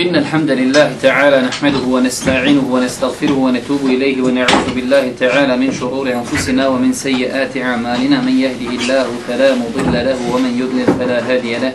إن 0.00 0.16
الحمد 0.16 0.50
لله 0.50 0.96
تعالى 1.02 1.42
نحمده 1.42 1.84
ونستعينه 1.84 2.64
ونستغفره 2.64 3.32
ونتوب 3.32 3.80
إليه 3.84 4.22
ونعوذ 4.22 4.74
بالله 4.74 5.12
تعالى 5.20 5.56
من 5.56 5.72
شرور 5.72 6.12
أنفسنا 6.12 6.68
ومن 6.68 6.92
سيئات 6.92 7.56
أعمالنا. 7.56 8.20
من 8.20 8.32
يهده 8.32 8.70
الله 8.80 9.06
فلا 9.28 9.54
مضل 9.54 9.92
له 9.92 10.18
ومن 10.32 10.52
يضلل 10.56 10.88
فلا 10.96 11.18
هادي 11.28 11.58
له. 11.58 11.72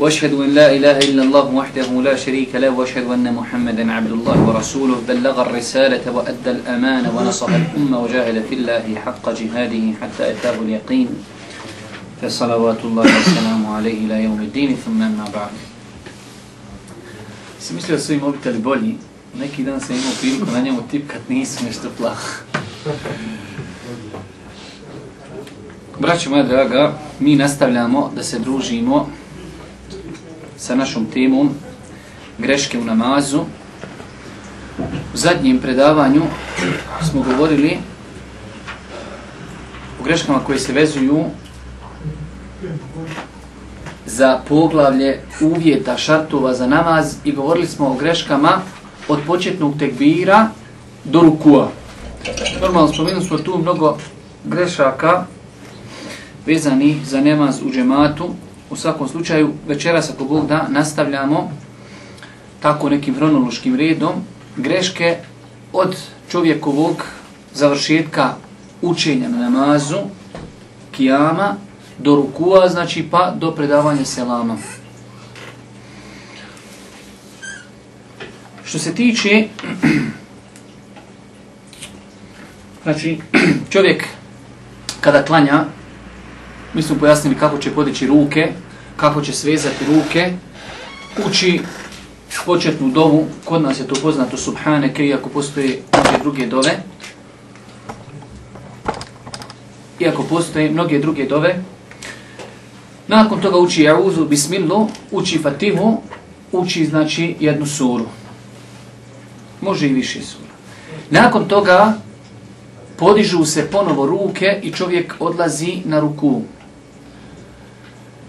وأشهد 0.00 0.34
أن 0.34 0.50
لا 0.54 0.74
إله 0.74 0.98
إلا 0.98 1.22
الله 1.22 1.46
وحده 1.54 2.02
لا 2.02 2.16
شريك 2.16 2.50
له. 2.54 2.70
وأشهد 2.70 3.06
أن 3.06 3.34
محمدا 3.34 3.92
عبد 3.92 4.10
الله 4.10 4.38
ورسوله. 4.48 4.98
بلغ 5.08 5.42
الرسالة 5.42 6.02
وأدى 6.10 6.50
الأمانة 6.50 7.14
ونصح 7.14 7.50
الأمة 7.62 7.98
وجاهد 8.02 8.42
في 8.50 8.54
الله 8.54 8.84
حق 9.06 9.24
جهاده 9.30 9.84
حتى 10.02 10.30
أتاه 10.34 10.58
اليقين. 10.66 11.08
فصلوات 12.22 12.80
الله 12.84 13.06
والسلام 13.06 13.66
عليه 13.66 13.98
إلى 14.06 14.16
يوم 14.26 14.40
الدين. 14.40 14.76
ثم 14.82 15.02
أما 15.02 15.30
بعد. 15.30 15.69
Sam 17.60 17.76
mislio 17.76 17.96
da 17.96 18.02
su 18.02 18.12
im 18.12 18.20
mobiteli 18.20 18.58
bolji. 18.58 18.96
Neki 19.38 19.64
dan 19.64 19.80
sam 19.80 19.96
imao 19.96 20.12
priliku 20.20 20.46
na 20.52 20.60
njemu 20.60 20.82
tipkat, 20.90 21.28
nisu 21.28 21.64
nešto 21.64 21.88
plah. 21.98 22.18
Braćo 25.98 26.30
moja 26.30 26.42
draga, 26.42 26.98
mi 27.18 27.36
nastavljamo 27.36 28.12
da 28.16 28.22
se 28.22 28.38
družimo 28.38 29.08
sa 30.56 30.74
našom 30.74 31.06
temom 31.06 31.50
greške 32.38 32.78
u 32.78 32.84
namazu. 32.84 33.40
U 35.14 35.16
zadnjem 35.16 35.58
predavanju 35.58 36.22
smo 37.10 37.22
govorili 37.22 37.78
o 40.00 40.04
greškama 40.04 40.44
koje 40.44 40.58
se 40.58 40.72
vezuju 40.72 41.24
za 44.10 44.40
poglavlje 44.48 45.20
uvjeta 45.40 45.96
šartova 45.96 46.54
za 46.54 46.66
namaz 46.66 47.16
i 47.24 47.32
govorili 47.32 47.66
smo 47.66 47.86
o 47.86 47.94
greškama 47.94 48.60
od 49.08 49.18
početnog 49.26 49.78
tekbira 49.78 50.48
do 51.04 51.20
rukua. 51.20 51.68
Normalno 52.60 52.92
spomenuli 52.92 53.24
smo 53.24 53.38
tu 53.38 53.58
mnogo 53.58 53.96
grešaka 54.44 55.24
vezani 56.46 57.00
za 57.04 57.20
namaz 57.20 57.62
u 57.62 57.70
džematu. 57.70 58.28
U 58.70 58.76
svakom 58.76 59.08
slučaju 59.08 59.52
večeras 59.68 60.10
ako 60.10 60.24
Bog 60.24 60.46
da 60.46 60.66
nastavljamo 60.68 61.50
tako 62.60 62.88
nekim 62.88 63.14
hronološkim 63.14 63.76
redom 63.76 64.12
greške 64.56 65.16
od 65.72 65.96
čovjekovog 66.30 67.04
završetka 67.54 68.34
učenja 68.82 69.28
na 69.28 69.38
namazu, 69.38 69.96
kijama, 70.92 71.56
do 72.02 72.16
rukua, 72.16 72.68
znači 72.68 73.08
pa 73.10 73.30
do 73.30 73.54
predavanja 73.54 74.04
selama. 74.04 74.56
Što 78.64 78.78
se 78.78 78.94
tiče, 78.94 79.48
znači 82.82 83.20
čovjek 83.72 84.04
kada 85.00 85.24
klanja, 85.24 85.64
mi 86.74 86.82
smo 86.82 86.96
pojasnili 86.96 87.36
kako 87.36 87.58
će 87.58 87.70
podići 87.70 88.06
ruke, 88.06 88.52
kako 88.96 89.22
će 89.22 89.32
svezati 89.32 89.84
ruke, 89.84 90.32
uči 91.26 91.60
početnu 92.46 92.88
dovu, 92.88 93.26
kod 93.44 93.62
nas 93.62 93.80
je 93.80 93.86
to 93.86 93.94
poznato 94.02 94.36
subhaneke, 94.36 95.06
iako 95.06 95.28
postoje 95.28 95.82
mnoge 95.92 96.18
druge 96.22 96.46
dove, 96.46 96.82
iako 100.00 100.22
postoje 100.22 100.70
mnoge 100.70 100.98
druge 100.98 101.26
dove, 101.26 101.62
Nakon 103.10 103.40
toga 103.40 103.58
uči 103.58 103.82
Jauzu, 103.82 104.24
Bismillu, 104.24 104.88
uči 105.10 105.38
Fatihu, 105.38 105.96
uči 106.52 106.84
znači 106.86 107.34
jednu 107.40 107.66
suru. 107.66 108.04
Može 109.60 109.88
i 109.88 109.92
više 109.92 110.22
sura. 110.22 110.52
Nakon 111.10 111.48
toga 111.48 111.94
podižu 112.96 113.44
se 113.44 113.70
ponovo 113.70 114.06
ruke 114.06 114.60
i 114.62 114.72
čovjek 114.72 115.14
odlazi 115.18 115.82
na 115.84 116.00
ruku. 116.00 116.42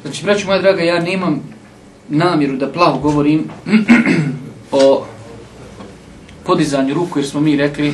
Znači, 0.02 0.26
braću 0.26 0.48
moja 0.48 0.62
draga, 0.62 0.82
ja 0.82 1.00
nemam 1.00 1.44
namjeru 2.10 2.58
da 2.58 2.72
plaho 2.72 3.00
govorim 3.00 3.50
o 4.72 5.06
podizanju 6.44 6.94
ruku, 6.94 7.20
jer 7.20 7.28
smo 7.28 7.42
mi 7.42 7.56
rekli, 7.56 7.94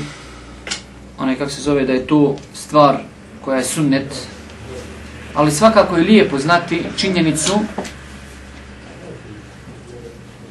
onaj 1.20 1.36
kako 1.36 1.52
se 1.52 1.62
zove, 1.62 1.86
da 1.86 1.94
je 1.94 2.08
to 2.08 2.36
stvar 2.54 2.98
koja 3.42 3.58
je 3.58 3.64
sunnet, 3.64 4.37
ali 5.38 5.52
svakako 5.52 5.98
je 5.98 6.04
lijepo 6.04 6.40
znati 6.40 6.84
činjenicu 6.98 7.54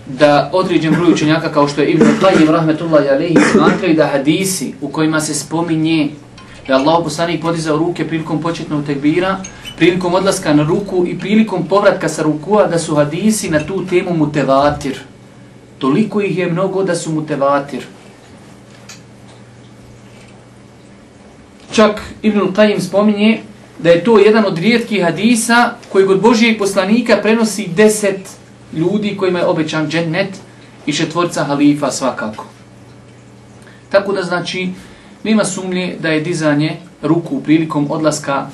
da 0.07 0.51
određen 0.53 0.95
broj 0.95 1.13
učenjaka 1.13 1.53
kao 1.53 1.69
što 1.69 1.81
je 1.81 1.91
Ibn 1.91 2.05
Qayyim 2.05 2.51
rahmetullahi 2.51 3.09
alejhi 3.09 3.37
smatraju 3.53 3.95
da 3.95 4.07
hadisi 4.07 4.75
u 4.81 4.89
kojima 4.89 5.21
se 5.21 5.35
spominje 5.35 6.11
da 6.69 6.75
Allah 6.75 7.01
poslanik 7.05 7.43
podizao 7.43 7.79
ruke 7.79 8.09
prilikom 8.09 8.43
početnog 8.43 8.85
tekbira, 8.87 9.39
prilikom 9.77 10.15
odlaska 10.15 10.55
na 10.55 10.63
ruku 10.63 11.05
i 11.07 11.19
prilikom 11.19 11.67
povratka 11.69 12.09
sa 12.09 12.23
rukua 12.23 12.67
da 12.67 12.79
su 12.79 12.95
hadisi 12.95 13.51
na 13.51 13.67
tu 13.67 13.87
temu 13.87 14.17
mutevatir. 14.17 15.01
Toliko 15.79 16.21
ih 16.21 16.39
je 16.39 16.53
mnogo 16.53 16.83
da 16.83 16.95
su 16.95 17.13
mutevatir. 17.13 17.87
Čak 21.73 22.03
Ibn 22.23 22.41
Qayyim 22.41 22.81
spominje 22.81 23.43
da 23.79 23.91
je 23.91 24.05
to 24.05 24.19
jedan 24.19 24.45
od 24.45 24.59
rijetkih 24.59 25.03
hadisa 25.03 25.71
koji 25.93 26.07
god 26.07 26.21
Božijeg 26.21 26.59
poslanika 26.59 27.19
prenosi 27.23 27.69
deset 27.77 28.21
ljudi 28.73 29.17
kojima 29.17 29.39
je 29.39 29.47
obećan 29.47 29.89
džennet 29.89 30.29
i 30.87 30.93
četvorca 30.93 31.45
halifa 31.45 31.91
svakako. 31.91 32.45
Tako 33.89 34.13
da 34.13 34.23
znači, 34.23 34.69
nema 35.25 35.45
sumnje 35.45 35.97
da 36.01 36.09
je 36.09 36.21
dizanje 36.21 36.77
ruku 37.03 37.41
prilikom 37.41 37.91
odlaska 37.91 38.47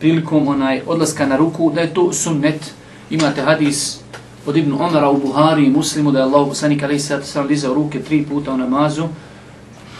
prilikom 0.00 0.48
onaj 0.48 0.80
odlaska 0.86 1.26
na 1.26 1.36
ruku, 1.36 1.72
da 1.74 1.80
je 1.80 1.94
to 1.94 2.12
sunnet. 2.12 2.74
Imate 3.10 3.42
hadis 3.42 3.98
od 4.46 4.56
Ibn 4.56 4.72
Omara 4.72 5.10
u 5.10 5.18
Buhari 5.18 5.64
i 5.66 5.70
Muslimu 5.70 6.12
da 6.12 6.18
je 6.18 6.24
Allah 6.24 6.48
poslanik 6.48 6.82
ali 6.82 6.98
se 7.00 7.20
dizao 7.48 7.74
ruke 7.74 8.02
tri 8.02 8.24
puta 8.24 8.52
u 8.52 8.56
namazu, 8.56 9.08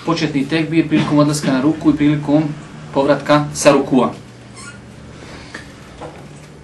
početni 0.06 0.48
tekbir 0.48 0.88
prilikom 0.88 1.18
odlaska 1.18 1.52
na 1.52 1.60
ruku 1.60 1.90
i 1.90 1.96
prilikom 1.96 2.42
povratka 2.94 3.44
sa 3.54 3.72
rukua. 3.72 4.25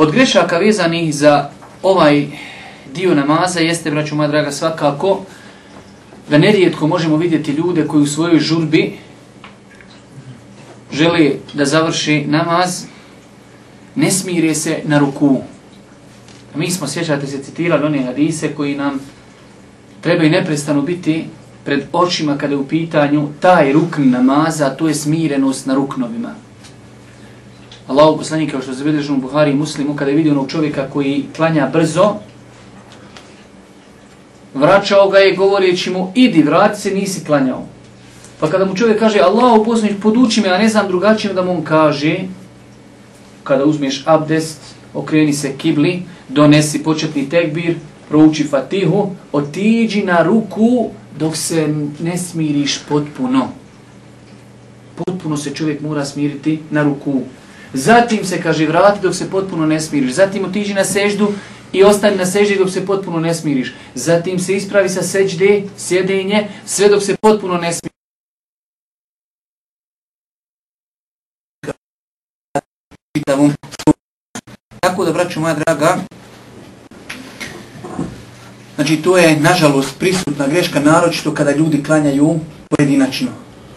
Od 0.03 0.11
grešaka 0.11 0.59
vezanih 0.59 1.15
za 1.15 1.51
ovaj 1.83 2.27
dio 2.95 3.15
namaza 3.15 3.61
jeste, 3.61 3.91
braću 3.91 4.17
moja 4.17 4.29
draga, 4.29 4.53
svakako 4.53 5.21
da 6.31 6.39
nerijetko 6.39 6.87
možemo 6.87 7.17
vidjeti 7.17 7.53
ljude 7.53 7.87
koji 7.87 8.03
u 8.03 8.07
svojoj 8.07 8.41
žurbi 8.41 8.99
žele 10.93 11.31
da 11.55 11.65
završi 11.65 12.25
namaz, 12.27 12.85
ne 13.95 14.11
smire 14.11 14.55
se 14.55 14.79
na 14.85 14.99
ruku. 14.99 15.41
Mi 16.55 16.71
smo, 16.71 16.89
sjećate 16.89 17.27
se, 17.27 17.43
citirali 17.43 17.87
one 17.87 18.03
hadise 18.03 18.55
koji 18.55 18.75
nam 18.77 19.01
trebaju 20.01 20.31
neprestano 20.31 20.83
biti 20.83 21.25
pred 21.65 21.85
očima 21.93 22.39
kada 22.39 22.55
je 22.55 22.59
u 22.59 22.69
pitanju 22.69 23.29
taj 23.41 23.73
rukn 23.73 24.11
namaza, 24.11 24.71
to 24.71 24.89
je 24.89 24.95
smirenost 24.95 25.67
na 25.67 25.75
ruknovima. 25.75 26.35
Allahu 27.93 28.19
poslanik 28.19 28.51
kao 28.51 28.63
što 28.63 28.73
zabilježeno 28.73 29.19
u 29.19 29.21
Buhari 29.21 29.51
i 29.51 29.55
Muslimu 29.55 29.97
kada 29.97 30.11
je 30.11 30.17
vidio 30.17 30.33
onog 30.33 30.49
čovjeka 30.51 30.91
koji 30.93 31.25
klanja 31.37 31.69
brzo 31.73 32.15
vraćao 34.55 35.09
ga 35.09 35.19
je 35.19 35.37
govoreći 35.37 35.91
mu 35.91 36.13
idi 36.15 36.43
vrati 36.43 36.81
se 36.81 36.91
nisi 36.91 37.25
klanjao. 37.25 37.67
Pa 38.41 38.51
kada 38.51 38.65
mu 38.65 38.77
čovjek 38.77 38.99
kaže 38.99 39.21
Allahu 39.21 39.65
poslanik 39.65 40.01
poduči 40.03 40.41
me 40.41 40.49
a 40.49 40.59
ne 40.59 40.69
znam 40.69 40.89
drugačije 40.89 41.35
da 41.35 41.43
mu 41.43 41.51
on 41.51 41.65
kaže 41.65 42.17
kada 43.45 43.65
uzmeš 43.65 44.03
abdest 44.07 44.61
okreni 44.95 45.33
se 45.33 45.53
kibli 45.59 46.03
donesi 46.29 46.83
početni 46.83 47.29
tekbir 47.29 47.77
prouči 48.09 48.45
fatihu 48.45 49.11
otiđi 49.33 50.03
na 50.03 50.23
ruku 50.23 50.91
dok 51.19 51.37
se 51.37 51.69
ne 52.01 52.19
smiriš 52.19 52.79
potpuno. 52.89 53.49
Potpuno 54.95 55.37
se 55.37 55.55
čovjek 55.55 55.81
mora 55.81 56.05
smiriti 56.05 56.59
na 56.71 56.83
ruku. 56.83 57.21
Zatim 57.75 58.25
se 58.25 58.43
kaže 58.43 58.67
vrati 58.67 59.01
dok 59.03 59.15
se 59.15 59.31
potpuno 59.31 59.67
ne 59.67 59.81
smiriš. 59.81 60.13
Zatim 60.13 60.45
otiđi 60.45 60.75
na 60.75 60.85
seždu 60.85 61.33
i 61.73 61.85
ostani 61.85 62.17
na 62.17 62.27
seždi 62.27 62.57
dok 62.57 62.71
se 62.71 62.87
potpuno 62.87 63.21
ne 63.21 63.35
smiriš. 63.35 63.75
Zatim 63.95 64.39
se 64.39 64.57
ispravi 64.57 64.89
sa 64.89 65.03
seđde, 65.03 65.63
sjedenje, 65.77 66.49
sve 66.67 66.89
dok 66.89 67.03
se 67.03 67.17
potpuno 67.17 67.57
ne 67.57 67.73
smiriš. 67.73 67.93
Tako 74.81 75.05
da, 75.05 75.13
braću 75.13 75.41
moja 75.41 75.55
draga, 75.55 75.97
znači 78.75 78.97
to 78.97 79.19
je, 79.19 79.41
nažalost, 79.41 79.99
prisutna 79.99 80.47
greška, 80.47 80.81
naročito 80.81 81.35
kada 81.35 81.53
ljudi 81.57 81.85
klanjaju 81.85 82.41
pojedinačno. 82.69 83.29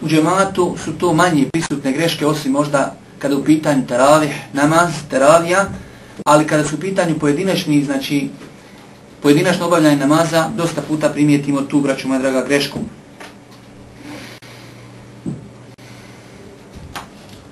U 0.02 0.08
džematu 0.08 0.76
su 0.84 0.94
to 0.94 1.14
manje 1.14 1.50
prisutne 1.54 1.92
greške, 1.92 2.26
osim 2.26 2.52
možda 2.52 2.96
kada 3.26 3.38
u 3.38 3.44
pitanju 3.44 3.88
teravih, 3.88 4.36
namaz, 4.54 4.90
teravija, 5.10 5.66
ali 6.26 6.48
kada 6.48 6.64
su 6.64 6.76
u 6.76 6.80
pitanju 6.80 7.20
pojedinačni, 7.20 7.84
znači, 7.84 8.30
pojedinačno 9.22 9.66
obavljanje 9.66 9.98
namaza, 9.98 10.50
dosta 10.58 10.82
puta 10.82 11.10
primijetimo 11.10 11.62
tu, 11.62 11.82
braću 11.82 12.08
moja 12.08 12.20
draga, 12.20 12.46
grešku. 12.46 12.80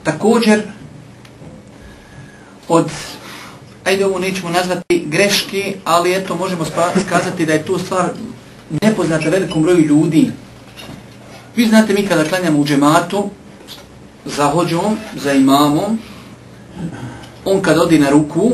Također, 0.03 0.61
od, 2.67 2.91
ajde 3.83 4.05
ovo 4.05 4.19
nećemo 4.19 4.49
nazvati 4.49 5.05
greške, 5.05 5.75
ali 5.85 6.15
eto 6.15 6.35
možemo 6.35 6.65
skazati 7.05 7.45
da 7.45 7.53
je 7.53 7.65
to 7.65 7.79
stvar 7.79 8.09
nepoznata 8.81 9.29
velikom 9.29 9.63
broju 9.63 9.79
ljudi. 9.79 10.31
Vi 11.55 11.65
znate 11.65 11.93
mi 11.93 12.07
kada 12.07 12.29
klanjamo 12.29 12.59
u 12.59 12.65
džematu, 12.65 13.29
za 14.25 14.45
hođom, 14.45 14.97
za 15.15 15.33
imamom, 15.33 15.99
on 17.45 17.61
kad 17.61 17.77
odi 17.77 17.99
na 17.99 18.09
ruku, 18.09 18.51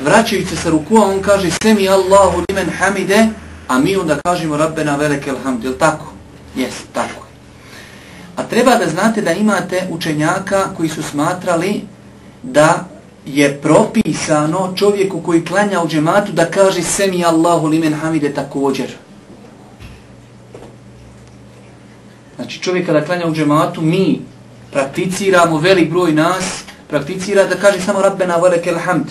vraćajući 0.00 0.46
se 0.46 0.56
sa 0.56 0.70
ruku, 0.70 0.96
on 0.96 1.22
kaže 1.22 1.50
Semi 1.62 1.88
Allahu 1.88 2.42
limen 2.48 2.70
hamide, 2.78 3.28
a 3.68 3.78
mi 3.78 3.96
onda 3.96 4.18
kažemo 4.24 4.56
Rabbena 4.56 4.96
velekel 4.96 5.36
hamd, 5.44 5.64
je 5.64 5.78
tako? 5.78 6.12
Jes, 6.56 6.74
tako 6.92 7.22
A 8.36 8.42
treba 8.42 8.76
da 8.76 8.88
znate 8.88 9.20
da 9.22 9.32
imate 9.32 9.86
učenjaka 9.90 10.74
koji 10.76 10.88
su 10.88 11.02
smatrali 11.02 11.80
da 12.42 12.88
je 13.26 13.60
propisano 13.62 14.72
čovjeku 14.76 15.20
koji 15.20 15.44
klanja 15.44 15.82
u 15.82 15.88
džematu 15.88 16.32
da 16.32 16.50
kaže 16.50 16.82
Semi 16.82 17.24
Allahu 17.24 17.66
limen 17.66 17.94
hamide 17.94 18.34
također. 18.34 18.86
Znači 22.52 22.64
čovjek 22.64 22.86
kada 22.86 23.04
klanja 23.04 23.26
u 23.26 23.34
džematu, 23.34 23.80
mi 23.80 24.20
prakticiramo, 24.72 25.58
velik 25.58 25.90
broj 25.90 26.12
nas 26.12 26.64
prakticira 26.88 27.44
da 27.44 27.56
kaže 27.56 27.80
samo 27.80 28.02
Rabbena 28.02 28.36
velekel 28.36 28.78
hamd. 28.78 29.06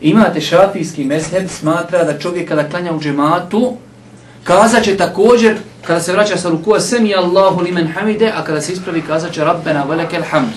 Imate 0.00 0.40
šafijski 0.40 1.04
mezheb, 1.04 1.48
smatra 1.48 2.04
da 2.04 2.18
čovjek 2.18 2.48
kada 2.48 2.68
klanja 2.68 2.92
u 2.92 3.00
džematu, 3.00 3.76
kazat 4.44 4.84
će 4.84 4.96
također, 4.96 5.56
kada 5.86 6.00
se 6.00 6.12
vraća 6.12 6.36
sa 6.36 6.48
rukua, 6.48 6.80
Semi 6.80 7.14
Allahu 7.14 7.60
limen 7.60 7.88
hamide, 7.88 8.32
a 8.36 8.44
kada 8.44 8.60
se 8.60 8.72
ispravi, 8.72 9.02
kazat 9.02 9.32
će 9.32 9.44
Rabbena 9.44 9.84
velekel 9.84 10.22
hamd. 10.30 10.52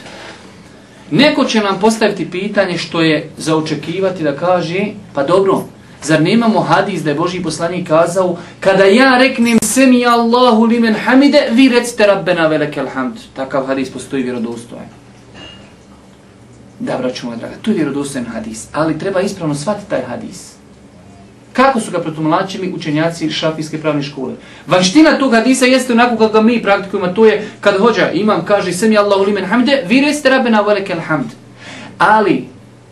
Neko 1.12 1.46
će 1.46 1.60
nam 1.60 1.80
postaviti 1.80 2.32
pitanje 2.32 2.78
što 2.78 3.02
je 3.02 3.30
za 3.38 3.56
očekivati 3.56 4.24
da 4.24 4.36
kaže, 4.36 4.86
pa 5.14 5.24
dobro, 5.24 5.64
zar 6.04 6.22
nemamo 6.22 6.60
hadis 6.60 7.04
da 7.04 7.10
je 7.10 7.16
Boži 7.16 7.42
poslanik 7.44 7.88
kazao, 7.88 8.38
kada 8.60 8.84
ja 8.84 9.18
reknem 9.18 9.60
Semi 9.64 10.06
Allahu 10.06 10.66
limen 10.66 10.96
hamide, 11.06 11.48
vi 11.52 11.70
recite 11.70 12.08
Rabbena 12.08 12.48
velekel 12.48 12.88
hamd. 12.88 13.16
Takav 13.36 13.66
hadis 13.66 13.90
postoji 13.90 14.24
vjerodostojan. 14.24 14.86
Da, 16.80 16.98
braću 16.98 17.26
moja 17.26 17.38
draga, 17.38 17.56
to 17.62 17.72
je 17.72 17.76
vjerodostojan 17.76 18.26
hadis, 18.26 18.68
ali 18.74 19.00
treba 19.00 19.22
ispravno 19.22 19.56
shvatiti 19.56 19.90
taj 19.90 20.02
hadis. 20.02 20.58
Kako 21.54 21.80
su 21.80 21.92
ga 21.92 22.00
protumlačili 22.00 22.74
učenjaci 22.76 23.30
šafijske 23.30 23.82
pravne 23.82 24.04
škole? 24.04 24.34
Vanština 24.68 25.18
tog 25.20 25.34
hadisa 25.34 25.66
jeste 25.66 25.94
onako 25.94 26.18
kako 26.18 26.34
ga 26.34 26.42
mi 26.42 26.62
praktikujemo, 26.64 27.14
to 27.14 27.26
je 27.26 27.48
kad 27.62 27.78
hođa 27.78 28.12
imam, 28.12 28.46
kaže 28.46 28.74
Semi 28.74 28.98
Allahu 28.98 29.24
limen 29.24 29.46
hamide, 29.46 29.84
vi 29.88 30.02
recite 30.02 30.30
Rabbena 30.30 30.62
velekel 30.62 31.00
hamd. 31.00 31.32
Ali, 31.98 32.46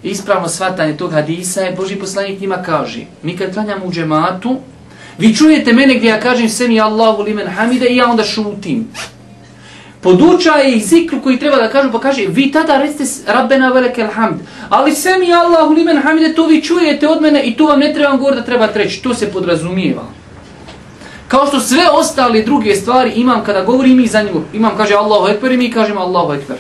ispravno 0.10 0.48
shvatanje 0.48 0.98
tog 0.98 1.12
hadisa 1.12 1.62
je, 1.62 1.76
Boži 1.76 1.96
poslanik 1.96 2.42
njima 2.42 2.64
kaže, 2.64 3.06
mi 3.24 3.38
kad 3.38 3.54
klanjamo 3.54 3.86
u 3.86 3.92
džematu, 3.92 4.58
vi 5.18 5.36
čujete 5.36 5.74
mene 5.74 5.96
gdje 5.96 6.08
ja 6.08 6.20
kažem 6.20 6.50
Semi 6.50 6.82
Allahu 6.82 7.22
limen 7.22 7.48
hamide 7.48 7.86
i 7.86 7.96
ja 7.96 8.10
onda 8.10 8.24
šutim 8.24 8.88
podučaje 10.06 10.76
ih 10.76 10.86
zikru 10.86 11.22
koji 11.22 11.40
treba 11.40 11.58
da 11.58 11.70
kažu, 11.70 11.92
pa 11.92 12.00
kaže, 12.00 12.28
vi 12.28 12.52
tada 12.52 12.78
recite 12.78 13.04
Rabbena 13.28 13.72
velike 13.74 14.04
hamd. 14.04 14.42
Ali 14.70 14.92
sve 14.96 15.18
mi 15.18 15.34
Allahu 15.34 15.74
limen 15.74 15.98
hamide, 15.98 16.34
to 16.34 16.46
vi 16.48 16.62
čujete 16.62 17.08
od 17.08 17.22
mene 17.22 17.42
i 17.44 17.56
to 17.58 17.66
vam 17.66 17.80
ne 17.80 17.94
trebam 17.94 18.18
govoriti 18.18 18.42
da 18.42 18.46
treba 18.46 18.68
treći. 18.68 19.02
To 19.04 19.14
se 19.14 19.32
podrazumijeva. 19.32 20.04
Kao 21.28 21.48
što 21.48 21.60
sve 21.60 21.90
ostale 21.92 22.42
druge 22.42 22.76
stvari 22.76 23.12
imam 23.16 23.44
kada 23.44 23.64
govorim 23.64 24.00
i 24.00 24.08
za 24.08 24.22
njim, 24.22 24.46
Imam 24.54 24.78
kaže 24.78 24.94
Allahu 24.94 25.28
ekber 25.28 25.52
i 25.52 25.58
mi 25.58 25.72
kažemo 25.72 26.00
Allahu 26.00 26.34
ekber. 26.34 26.58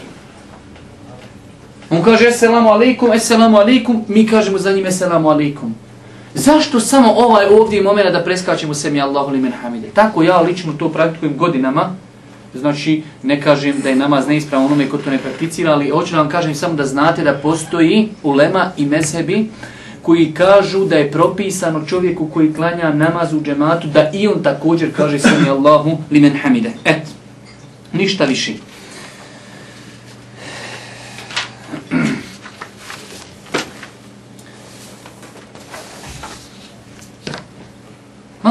On 1.95 2.03
kaže 2.03 2.27
eselamu 2.27 2.69
alaikum, 2.69 3.13
eselamu 3.13 3.57
alaikum, 3.57 4.03
mi 4.07 4.27
kažemo 4.27 4.57
za 4.57 4.71
njim 4.71 4.85
eselamu 4.85 5.29
alaikum. 5.29 5.75
Zašto 6.33 6.79
samo 6.79 7.11
ovaj 7.11 7.45
ovdje 7.45 7.81
momena 7.81 8.11
da 8.11 8.23
preskačemo 8.23 8.73
se 8.73 8.91
mi 8.91 9.01
Allahu 9.01 9.31
limen 9.31 9.51
hamide? 9.61 9.87
Tako 9.93 10.23
ja 10.23 10.41
lično 10.41 10.73
to 10.73 10.89
praktikujem 10.89 11.37
godinama, 11.37 11.95
znači 12.53 13.03
ne 13.23 13.41
kažem 13.41 13.79
da 13.83 13.89
je 13.89 13.95
namaz 13.95 14.27
neispravan 14.27 14.65
onome 14.65 14.89
ko 14.89 14.97
to 14.97 15.09
ne 15.09 15.17
prakticira, 15.17 15.71
ali 15.71 15.89
hoću 15.89 16.15
vam 16.15 16.29
kažem 16.29 16.55
samo 16.55 16.73
da 16.73 16.85
znate 16.85 17.23
da 17.23 17.33
postoji 17.33 18.09
ulema 18.23 18.71
i 18.77 18.85
mezhebi 18.85 19.49
koji 20.01 20.31
kažu 20.33 20.85
da 20.85 20.95
je 20.95 21.11
propisano 21.11 21.85
čovjeku 21.85 22.27
koji 22.33 22.53
klanja 22.53 22.93
namaz 22.93 23.33
u 23.33 23.41
džematu 23.41 23.87
da 23.87 24.09
i 24.13 24.27
on 24.27 24.43
također 24.43 24.95
kaže 24.95 25.19
sami 25.19 25.49
Allahu 25.49 25.97
limen 26.11 26.37
hamide. 26.43 26.71
Et, 26.85 27.07
ništa 27.93 28.25
više. 28.25 28.53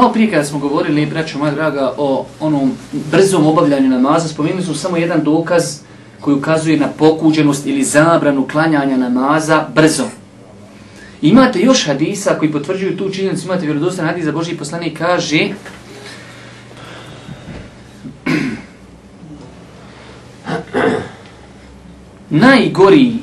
Malo 0.05 0.13
prije 0.13 0.31
kada 0.31 0.43
smo 0.43 0.59
govorili, 0.59 1.05
braćo 1.05 1.37
moja 1.37 1.51
draga, 1.51 1.93
o 1.97 2.25
onom 2.39 2.71
brzom 3.11 3.47
obavljanju 3.47 3.89
namaza, 3.89 4.27
spomenuli 4.27 4.63
smo 4.63 4.73
samo 4.73 4.97
jedan 4.97 5.23
dokaz 5.23 5.79
koji 6.21 6.35
ukazuje 6.35 6.79
na 6.79 6.87
pokuđenost 6.87 7.65
ili 7.65 7.83
zabranu 7.83 8.47
klanjanja 8.51 8.97
namaza 8.97 9.67
brzo. 9.75 10.03
Imate 11.21 11.59
još 11.59 11.85
hadisa 11.87 12.35
koji 12.39 12.51
potvrđuju 12.51 12.97
tu 12.97 13.09
činjenicu, 13.09 13.45
imate 13.45 13.65
vjerodostan 13.65 14.05
hadis 14.05 14.25
za 14.25 14.31
Boži 14.31 14.57
poslanik 14.57 14.97
kaže 14.97 15.49
najgori 22.29 23.13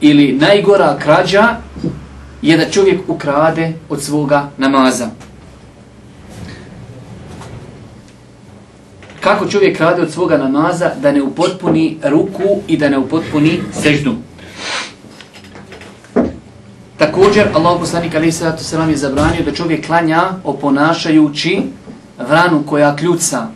ili 0.00 0.32
najgora 0.32 0.98
krađa 0.98 1.56
je 2.42 2.56
da 2.56 2.70
čovjek 2.70 3.00
ukrade 3.08 3.72
od 3.88 4.02
svoga 4.02 4.50
namaza. 4.58 5.25
Kako 9.26 9.46
čovjek 9.46 9.80
radi 9.80 10.02
od 10.02 10.10
svoga 10.12 10.36
namaza 10.38 10.90
da 11.02 11.12
ne 11.12 11.22
upotpuni 11.22 11.98
ruku 12.04 12.60
i 12.68 12.76
da 12.76 12.88
ne 12.88 12.98
upotpuni 12.98 13.60
seždu. 13.72 14.14
Također, 16.96 17.48
Allah 17.54 17.80
poslanik 17.80 18.14
alaih 18.14 18.34
sallatu 18.34 18.64
sallam 18.64 18.90
je 18.90 18.96
zabranio 18.96 19.42
da 19.44 19.52
čovjek 19.52 19.86
klanja 19.86 20.22
oponašajući 20.44 21.62
vranu 22.28 22.62
koja 22.66 22.96
kljuca. 22.96 23.46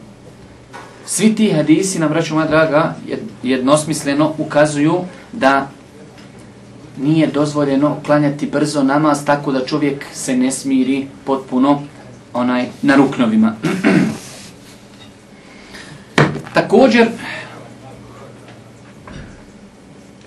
Svi 1.07 1.35
ti 1.35 1.53
hadisi, 1.53 1.99
na 1.99 2.09
braću 2.09 2.35
moja 2.35 2.47
draga, 2.47 2.95
jednosmisleno 3.43 4.33
ukazuju 4.39 4.99
da 5.33 5.69
nije 6.99 7.27
dozvoljeno 7.27 7.97
klanjati 8.07 8.47
brzo 8.47 8.83
namaz 8.83 9.25
tako 9.25 9.53
da 9.53 9.67
čovjek 9.67 10.05
se 10.13 10.37
ne 10.37 10.51
smiri 10.51 11.07
potpuno 11.25 11.83
onaj 12.33 12.67
na 12.83 12.97
ruknovima. 12.97 13.55
Također, 16.55 17.09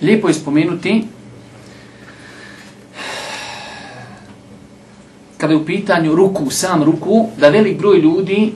lijepo 0.02 0.28
je 0.28 0.34
spomenuti, 0.34 1.04
kada 5.38 5.52
je 5.52 5.58
u 5.58 5.64
pitanju 5.64 6.14
ruku, 6.14 6.50
sam 6.50 6.82
ruku, 6.82 7.28
da 7.36 7.48
velik 7.48 7.78
broj 7.78 7.98
ljudi 7.98 8.52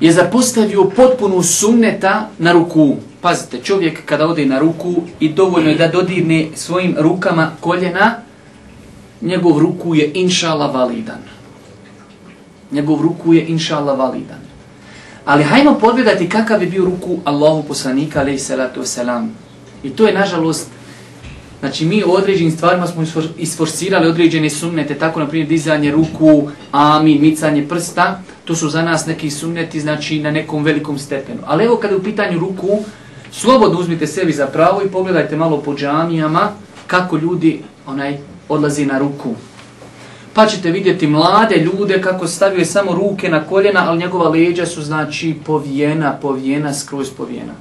je 0.00 0.12
zapostavio 0.12 0.90
potpunu 0.96 1.42
sunneta 1.42 2.28
na 2.38 2.52
ruku. 2.52 2.96
Pazite, 3.20 3.58
čovjek 3.62 4.04
kada 4.04 4.26
ode 4.26 4.46
na 4.46 4.58
ruku 4.58 4.94
i 5.20 5.28
dovoljno 5.28 5.70
je 5.70 5.76
da 5.76 5.88
dodirne 5.88 6.46
svojim 6.54 6.96
rukama 6.98 7.50
koljena, 7.60 8.14
njegov 9.20 9.58
ruku 9.58 9.94
je 9.94 10.10
inšala 10.14 10.66
validan. 10.66 11.22
Njegov 12.70 13.02
ruku 13.02 13.34
je 13.34 13.46
inšala 13.46 13.94
validan. 13.94 14.47
Ali 15.28 15.44
hajmo 15.44 15.78
pogledati 15.78 16.28
kakav 16.28 16.62
je 16.62 16.68
bio 16.68 16.84
ruku 16.84 17.18
Allahu 17.24 17.62
poslanika, 17.62 18.20
alaih 18.20 18.42
salatu 18.42 18.80
wasalam. 18.80 19.28
I 19.82 19.90
to 19.90 20.06
je, 20.06 20.14
nažalost, 20.14 20.66
znači 21.60 21.86
mi 21.86 22.04
u 22.04 22.12
određenim 22.12 22.52
stvarima 22.52 22.86
smo 22.86 23.04
isforsirali 23.38 24.08
određene 24.08 24.50
sunnete, 24.50 24.94
tako 24.94 25.20
na 25.20 25.26
primjer 25.26 25.48
dizanje 25.48 25.92
ruku, 25.92 26.48
ami, 26.72 27.18
micanje 27.18 27.66
prsta, 27.68 28.22
to 28.44 28.54
su 28.54 28.68
za 28.68 28.82
nas 28.82 29.06
neki 29.06 29.30
sunneti, 29.30 29.80
znači 29.80 30.20
na 30.20 30.30
nekom 30.30 30.64
velikom 30.64 30.98
stepenu. 30.98 31.40
Ali 31.46 31.64
evo 31.64 31.76
kada 31.76 31.94
je 31.94 32.00
u 32.00 32.02
pitanju 32.02 32.38
ruku, 32.38 32.78
slobodno 33.32 33.78
uzmite 33.78 34.06
sebi 34.06 34.32
za 34.32 34.46
pravo 34.46 34.82
i 34.82 34.88
pogledajte 34.88 35.36
malo 35.36 35.60
po 35.62 35.74
džamijama 35.74 36.50
kako 36.86 37.16
ljudi 37.16 37.62
onaj 37.86 38.18
odlazi 38.48 38.86
na 38.86 38.98
ruku 38.98 39.34
pa 40.34 40.46
ćete 40.46 40.70
vidjeti 40.70 41.06
mlade 41.06 41.56
ljude 41.56 42.00
kako 42.00 42.26
stavio 42.26 42.64
samo 42.64 42.92
ruke 42.92 43.28
na 43.28 43.44
koljena, 43.44 43.84
ali 43.86 43.98
njegova 43.98 44.28
leđa 44.28 44.66
su 44.66 44.82
znači 44.82 45.34
povijena, 45.46 46.18
povijena, 46.22 46.74
skroz 46.74 47.10
povijena. 47.10 47.52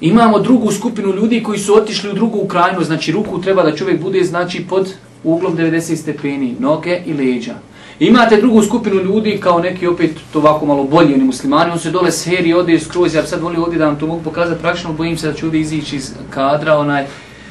Imamo 0.00 0.38
drugu 0.38 0.72
skupinu 0.72 1.14
ljudi 1.14 1.42
koji 1.42 1.58
su 1.58 1.76
otišli 1.76 2.10
u 2.10 2.14
drugu 2.14 2.48
krajinu, 2.48 2.84
znači 2.84 3.12
ruku 3.12 3.40
treba 3.40 3.62
da 3.62 3.76
čovjek 3.76 4.00
bude 4.00 4.24
znači 4.24 4.66
pod 4.68 4.94
uglom 5.24 5.56
90 5.56 5.96
stepeni, 5.96 6.56
noge 6.58 7.02
i 7.06 7.12
leđa. 7.12 7.54
Imate 8.00 8.36
drugu 8.36 8.62
skupinu 8.62 8.96
ljudi 8.96 9.38
kao 9.42 9.60
neki 9.60 9.86
opet 9.86 10.10
to 10.32 10.38
ovako 10.38 10.66
malo 10.66 10.84
bolji 10.84 11.14
oni 11.14 11.24
muslimani, 11.24 11.70
on 11.70 11.78
se 11.78 11.90
dole 11.90 12.10
seri, 12.10 12.54
ode 12.54 12.78
skroz, 12.80 13.14
ja 13.14 13.26
sad 13.26 13.40
volim 13.40 13.62
ovdje 13.62 13.78
da 13.78 13.86
vam 13.86 13.98
to 13.98 14.06
mogu 14.06 14.22
pokazati 14.22 14.60
praktično, 14.60 14.92
bojim 14.92 15.18
se 15.18 15.26
da 15.26 15.34
ću 15.34 15.46
ovdje 15.46 15.60
izići 15.60 15.96
iz 15.96 16.12
kadra, 16.30 16.78
onaj, 16.78 17.06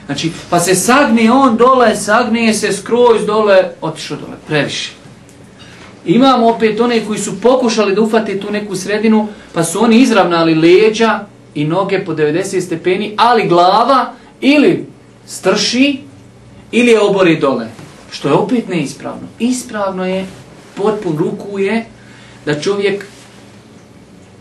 znači, 0.10 0.32
pa 0.50 0.60
se 0.60 0.76
sagne 0.76 1.32
on 1.32 1.58
dole, 1.58 1.96
sagne 1.96 2.54
se 2.54 2.74
skroz 2.74 3.26
dole, 3.26 3.72
otišao 3.82 4.18
dole, 4.18 4.38
previše. 4.48 4.92
Imamo 6.06 6.50
opet 6.50 6.80
one 6.80 7.06
koji 7.06 7.20
su 7.20 7.42
pokušali 7.42 7.96
da 7.96 8.02
ufate 8.02 8.40
tu 8.40 8.52
neku 8.52 8.76
sredinu, 8.76 9.28
pa 9.54 9.64
su 9.64 9.84
oni 9.84 10.00
izravnali 10.02 10.56
leđa 10.56 11.20
i 11.56 11.66
noge 11.66 12.06
po 12.06 12.14
90 12.14 12.62
stepeni, 12.62 13.14
ali 13.18 13.48
glava 13.48 14.14
ili 14.42 14.86
strši 15.28 16.00
ili 16.72 16.92
je 16.92 17.02
obori 17.02 17.40
dole. 17.40 17.68
Što 18.12 18.28
je 18.28 18.34
opet 18.34 18.68
neispravno. 18.68 19.28
Ispravno 19.40 20.06
je, 20.06 20.26
potpun 20.76 21.18
ruku 21.18 21.60
je, 21.60 21.86
da 22.46 22.62
čovjek 22.62 23.06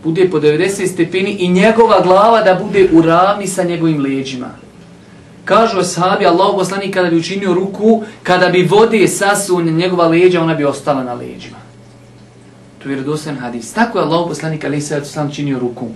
bude 0.03 0.29
po 0.29 0.39
90 0.39 0.93
stepeni 0.93 1.31
i 1.31 1.49
njegova 1.49 2.01
glava 2.01 2.41
da 2.41 2.59
bude 2.63 2.89
u 2.93 3.01
ravni 3.01 3.47
sa 3.47 3.63
njegovim 3.63 4.01
leđima. 4.01 4.68
Kažu 5.49 5.83
sahabi, 5.83 6.25
Allah 6.25 6.53
poslani 6.55 6.91
kada 6.91 7.09
bi 7.09 7.17
učinio 7.17 7.53
ruku, 7.53 8.03
kada 8.23 8.49
bi 8.49 8.67
vode 8.69 9.07
sasu 9.07 9.59
na 9.59 9.71
njegova 9.71 10.07
leđa, 10.07 10.41
ona 10.41 10.53
bi 10.55 10.65
ostala 10.65 11.03
na 11.03 11.13
leđima. 11.13 11.57
To 12.83 12.89
je 12.89 12.95
redosan 12.95 13.37
hadis. 13.37 13.73
Tako 13.73 13.97
je 13.97 14.03
Allah 14.03 14.27
poslani 14.27 14.59
kada 14.59 14.81
se 14.81 15.05
sam 15.05 15.31
činio 15.31 15.59
ruku. 15.59 15.87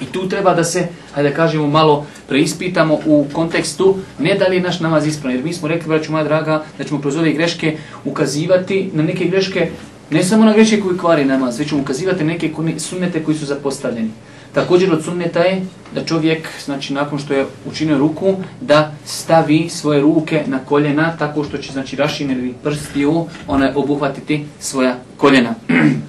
I 0.00 0.06
tu 0.06 0.28
treba 0.28 0.54
da 0.54 0.64
se, 0.64 0.88
hajde 1.14 1.28
da 1.28 1.36
kažemo, 1.36 1.66
malo 1.66 2.06
preispitamo 2.28 2.98
u 3.06 3.26
kontekstu 3.32 3.96
ne 4.18 4.34
da 4.34 4.48
li 4.48 4.56
je 4.56 4.62
naš 4.62 4.80
namaz 4.80 5.06
ispravan. 5.06 5.36
Jer 5.36 5.44
mi 5.44 5.52
smo 5.52 5.68
rekli, 5.68 5.88
braću 5.88 6.12
moja 6.12 6.24
draga, 6.24 6.64
da 6.78 6.84
ćemo 6.84 7.00
kroz 7.00 7.16
ove 7.16 7.32
greške 7.32 7.76
ukazivati 8.04 8.90
na 8.92 9.02
neke 9.02 9.24
greške, 9.24 9.70
ne 10.10 10.24
samo 10.24 10.44
na 10.44 10.52
greške 10.52 10.80
koji 10.80 10.98
kvari 10.98 11.24
namaz, 11.24 11.58
već 11.58 11.68
ćemo 11.68 11.80
ukazivati 11.80 12.24
na 12.24 12.32
neke 12.32 12.50
sunnete 12.78 13.24
koji 13.24 13.36
su 13.36 13.46
zapostavljeni. 13.46 14.10
Također 14.54 14.92
od 14.92 15.04
sunneta 15.04 15.40
je 15.40 15.66
da 15.94 16.04
čovjek, 16.04 16.48
znači 16.64 16.92
nakon 16.92 17.18
što 17.18 17.34
je 17.34 17.46
učinio 17.66 17.98
ruku, 17.98 18.36
da 18.60 18.92
stavi 19.04 19.68
svoje 19.68 20.00
ruke 20.00 20.44
na 20.46 20.58
koljena 20.58 21.16
tako 21.16 21.44
što 21.44 21.58
će 21.58 21.72
znači 21.72 21.96
rašiniti 21.96 22.54
prstiju, 22.62 23.26
ona 23.46 23.72
obuhvatiti 23.74 24.46
svoja 24.60 24.96
koljena. 25.16 25.54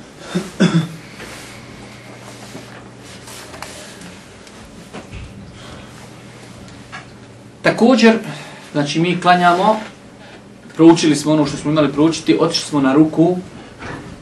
Također, 7.61 8.17
znači 8.71 8.99
mi 8.99 9.21
klanjamo, 9.21 9.79
proučili 10.75 11.15
smo 11.15 11.33
ono 11.33 11.45
što 11.45 11.57
smo 11.57 11.71
imali 11.71 11.91
proučiti, 11.91 12.37
otišli 12.39 12.65
smo 12.65 12.81
na 12.81 12.93
ruku, 12.93 13.37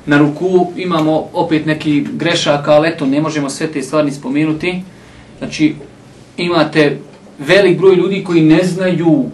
na 0.07 0.17
ruku 0.17 0.71
imamo 0.75 1.29
opet 1.33 1.65
neki 1.65 2.05
grešaka, 2.13 2.71
ali 2.71 2.89
eto, 2.89 3.05
ne 3.05 3.21
možemo 3.21 3.49
sve 3.49 3.67
te 3.67 3.81
stvari 3.81 4.11
spomenuti. 4.11 4.81
Znači, 5.37 5.75
imate 6.37 6.99
velik 7.39 7.77
broj 7.77 7.95
ljudi 7.95 8.23
koji 8.23 8.41
ne 8.41 8.63
znaju 8.63 9.25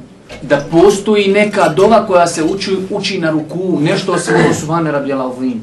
da 0.42 0.68
postoji 0.72 1.28
neka 1.28 1.70
dova 1.70 2.08
koja 2.08 2.28
se 2.28 2.44
uči, 2.44 2.72
uči 2.90 3.20
na 3.20 3.32
ruku, 3.32 3.80
nešto 3.82 4.18
se 4.18 4.36
ono 4.36 4.54
suvane 4.54 4.92
rabjela 4.92 5.26
ovim. 5.26 5.62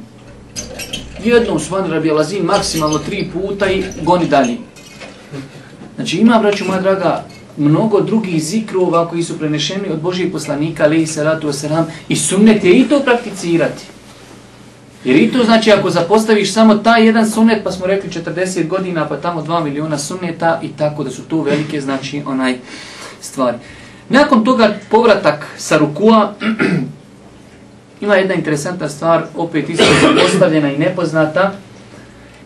Jednom 1.25 1.61
suvane 1.61 1.89
rabjela 1.89 2.25
zin, 2.25 2.45
maksimalno 2.45 2.99
tri 2.99 3.31
puta 3.33 3.71
i 3.71 3.85
goni 4.03 4.29
dalje. 4.29 4.57
Znači, 5.95 6.17
ima, 6.17 6.39
braću 6.39 6.65
moja 6.65 6.81
draga, 6.81 7.25
mnogo 7.57 8.01
drugih 8.01 8.43
zikrova 8.43 9.09
koji 9.09 9.23
su 9.23 9.39
prenešeni 9.39 9.89
od 9.91 10.01
Božih 10.01 10.33
poslanika, 10.33 10.85
ali 10.85 11.03
i 11.03 11.07
salatu 11.07 11.49
wasalam, 11.49 11.85
i 12.09 12.17
sumnete 12.17 12.71
i 12.71 12.85
to 12.89 13.01
prakticirati. 13.01 14.00
Jer 15.05 15.17
i 15.17 15.33
to 15.33 15.45
znači 15.45 15.73
ako 15.73 15.91
zapostaviš 15.91 16.53
samo 16.53 16.75
taj 16.75 17.07
jedan 17.07 17.31
sunet, 17.31 17.65
pa 17.65 17.73
smo 17.73 17.87
rekli 17.87 18.11
40 18.11 18.69
godina, 18.69 19.09
pa 19.09 19.17
tamo 19.17 19.43
2 19.43 19.65
miliona 19.65 19.99
suneta 19.99 20.61
i 20.63 20.69
tako 20.69 21.05
da 21.05 21.11
su 21.11 21.23
to 21.23 21.43
velike 21.43 21.81
znači 21.81 22.23
onaj 22.27 22.59
stvari. 23.21 23.59
Nakon 24.09 24.45
toga 24.45 24.75
povratak 24.91 25.47
sa 25.57 25.79
rukua, 25.79 26.35
ima 28.01 28.15
jedna 28.15 28.35
interesantna 28.35 28.89
stvar, 28.89 29.25
opet 29.37 29.69
isto 29.69 29.85
zapostavljena 30.03 30.73
i 30.73 30.79
nepoznata. 30.79 31.53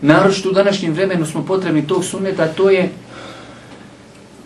Naročito 0.01 0.49
u 0.49 0.53
današnjem 0.53 0.93
vremenu 0.93 1.25
smo 1.25 1.45
potrebni 1.45 1.87
tog 1.87 2.05
suneta, 2.05 2.47
to 2.47 2.69
je 2.69 2.89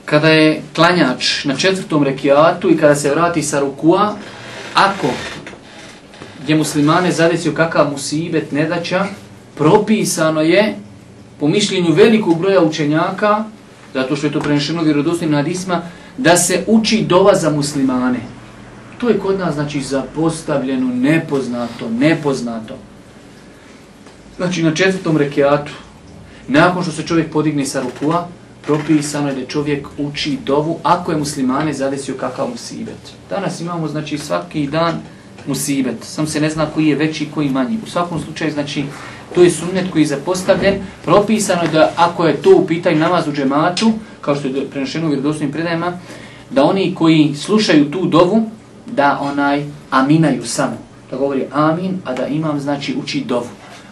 kada 0.06 0.30
je 0.30 0.62
klanjač 0.75 1.46
na 1.46 1.56
četvrtom 1.56 2.04
rekiatu 2.04 2.70
i 2.70 2.78
kada 2.78 2.96
se 2.96 3.12
vrati 3.12 3.44
sa 3.44 3.60
rukua, 3.60 4.16
ako 4.74 5.08
je 6.48 6.55
muslimane 6.55 7.12
zadesio 7.12 7.53
kakav 7.53 7.91
musibet 7.91 8.51
nedaća, 8.51 9.05
propisano 9.55 10.41
je 10.41 10.75
po 11.39 11.48
mišljenju 11.48 11.93
velikog 11.93 12.39
broja 12.39 12.62
učenjaka, 12.62 13.43
zato 13.93 14.15
što 14.15 14.27
je 14.27 14.34
to 14.34 14.39
prenešeno 14.39 14.84
vjerodostojnim 14.84 15.36
hadisma, 15.36 15.81
da 16.17 16.38
se 16.38 16.63
uči 16.67 17.05
dova 17.08 17.36
za 17.36 17.50
muslimane. 17.50 18.19
To 18.98 19.10
je 19.10 19.19
kod 19.19 19.39
nas 19.39 19.53
znači 19.53 19.81
zapostavljeno, 19.81 20.96
nepoznato, 20.96 21.89
nepoznato. 21.89 22.75
Znači 24.38 24.63
na 24.63 24.75
četvrtom 24.75 25.17
rekiatu, 25.17 25.72
nakon 26.48 26.84
što 26.84 26.91
se 26.91 27.08
čovjek 27.08 27.31
podigne 27.31 27.65
sa 27.65 27.81
rukua, 27.81 28.27
propisano 28.62 29.29
je 29.29 29.36
da 29.36 29.46
čovjek 29.48 29.88
uči 29.98 30.38
dovu 30.46 30.79
ako 30.84 31.12
je 31.12 31.17
muslimane 31.17 31.74
zadesio 31.74 32.15
kakav 32.19 32.48
musibet. 32.50 33.13
Danas 33.29 33.62
imamo 33.62 33.88
znači 33.88 34.17
svaki 34.17 34.67
dan 34.67 35.01
musibet, 35.48 35.96
sam 36.01 36.27
se 36.27 36.41
ne 36.41 36.50
zna 36.50 36.65
koji 36.65 36.88
je 36.88 36.96
veći 36.96 37.24
i 37.24 37.27
koji 37.34 37.50
manji. 37.50 37.77
U 37.84 37.89
svakom 37.89 38.22
slučaju 38.22 38.51
znači 38.51 38.84
to 39.36 39.43
je 39.43 39.51
sunnet 39.51 39.91
koji 39.91 40.01
je 40.01 40.08
zapostavljen, 40.08 40.75
propisano 41.05 41.62
je 41.62 41.67
da 41.67 41.91
ako 41.96 42.25
je 42.25 42.41
to 42.41 42.55
u 42.58 42.67
pitanju 42.67 43.00
namaz 43.00 43.27
u 43.27 43.31
džematu, 43.31 43.91
kao 44.22 44.36
što 44.36 44.48
je 44.48 44.69
prenošeno 44.69 45.05
u 45.05 45.10
vjerodostojnim 45.10 45.51
predajama, 45.51 45.98
da 46.50 46.63
oni 46.63 46.96
koji 46.96 47.36
slušaju 47.36 47.91
tu 47.91 48.05
dovu, 48.05 48.50
da 48.86 49.19
onaj 49.22 49.65
aminaju 49.89 50.46
samo. 50.46 50.77
Da 51.12 51.17
govori 51.17 51.46
amin, 51.51 52.01
a 52.05 52.13
da 52.13 52.27
imam 52.27 52.60
znači 52.60 52.96
uči 53.03 53.24
dovu. 53.27 53.48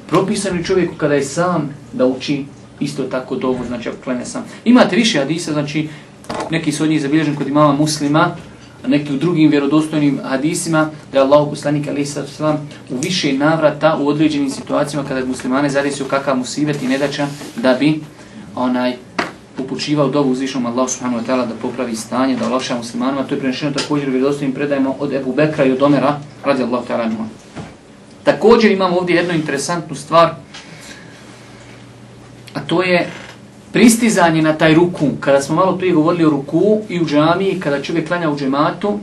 Propisano 0.08 0.58
je 0.58 0.64
čovjeku 0.64 0.96
kada 0.96 1.14
je 1.14 1.24
sam 1.24 1.70
da 1.94 2.06
uči 2.06 2.46
isto 2.80 3.04
tako 3.04 3.36
dovu, 3.36 3.60
znači 3.68 3.90
ako 3.90 3.98
klene 4.04 4.26
sam. 4.26 4.44
Imate 4.66 4.96
više 4.96 5.20
hadisa, 5.20 5.54
znači 5.54 5.90
neki 6.52 6.72
su 6.72 6.84
od 6.84 6.90
njih 6.90 7.02
zabilježen 7.02 7.36
kod 7.36 7.48
imama 7.48 7.74
muslima, 7.74 8.36
neki 8.88 9.14
u 9.14 9.18
drugim 9.18 9.50
vjerodostojnim 9.50 10.20
hadisima, 10.24 10.90
da 11.12 11.18
je 11.18 11.24
Allah 11.24 11.48
poslanik 11.50 11.88
alaih 11.88 12.10
sallam 12.10 12.70
u 12.90 12.98
više 12.98 13.34
navrata 13.34 13.98
u 14.02 14.08
određenim 14.08 14.50
situacijama 14.50 15.08
kada 15.08 15.26
muslimane 15.26 15.70
zadesio 15.70 16.06
kakav 16.06 16.38
musibet 16.38 16.82
i 16.82 16.88
nedača 16.88 17.28
da 17.56 17.74
bi 17.74 18.02
onaj 18.56 18.94
upućivao 19.60 20.10
dovu 20.10 20.32
uzvišnom 20.32 20.66
Allah 20.66 20.90
subhanahu 20.90 21.24
wa 21.24 21.28
ta'ala 21.28 21.48
da 21.48 21.56
popravi 21.62 21.96
stanje, 21.96 22.36
da 22.36 22.48
olakša 22.48 22.78
muslimanima. 22.78 23.24
To 23.24 23.36
je 23.36 23.40
prenešeno 23.40 23.72
također 23.72 24.10
u 24.10 24.12
vjerodostojnim 24.12 24.56
predajima 24.56 24.94
od 25.00 25.14
Ebu 25.14 25.34
Bekra 25.34 25.66
i 25.66 25.72
od 25.72 25.82
Omera, 25.82 26.20
radi 26.46 26.64
Allah 26.64 26.84
ta'ala. 26.88 27.10
Također 28.24 28.72
imamo 28.72 28.98
ovdje 28.98 29.16
jednu 29.16 29.34
interesantnu 29.34 29.96
stvar, 29.96 30.30
a 32.54 32.60
to 32.60 32.84
je 32.84 33.10
pristizanje 33.78 34.42
na 34.42 34.54
taj 34.54 34.74
ruku. 34.74 35.10
Kada 35.20 35.42
smo 35.42 35.56
malo 35.56 35.78
prije 35.78 35.94
govorili 35.94 36.26
o 36.26 36.30
ruku 36.30 36.82
i 36.90 37.02
u 37.02 37.06
džamiji, 37.06 37.60
kada 37.60 37.82
čovjek 37.82 38.08
klanja 38.08 38.30
u 38.30 38.38
džematu, 38.38 39.00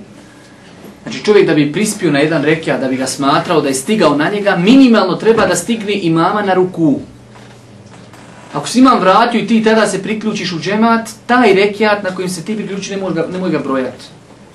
znači 1.02 1.24
čovjek 1.24 1.46
da 1.46 1.54
bi 1.54 1.72
prispio 1.72 2.12
na 2.12 2.18
jedan 2.18 2.42
rekja, 2.42 2.78
da 2.78 2.88
bi 2.88 2.96
ga 2.96 3.06
smatrao, 3.06 3.60
da 3.60 3.68
je 3.68 3.74
stigao 3.74 4.16
na 4.16 4.30
njega, 4.30 4.56
minimalno 4.56 5.14
treba 5.16 5.46
da 5.46 5.54
stigne 5.54 5.94
imama 5.94 6.42
na 6.42 6.54
ruku. 6.54 6.98
Ako 8.54 8.68
si 8.68 8.78
imam 8.78 9.00
vratio 9.00 9.40
i 9.40 9.46
ti 9.46 9.64
tada 9.64 9.86
se 9.86 10.02
priključiš 10.02 10.52
u 10.52 10.58
džemat, 10.58 11.08
taj 11.26 11.54
rekiat 11.54 12.02
na 12.02 12.10
kojim 12.10 12.30
se 12.30 12.42
ti 12.42 12.56
priključi 12.56 12.90
ne 12.90 12.96
može 12.96 13.14
ga, 13.14 13.26
ne 13.32 13.38
može 13.38 13.52
ga 13.52 13.58
brojati. 13.58 14.04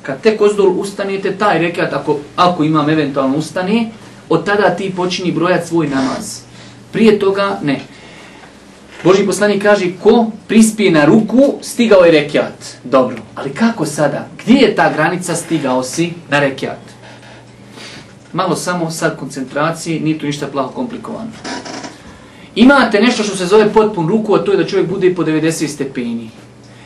Kad 0.02 0.22
tek 0.22 0.42
ozdol 0.42 0.80
ustanete, 0.80 1.32
taj 1.32 1.60
rekiat, 1.60 1.94
ako, 1.94 2.18
ako 2.36 2.64
imam 2.64 2.90
eventualno 2.90 3.38
ustane, 3.38 3.90
od 4.30 4.46
tada 4.46 4.76
ti 4.76 4.92
počini 4.96 5.32
brojati 5.32 5.68
svoj 5.68 5.88
namaz. 5.88 6.42
Prije 6.92 7.20
toga 7.20 7.60
ne. 7.64 7.80
Boži 9.04 9.26
poslanik 9.26 9.64
kaže, 9.64 9.86
ko 10.04 10.26
prispije 10.48 10.92
na 10.92 11.06
ruku, 11.06 11.54
stigao 11.62 12.04
je 12.04 12.12
rekiat. 12.12 12.54
Dobro, 12.84 13.18
ali 13.36 13.54
kako 13.54 13.86
sada? 13.86 14.28
Gdje 14.44 14.54
je 14.54 14.76
ta 14.76 14.94
granica 14.94 15.36
stigao 15.36 15.84
si 15.84 16.14
na 16.30 16.40
rekiat? 16.40 16.80
Malo 18.34 18.56
samo 18.56 18.92
sad 18.92 19.18
koncentracije, 19.18 20.00
nije 20.00 20.20
tu 20.20 20.26
ništa 20.26 20.48
plaho 20.48 20.70
komplikovano. 20.70 21.32
Imate 22.56 23.02
nešto 23.02 23.24
što 23.24 23.36
se 23.36 23.46
zove 23.46 23.74
potpun 23.74 24.08
ruku, 24.08 24.34
a 24.34 24.44
to 24.44 24.52
je 24.52 24.58
da 24.58 24.66
čovjek 24.66 24.90
bude 24.90 25.16
po 25.16 25.24
90 25.24 25.68
stepeni. 25.68 26.30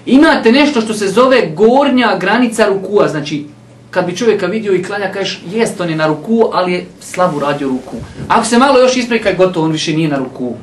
Imate 0.06 0.52
nešto 0.52 0.82
što 0.82 0.94
se 0.94 1.08
zove 1.08 1.52
gornja 1.56 2.18
granica 2.20 2.68
rukua, 2.68 3.08
znači 3.08 3.46
kad 3.92 4.06
bi 4.06 4.18
čovjeka 4.18 4.46
vidio 4.46 4.74
i 4.74 4.84
klanja, 4.84 5.12
kažeš, 5.12 5.42
jest 5.52 5.82
on 5.82 5.90
je 5.90 5.96
na 5.96 6.08
ruku, 6.08 6.50
ali 6.54 6.74
je 6.74 6.86
slabo 7.02 7.40
radio 7.40 7.68
ruku. 7.68 7.98
Ako 8.28 8.46
se 8.46 8.58
malo 8.58 8.80
još 8.80 8.98
ispravi, 8.98 9.24
kaj 9.24 9.36
gotovo, 9.36 9.66
on 9.66 9.72
više 9.72 9.94
nije 9.94 10.10
na 10.10 10.18
ruku 10.18 10.56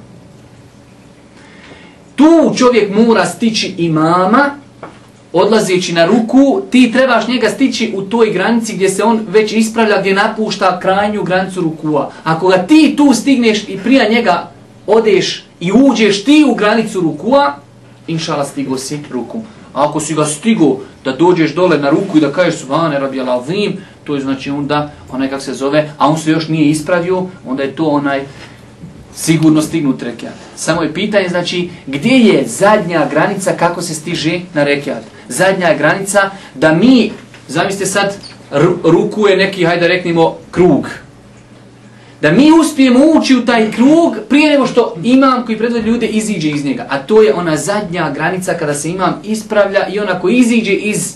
tu 2.21 2.55
čovjek 2.57 2.95
mora 2.95 3.27
stići 3.27 3.75
imama 3.79 4.51
odlazeći 5.33 5.93
na 5.93 6.07
ruku, 6.07 6.63
ti 6.71 6.93
trebaš 6.93 7.29
njega 7.29 7.49
stići 7.49 7.93
u 7.97 8.03
toj 8.03 8.31
granici 8.31 8.75
gdje 8.75 8.89
se 8.89 9.05
on 9.05 9.21
već 9.29 9.53
ispravlja, 9.53 10.01
gdje 10.01 10.15
napušta 10.15 10.81
krajnju 10.81 11.23
granicu 11.23 11.61
rukua. 11.61 12.11
Ako 12.25 12.49
ga 12.49 12.57
ti 12.57 12.95
tu 12.97 13.15
stigneš 13.15 13.69
i 13.69 13.79
prija 13.79 14.09
njega 14.09 14.51
odeš 14.87 15.45
i 15.61 15.73
uđeš 15.73 16.25
ti 16.25 16.45
u 16.51 16.55
granicu 16.55 17.01
rukua, 17.01 17.55
inšala 18.07 18.45
stigo 18.45 18.79
si 18.79 18.99
ruku. 19.11 19.43
A 19.75 19.89
ako 19.89 20.01
si 20.01 20.15
ga 20.15 20.25
stigo 20.25 20.77
da 21.05 21.13
dođeš 21.13 21.55
dole 21.55 21.79
na 21.79 21.91
ruku 21.91 22.19
i 22.19 22.21
da 22.21 22.33
kažeš 22.33 22.61
subhane 22.61 22.99
radi 22.99 23.21
alavim, 23.21 23.77
to 24.05 24.15
je 24.15 24.21
znači 24.21 24.51
onda 24.51 24.91
onaj 25.13 25.31
kak 25.31 25.43
se 25.43 25.55
zove, 25.55 25.93
a 25.99 26.09
on 26.09 26.19
se 26.19 26.31
još 26.31 26.49
nije 26.49 26.71
ispravio, 26.71 27.27
onda 27.47 27.63
je 27.63 27.77
to 27.77 27.85
onaj 27.85 28.25
sigurno 29.21 29.63
stignut 29.63 30.03
rekiat. 30.03 30.33
Samo 30.57 30.83
je 30.83 30.95
pitanje, 30.95 31.29
znači, 31.29 31.71
gdje 31.87 32.15
je 32.15 32.47
zadnja 32.47 33.07
granica 33.11 33.53
kako 33.53 33.83
se 33.83 33.95
stiže 33.95 34.41
na 34.55 34.65
rekiat? 34.65 35.03
Zadnja 35.29 35.75
granica 35.79 36.31
da 36.55 36.73
mi, 36.73 37.13
zamislite 37.49 37.87
sad, 37.87 38.17
ruku 38.85 39.29
je 39.29 39.37
neki, 39.37 39.65
hajde 39.65 39.89
reknimo, 39.89 40.37
krug. 40.51 40.89
Da 42.23 42.33
mi 42.33 42.53
uspijemo 42.61 43.01
ući 43.15 43.37
u 43.37 43.47
taj 43.47 43.71
krug 43.73 44.17
prije 44.29 44.51
nego 44.51 44.67
što 44.67 44.95
imam 45.05 45.47
koji 45.47 45.59
predvodi 45.59 45.89
ljude 45.89 46.07
iziđe 46.07 46.51
iz 46.51 46.65
njega. 46.65 46.87
A 46.89 46.99
to 46.99 47.23
je 47.23 47.35
ona 47.35 47.57
zadnja 47.57 48.11
granica 48.11 48.55
kada 48.55 48.75
se 48.75 48.91
imam 48.91 49.21
ispravlja 49.25 49.89
i 49.89 50.01
ona 50.01 50.21
koji 50.21 50.37
iziđe 50.37 50.73
iz 50.73 51.15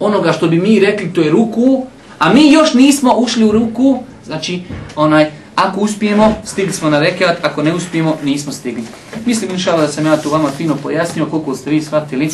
onoga 0.00 0.32
što 0.32 0.48
bi 0.48 0.58
mi 0.58 0.78
rekli, 0.80 1.12
to 1.12 1.20
je 1.20 1.30
ruku, 1.30 1.86
a 2.18 2.32
mi 2.32 2.52
još 2.52 2.74
nismo 2.74 3.14
ušli 3.16 3.44
u 3.44 3.52
ruku, 3.52 3.98
znači, 4.26 4.60
onaj, 4.96 5.30
Ako 5.56 5.80
uspijemo, 5.80 6.34
stigli 6.44 6.72
smo 6.72 6.90
na 6.90 7.00
rekat, 7.00 7.38
ako 7.42 7.62
ne 7.62 7.74
uspijemo, 7.74 8.16
nismo 8.24 8.52
stigli. 8.52 8.84
Mislim, 9.26 9.50
inšala, 9.50 9.80
da 9.80 9.88
sam 9.88 10.06
ja 10.06 10.16
tu 10.16 10.30
vama 10.30 10.50
fino 10.50 10.76
pojasnio, 10.82 11.26
koliko 11.26 11.54
ste 11.54 11.70
vi 11.70 11.82
shvatili, 11.82 12.30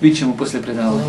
bit 0.00 0.18
ćemo 0.18 0.36
poslije 0.36 0.62
predavanja. 0.62 1.04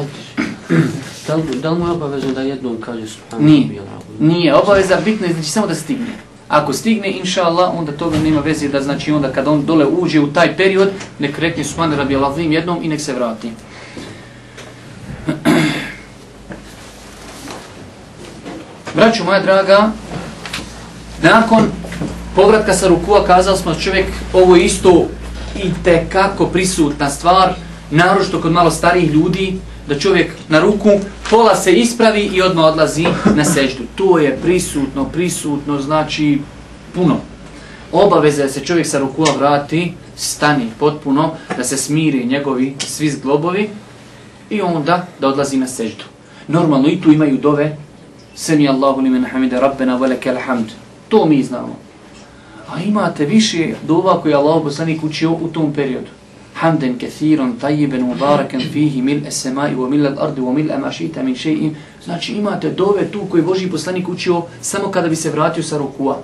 Da 1.27 1.35
li, 1.35 1.43
da 1.61 1.69
li 1.69 1.79
mu 1.79 1.85
je 1.87 1.91
obavezno 1.91 2.31
da 2.33 2.41
jednom 2.41 2.77
kaže 2.81 3.07
su 3.07 3.17
Nije, 3.39 3.81
nije 4.19 4.55
obaveza, 4.55 4.97
bitno 5.05 5.27
je 5.27 5.33
znači 5.33 5.49
samo 5.49 5.67
da 5.67 5.75
stigne. 5.75 6.05
Ako 6.47 6.73
stigne, 6.73 7.11
inša 7.11 7.43
Allah, 7.43 7.73
onda 7.79 7.91
toga 7.91 8.17
nema 8.17 8.41
veze 8.41 8.67
da 8.67 8.81
znači 8.81 9.11
onda 9.11 9.31
kad 9.31 9.47
on 9.47 9.65
dole 9.65 9.85
uđe 9.85 10.19
u 10.19 10.33
taj 10.33 10.57
period, 10.57 10.89
nek 11.19 11.39
rekne 11.39 11.63
Subhane 11.63 11.95
Rabi 11.95 12.15
Allahim 12.15 12.51
jednom 12.51 12.83
i 12.83 12.87
nek 12.87 13.01
se 13.01 13.13
vrati. 13.13 13.51
Braću 18.95 19.23
moja 19.23 19.39
draga, 19.41 19.91
Nakon 21.25 21.71
povratka 22.35 22.73
sa 22.73 22.87
rukua 22.87 23.25
kazali 23.25 23.57
smo 23.57 23.75
čovjek 23.75 24.05
ovo 24.33 24.55
isto 24.55 25.07
i 25.63 25.69
te 25.83 26.05
kako 26.11 26.45
prisutna 26.45 27.09
stvar, 27.09 27.53
naročito 27.91 28.41
kod 28.41 28.51
malo 28.51 28.71
starijih 28.71 29.11
ljudi, 29.11 29.59
da 29.87 29.99
čovjek 29.99 30.31
na 30.49 30.59
ruku 30.59 30.89
pola 31.29 31.55
se 31.55 31.73
ispravi 31.73 32.21
i 32.21 32.41
odmah 32.41 32.65
odlazi 32.65 33.05
na 33.35 33.45
seždu. 33.45 33.83
To 33.95 34.19
je 34.19 34.37
prisutno, 34.41 35.05
prisutno, 35.05 35.81
znači 35.81 36.39
puno. 36.95 37.17
Obaveza 37.91 38.41
je 38.41 38.47
da 38.47 38.53
se 38.53 38.65
čovjek 38.65 38.87
sa 38.87 38.99
rukua 38.99 39.33
vrati, 39.37 39.93
stani 40.15 40.69
potpuno, 40.79 41.31
da 41.57 41.63
se 41.63 41.77
smiri 41.77 42.25
njegovi 42.25 42.75
svi 42.79 43.09
zglobovi 43.09 43.69
i 44.49 44.61
onda 44.61 45.07
da 45.19 45.27
odlazi 45.27 45.57
na 45.57 45.67
seždu. 45.67 46.03
Normalno 46.47 46.87
i 46.87 47.01
tu 47.01 47.11
imaju 47.11 47.37
dove, 47.37 47.77
Semi 48.35 48.69
Allahu 48.69 49.01
limen 49.01 49.25
hamide 49.25 49.59
rabbena 49.59 49.95
velike 49.95 50.29
alhamdu. 50.29 50.84
To 51.07 51.25
mi 51.25 51.43
znamo. 51.43 51.75
A 52.69 52.81
imate 52.81 53.25
više 53.25 53.73
dova 53.87 54.21
koje 54.21 54.31
je 54.31 54.35
Allah 54.35 54.63
poslanik 54.63 55.03
učio 55.03 55.31
u 55.31 55.47
tom 55.47 55.73
periodu. 55.73 56.07
Hamden 56.53 56.99
kathiran, 56.99 57.53
tajiben, 57.61 58.01
mubarakan, 58.01 58.61
fihi, 58.73 59.01
mil 59.01 59.27
esemai, 59.27 59.75
wa 59.75 59.89
mil 59.89 60.07
al 60.07 60.19
ardi, 60.19 60.41
wa 60.41 60.53
mil 60.53 60.71
amašita, 60.71 61.23
min 61.23 61.35
še'in. 61.35 61.71
Znači 62.03 62.33
imate 62.33 62.69
dove 62.69 63.11
tu 63.11 63.25
koje 63.29 63.43
Boži 63.43 63.69
poslanik 63.69 64.09
učio 64.09 64.41
samo 64.61 64.91
kada 64.91 65.09
bi 65.09 65.15
se 65.15 65.31
vratio 65.31 65.63
sa 65.63 65.77
rukua. 65.77 66.17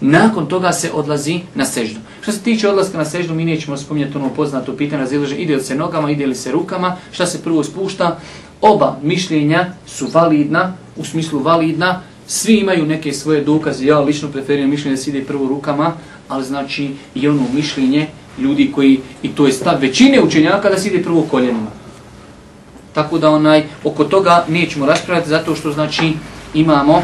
Nakon 0.00 0.46
toga 0.46 0.72
se 0.72 0.90
odlazi 0.92 1.40
na 1.54 1.64
seždu. 1.64 2.00
Što 2.20 2.32
se 2.32 2.40
tiče 2.40 2.68
odlaska 2.68 2.98
na 2.98 3.04
seždu, 3.04 3.34
mi 3.34 3.44
nećemo 3.44 3.76
spominjati 3.76 4.16
ono 4.16 4.28
poznato 4.28 4.76
pitanje, 4.76 5.02
razilaže 5.02 5.36
ide 5.36 5.56
li 5.56 5.62
se 5.62 5.74
nogama, 5.74 6.10
ide 6.10 6.26
li 6.26 6.34
se 6.34 6.52
rukama, 6.52 6.96
šta 7.12 7.26
se 7.26 7.42
prvo 7.42 7.64
spušta. 7.64 8.18
Oba 8.60 8.98
mišljenja 9.02 9.66
su 9.86 10.06
validna, 10.12 10.72
u 10.96 11.04
smislu 11.04 11.40
validna, 11.40 12.00
Svi 12.30 12.58
imaju 12.58 12.86
neke 12.86 13.12
svoje 13.12 13.40
dokaze, 13.40 13.86
ja 13.86 14.00
lično 14.00 14.28
preferiram 14.28 14.70
mišljenje 14.70 14.96
da 14.96 15.02
se 15.02 15.10
ide 15.10 15.24
prvo 15.24 15.48
rukama, 15.48 15.92
ali 16.28 16.44
znači 16.44 16.90
i 17.14 17.28
ono 17.28 17.42
mišljenje 17.52 18.06
ljudi 18.38 18.72
koji, 18.74 19.00
i 19.22 19.28
to 19.28 19.46
je 19.46 19.52
stav 19.52 19.80
većine 19.80 20.22
učenjaka, 20.22 20.70
da 20.70 20.78
se 20.78 20.88
ide 20.88 21.02
prvo 21.02 21.22
koljenima. 21.30 21.70
Tako 22.92 23.18
da 23.18 23.30
onaj, 23.30 23.64
oko 23.84 24.04
toga 24.04 24.44
nećemo 24.48 24.86
raspravljati, 24.86 25.28
zato 25.28 25.54
što 25.54 25.72
znači 25.72 26.12
imamo 26.54 27.02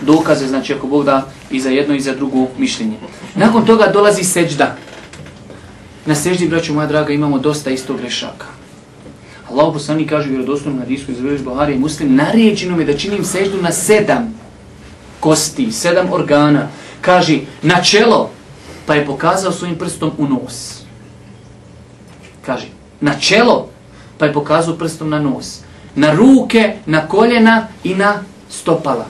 dokaze, 0.00 0.46
znači 0.46 0.74
ako 0.74 0.86
Bog 0.86 1.04
da 1.04 1.30
i 1.50 1.60
za 1.60 1.70
jedno 1.70 1.94
i 1.94 2.00
za 2.00 2.14
drugo 2.14 2.46
mišljenje. 2.58 2.96
Nakon 3.34 3.66
toga 3.66 3.86
dolazi 3.92 4.24
seđda. 4.24 4.76
Na 6.06 6.14
seđdi, 6.14 6.48
braću 6.48 6.74
moja 6.74 6.86
draga, 6.86 7.12
imamo 7.12 7.38
dosta 7.38 7.70
isto 7.70 7.94
grešaka. 7.94 8.57
Allah 9.58 9.72
poslani 9.72 10.06
kaže 10.06 10.28
u 10.28 10.32
vjerodostojnom 10.32 10.80
hadisku 10.80 11.12
iz 11.12 11.20
Veliš 11.20 11.40
Buhari 11.40 11.74
i 11.74 11.78
Muslim, 11.78 12.14
naređeno 12.14 12.76
mi 12.76 12.84
da 12.84 12.96
činim 12.96 13.24
seždu 13.24 13.62
na 13.62 13.72
sedam 13.72 14.34
kosti, 15.20 15.72
sedam 15.72 16.12
organa. 16.12 16.68
Kaže, 17.00 17.38
na 17.62 17.82
čelo, 17.82 18.30
pa 18.86 18.94
je 18.94 19.06
pokazao 19.06 19.52
svojim 19.52 19.78
prstom 19.78 20.10
u 20.18 20.28
nos. 20.28 20.82
Kaže, 22.46 22.66
na 23.00 23.18
čelo, 23.20 23.68
pa 24.18 24.26
je 24.26 24.32
pokazao 24.32 24.76
prstom 24.76 25.10
na 25.10 25.20
nos. 25.20 25.60
Na 25.94 26.14
ruke, 26.14 26.74
na 26.86 27.08
koljena 27.08 27.66
i 27.84 27.94
na 27.94 28.22
stopala. 28.50 29.06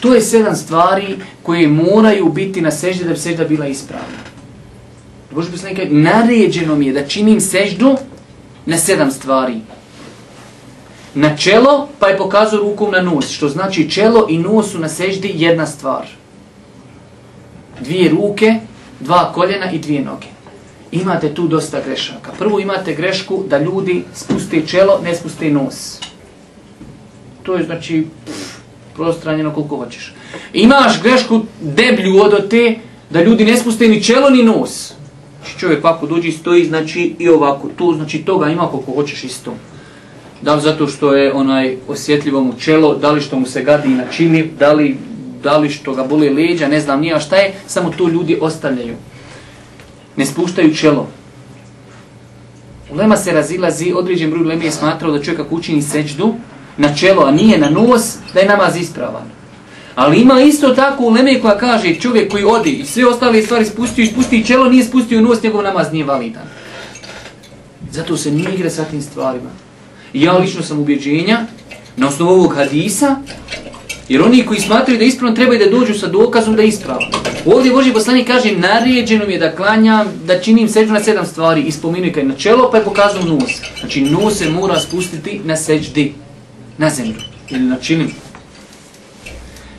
To 0.00 0.14
je 0.14 0.20
sedam 0.20 0.56
stvari 0.56 1.18
koje 1.42 1.68
moraju 1.68 2.28
biti 2.28 2.60
na 2.60 2.70
seždi 2.70 3.04
da 3.04 3.10
bi 3.10 3.18
sežda 3.18 3.44
bila 3.44 3.66
ispravna. 3.66 4.22
Boži 5.30 5.50
poslani 5.50 5.74
kaže, 5.74 5.90
naređeno 5.90 6.74
mi 6.74 6.86
je 6.86 6.92
da 6.92 7.06
činim 7.06 7.40
seždu 7.40 7.96
na 8.66 8.78
sedam 8.78 9.10
stvari. 9.10 9.60
Na 11.14 11.36
čelo, 11.36 11.88
pa 11.98 12.08
je 12.08 12.18
pokazao 12.18 12.60
rukom 12.60 12.90
na 12.90 13.00
nos, 13.00 13.30
što 13.30 13.48
znači 13.48 13.90
čelo 13.90 14.26
i 14.30 14.38
nos 14.38 14.72
su 14.72 14.78
na 14.78 14.88
seždi 14.88 15.32
jedna 15.34 15.66
stvar. 15.66 16.06
Dvije 17.80 18.10
ruke, 18.10 18.54
dva 19.00 19.32
koljena 19.34 19.70
i 19.70 19.78
dvije 19.78 20.04
noge. 20.04 20.26
Imate 20.92 21.34
tu 21.34 21.48
dosta 21.48 21.80
grešaka. 21.86 22.32
Prvo 22.38 22.60
imate 22.60 22.94
grešku 22.94 23.44
da 23.48 23.58
ljudi 23.58 24.04
spuste 24.14 24.66
čelo, 24.66 25.00
ne 25.04 25.14
spuste 25.14 25.50
nos. 25.50 26.00
To 27.42 27.54
je 27.54 27.64
znači 27.64 28.06
prostranjeno 28.94 29.54
koliko 29.54 29.76
hoćeš. 29.76 30.14
Imaš 30.52 31.02
grešku 31.02 31.40
deblju 31.60 32.20
od 32.20 32.48
te 32.50 32.76
da 33.10 33.22
ljudi 33.22 33.44
ne 33.44 33.56
spuste 33.56 33.88
ni 33.88 34.04
čelo 34.04 34.30
ni 34.30 34.42
nos. 34.42 34.92
Znači 35.42 35.58
čovjek 35.58 35.84
ovako 35.84 36.06
dođi 36.06 36.28
i 36.28 36.32
stoji, 36.32 36.64
znači 36.64 37.14
i 37.18 37.28
ovako 37.28 37.68
tu, 37.76 37.94
znači 37.94 38.18
toga 38.18 38.48
ima 38.48 38.68
koliko 38.68 38.92
hoćeš 38.92 39.24
isto. 39.24 39.54
Da 40.42 40.54
li 40.54 40.62
zato 40.62 40.86
što 40.86 41.14
je 41.14 41.32
onaj 41.32 41.76
osjetljivo 41.88 42.44
mu 42.44 42.52
čelo, 42.58 42.94
da 42.94 43.10
li 43.10 43.20
što 43.20 43.38
mu 43.38 43.46
se 43.46 43.62
gadi 43.62 43.88
na 43.88 44.04
čini, 44.10 44.50
da 44.58 44.72
li, 44.72 44.96
da 45.42 45.58
li 45.58 45.70
što 45.70 45.94
ga 45.94 46.04
boli 46.04 46.28
leđa, 46.28 46.68
ne 46.68 46.80
znam 46.80 47.00
nija 47.00 47.20
šta 47.20 47.36
je, 47.36 47.54
samo 47.66 47.90
to 47.90 48.08
ljudi 48.08 48.38
ostavljaju. 48.40 48.94
Ne 50.16 50.26
spuštaju 50.26 50.74
čelo. 50.74 51.08
Ulema 52.92 53.16
se 53.16 53.32
razilazi, 53.32 53.92
određen 53.96 54.30
broj 54.30 54.42
ulema 54.42 54.64
je 54.64 54.70
smatrao 54.70 55.12
da 55.12 55.22
čovjek 55.22 55.40
ako 55.40 55.54
učini 55.54 55.82
seđdu 55.82 56.34
na 56.76 56.94
čelo, 56.94 57.22
a 57.22 57.30
nije 57.30 57.58
na 57.58 57.70
nos, 57.70 58.16
da 58.34 58.40
je 58.40 58.48
namaz 58.48 58.76
ispravan. 58.76 59.41
Ali 59.94 60.20
ima 60.20 60.40
isto 60.40 60.68
tako 60.68 61.04
uleme 61.04 61.40
koja 61.40 61.58
kaže 61.58 61.94
čovjek 61.94 62.32
koji 62.32 62.44
odi 62.44 62.70
i 62.70 62.86
sve 62.86 63.06
ostale 63.06 63.42
stvari 63.42 63.64
spustio 63.64 64.02
i 64.02 64.06
spusti 64.06 64.46
čelo, 64.46 64.68
nije 64.68 64.84
spustio 64.84 65.20
nos, 65.20 65.42
njegov 65.42 65.62
namaz 65.62 65.92
nije 65.92 66.04
validan. 66.04 66.42
Zato 67.90 68.16
se 68.16 68.30
nije 68.30 68.54
igra 68.54 68.70
sa 68.70 68.84
tim 68.84 69.02
stvarima. 69.02 69.50
I 70.12 70.22
ja 70.22 70.32
lično 70.32 70.62
sam 70.62 70.80
ubjeđenja 70.80 71.46
na 71.96 72.08
osnovu 72.08 72.30
ovog 72.30 72.54
hadisa, 72.54 73.16
jer 74.08 74.22
oni 74.22 74.46
koji 74.46 74.60
smatraju 74.60 74.98
da 74.98 75.04
ispravno 75.04 75.36
trebaju 75.36 75.58
da 75.58 75.78
dođu 75.78 75.94
sa 75.94 76.06
dokazom 76.06 76.56
da 76.56 76.62
je 76.62 76.68
ispravno. 76.68 77.06
Ovdje 77.46 77.72
Boži 77.72 77.92
poslanik 77.92 78.26
kaže, 78.26 78.52
naređeno 78.52 79.26
mi 79.26 79.32
je 79.32 79.38
da 79.38 79.56
klanjam, 79.56 80.06
da 80.26 80.40
činim 80.40 80.68
seđu 80.68 80.92
na 80.92 81.00
sedam 81.00 81.26
stvari. 81.26 81.60
i 81.60 81.66
Ispominuj 81.66 82.12
kaj 82.12 82.24
na 82.24 82.34
čelo, 82.34 82.70
pa 82.70 82.76
je 82.76 82.84
pokazao 82.84 83.22
nos. 83.22 83.50
Znači, 83.80 84.00
nos 84.00 84.38
se 84.38 84.50
mora 84.50 84.80
spustiti 84.80 85.40
na 85.44 85.56
seđdi, 85.56 86.14
na 86.78 86.90
zemlju, 86.90 87.20
ili 87.50 87.62
na 87.62 87.76
činim. 87.76 88.21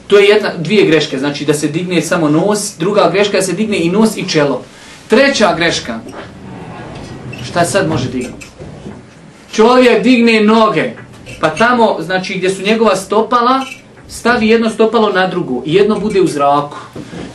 To 0.07 0.17
je 0.17 0.27
jedna, 0.27 0.51
dvije 0.57 0.85
greške, 0.85 1.19
znači 1.19 1.45
da 1.45 1.53
se 1.53 1.67
digne 1.67 2.01
samo 2.01 2.29
nos, 2.29 2.77
druga 2.79 3.09
greška 3.13 3.37
da 3.37 3.43
se 3.43 3.53
digne 3.53 3.77
i 3.77 3.89
nos 3.89 4.17
i 4.17 4.29
čelo. 4.29 4.61
Treća 5.07 5.55
greška, 5.55 5.99
šta 7.45 7.65
sad 7.65 7.89
može 7.89 8.09
dignuti? 8.09 8.47
Čovjek 9.53 10.03
digne 10.03 10.41
noge, 10.41 10.91
pa 11.39 11.49
tamo, 11.49 11.97
znači 11.99 12.33
gdje 12.33 12.49
su 12.49 12.61
njegova 12.61 12.95
stopala, 12.95 13.65
stavi 14.09 14.47
jedno 14.47 14.69
stopalo 14.69 15.09
na 15.09 15.27
drugo 15.27 15.63
i 15.65 15.73
jedno 15.73 15.99
bude 15.99 16.21
u 16.21 16.27
zraku. 16.27 16.77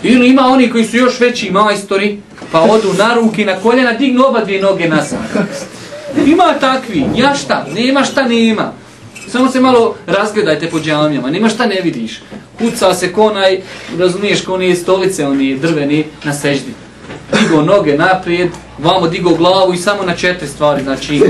Ili 0.02 0.28
ima 0.28 0.42
oni 0.46 0.70
koji 0.70 0.84
su 0.84 0.96
još 0.96 1.20
veći 1.20 1.50
majstori, 1.50 2.20
pa 2.52 2.60
odu 2.60 2.92
na 2.98 3.14
ruki, 3.14 3.44
na 3.44 3.56
koljena, 3.56 3.92
dignu 3.92 4.24
oba 4.24 4.44
dvije 4.44 4.62
noge 4.62 4.88
nazad. 4.88 5.18
Ima 6.26 6.54
takvi, 6.60 7.04
ja 7.16 7.34
šta, 7.34 7.66
nema 7.74 8.04
šta 8.04 8.28
nema. 8.28 8.72
Samo 9.28 9.50
se 9.50 9.60
malo 9.60 9.94
razgledajte 10.06 10.70
po 10.70 10.80
džamijama, 10.80 11.30
nema 11.30 11.48
šta 11.48 11.66
ne 11.66 11.80
vidiš. 11.80 12.20
Puca 12.58 12.94
se 12.94 13.12
konaj, 13.12 13.60
razumiješ, 13.98 14.44
ko 14.44 14.56
nije 14.56 14.76
stolice, 14.76 15.26
oni 15.26 15.58
drveni 15.58 16.04
na 16.24 16.32
seždi. 16.32 16.74
Digo 17.40 17.62
noge 17.62 17.96
naprijed, 17.98 18.50
vamo 18.78 19.08
digo 19.08 19.34
glavu 19.34 19.74
i 19.74 19.76
samo 19.76 20.02
na 20.02 20.16
četiri 20.16 20.48
stvari, 20.48 20.82
znači 20.82 21.22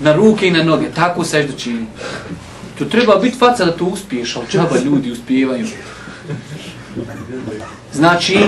na 0.00 0.12
ruke 0.12 0.48
i 0.48 0.50
na 0.50 0.62
noge, 0.62 0.86
tako 0.94 1.24
seždu 1.24 1.52
čini. 1.58 1.86
To 2.78 2.84
treba 2.84 3.16
biti 3.16 3.38
faca 3.38 3.64
da 3.64 3.76
to 3.76 3.84
uspiješ, 3.84 4.36
ali 4.36 4.46
čaba 4.50 4.78
ljudi 4.84 5.10
uspijevaju. 5.10 5.66
Znači, 7.92 8.38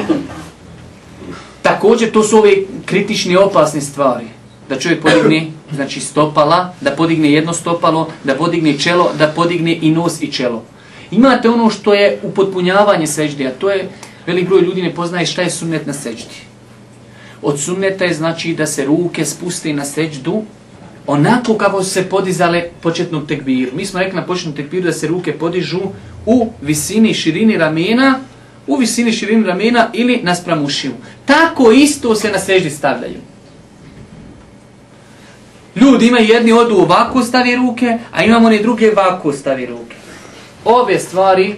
također 1.62 2.10
to 2.10 2.22
su 2.22 2.38
ove 2.38 2.52
kritične 2.84 3.38
opasne 3.38 3.80
stvari. 3.80 4.26
Da 4.68 4.78
čovjek 4.78 5.02
podigne 5.02 5.46
znači 5.72 6.00
stopala, 6.00 6.74
da 6.80 6.90
podigne 6.90 7.32
jedno 7.32 7.52
stopalo, 7.52 8.08
da 8.24 8.34
podigne 8.34 8.78
čelo, 8.78 9.10
da 9.18 9.28
podigne 9.28 9.78
i 9.82 9.90
nos 9.90 10.22
i 10.22 10.32
čelo. 10.32 10.64
Imate 11.10 11.48
ono 11.48 11.70
što 11.70 11.94
je 11.94 12.18
upotpunjavanje 12.22 13.06
seđde, 13.06 13.46
a 13.46 13.50
to 13.50 13.70
je, 13.70 13.88
velik 14.26 14.48
broj 14.48 14.60
ljudi 14.60 14.82
ne 14.82 14.94
poznaje 14.94 15.26
šta 15.26 15.42
je 15.42 15.50
sunnet 15.50 15.86
na 15.86 15.92
seđdi. 15.92 16.48
Od 17.42 17.60
sunneta 17.60 18.04
je 18.04 18.14
znači 18.14 18.54
da 18.54 18.66
se 18.66 18.84
ruke 18.84 19.24
spuste 19.24 19.72
na 19.72 19.84
seđdu, 19.84 20.42
onako 21.06 21.54
kako 21.54 21.82
se 21.84 22.08
podizale 22.08 22.62
početnog 22.80 23.26
tekbiru. 23.26 23.70
Mi 23.74 23.86
smo 23.86 24.00
rekli 24.00 24.20
na 24.20 24.26
početnom 24.26 24.54
tekbiru 24.56 24.84
da 24.84 24.92
se 24.92 25.08
ruke 25.08 25.32
podižu 25.32 25.80
u 26.26 26.50
visini 26.62 27.14
širini 27.14 27.56
ramena, 27.56 28.18
u 28.66 28.76
visini 28.76 29.12
širini 29.12 29.46
ramena 29.46 29.90
ili 29.92 30.20
naspram 30.22 30.64
ušiju. 30.64 30.92
Tako 31.24 31.72
isto 31.72 32.14
se 32.14 32.30
na 32.30 32.38
seždi 32.38 32.70
stavljaju. 32.70 33.20
Ljudi 35.76 36.06
imaju 36.06 36.28
jedni 36.28 36.52
odu 36.52 36.74
ovako 36.74 37.22
stavi 37.22 37.56
ruke, 37.56 37.98
a 38.12 38.24
imamo 38.24 38.46
one 38.46 38.58
druge 38.58 38.92
ovako 38.92 39.32
stavi 39.32 39.66
ruke. 39.66 39.97
Ove 40.70 40.98
stvari, 40.98 41.56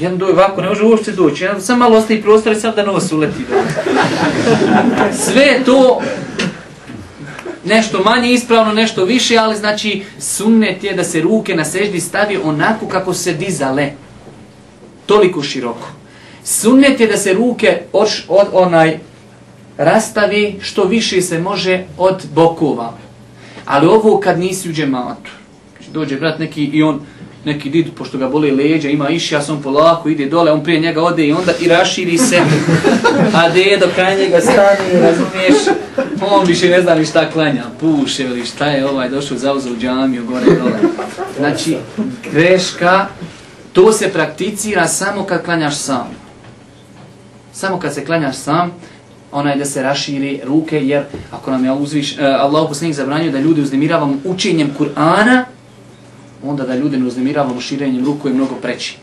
jedan 0.00 0.18
doj 0.18 0.32
ovako, 0.32 0.62
ne 0.62 0.68
može 0.68 0.84
uopšte 0.84 1.12
doći, 1.12 1.44
jedan 1.44 1.62
sam 1.62 1.78
malo 1.78 1.96
ostaje 1.96 2.22
prostor 2.22 2.52
i 2.52 2.60
sam 2.60 2.72
da 2.76 2.86
nos 2.86 3.12
uleti. 3.12 3.44
Sve 5.12 5.60
to 5.64 6.00
nešto 7.64 8.02
manje 8.04 8.32
ispravno, 8.32 8.72
nešto 8.72 9.04
više, 9.04 9.36
ali 9.36 9.56
znači 9.56 10.02
sunnet 10.18 10.84
je 10.84 10.94
da 10.94 11.04
se 11.04 11.20
ruke 11.20 11.54
na 11.54 11.64
seždi 11.64 12.00
stavi 12.00 12.38
onako 12.44 12.88
kako 12.88 13.14
se 13.14 13.32
dizale. 13.32 13.90
Toliko 15.06 15.42
široko. 15.42 15.88
Sunnet 16.44 17.00
je 17.00 17.06
da 17.06 17.16
se 17.16 17.32
ruke 17.32 17.80
od, 17.92 18.08
od 18.28 18.46
onaj 18.52 18.98
rastavi 19.78 20.58
što 20.62 20.84
više 20.84 21.22
se 21.22 21.38
može 21.38 21.84
od 21.98 22.26
bokova. 22.34 22.94
Ali 23.66 23.86
ovo 23.86 24.20
kad 24.20 24.38
nisi 24.38 24.70
u 24.70 24.72
džematu. 24.72 25.30
Znači, 25.76 25.90
dođe 25.92 26.16
brat 26.16 26.38
neki 26.38 26.64
i 26.64 26.82
on, 26.82 27.00
neki 27.44 27.70
did, 27.70 27.86
pošto 27.98 28.18
ga 28.18 28.28
boli 28.28 28.50
leđa, 28.50 28.88
ima 28.88 29.08
iši, 29.08 29.34
ja 29.34 29.42
sam 29.42 29.62
polako, 29.62 30.08
ide 30.08 30.26
dole, 30.26 30.52
on 30.52 30.64
prije 30.64 30.80
njega 30.80 31.02
ode 31.02 31.26
i 31.26 31.32
onda 31.32 31.52
i 31.60 31.68
raširi 31.68 32.18
se. 32.18 32.40
A 33.34 33.50
dedo 33.50 33.86
kraj 33.94 34.18
njega 34.18 34.40
stani, 34.40 35.00
razumiješ? 35.00 35.78
On 36.30 36.46
više 36.46 36.68
ne 36.68 36.82
zna 36.82 36.94
ni 36.94 37.06
šta 37.06 37.30
klanja, 37.30 37.64
puše 37.80 38.22
ili 38.24 38.46
šta 38.46 38.66
je 38.66 38.86
ovaj 38.88 39.08
došao 39.08 39.38
zauza 39.38 39.70
u 39.70 39.76
džamiju, 39.76 40.26
gore 40.26 40.46
dole. 40.46 40.78
Znači, 41.38 41.76
greška, 42.32 43.06
to 43.72 43.92
se 43.92 44.08
prakticira 44.12 44.86
samo 44.86 45.24
kad 45.24 45.44
klanjaš 45.44 45.76
sam. 45.76 46.08
Samo 47.52 47.78
kad 47.78 47.94
se 47.94 48.04
klanjaš 48.04 48.36
sam, 48.36 48.72
onaj 49.32 49.56
da 49.56 49.64
se 49.64 49.82
raširi 49.82 50.40
ruke, 50.44 50.86
jer 50.86 51.02
ako 51.30 51.50
nam 51.50 51.64
je 51.64 51.72
uzviš, 51.72 52.18
e, 52.18 52.20
uh, 52.20 52.26
Allah 52.28 52.64
poslanik 52.68 52.96
zabranio 52.96 53.32
da 53.32 53.38
ljudi 53.38 53.60
uznemiravamo 53.60 54.16
učenjem 54.24 54.70
Kur'ana, 54.78 55.44
onda 56.46 56.64
da 56.64 56.74
ljudi 56.74 56.96
ne 56.96 57.06
uznemiravamo 57.06 57.60
širenjem 57.60 58.04
ruku 58.04 58.28
je 58.28 58.34
mnogo 58.34 58.54
preći. 58.54 58.96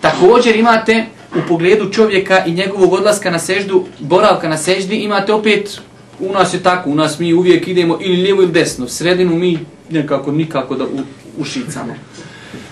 Također 0.00 0.56
imate 0.56 1.06
u 1.36 1.48
pogledu 1.48 1.90
čovjeka 1.92 2.44
i 2.46 2.52
njegovog 2.52 2.92
odlaska 2.92 3.30
na 3.30 3.38
seždu, 3.38 3.84
boravka 3.98 4.48
na 4.48 4.58
seždi, 4.58 4.96
imate 4.96 5.32
opet, 5.32 5.80
u 6.20 6.32
nas 6.32 6.54
je 6.54 6.62
tako, 6.62 6.90
u 6.90 6.94
nas 6.94 7.18
mi 7.18 7.34
uvijek 7.34 7.68
idemo 7.68 7.98
ili 8.00 8.22
lijevo 8.22 8.42
ili 8.42 8.52
desno, 8.52 8.88
sredinu 8.88 9.36
mi 9.36 9.58
nekako 9.90 10.32
nikako 10.32 10.74
da 10.74 10.84
u, 10.84 11.00
ušicamo. 11.38 11.94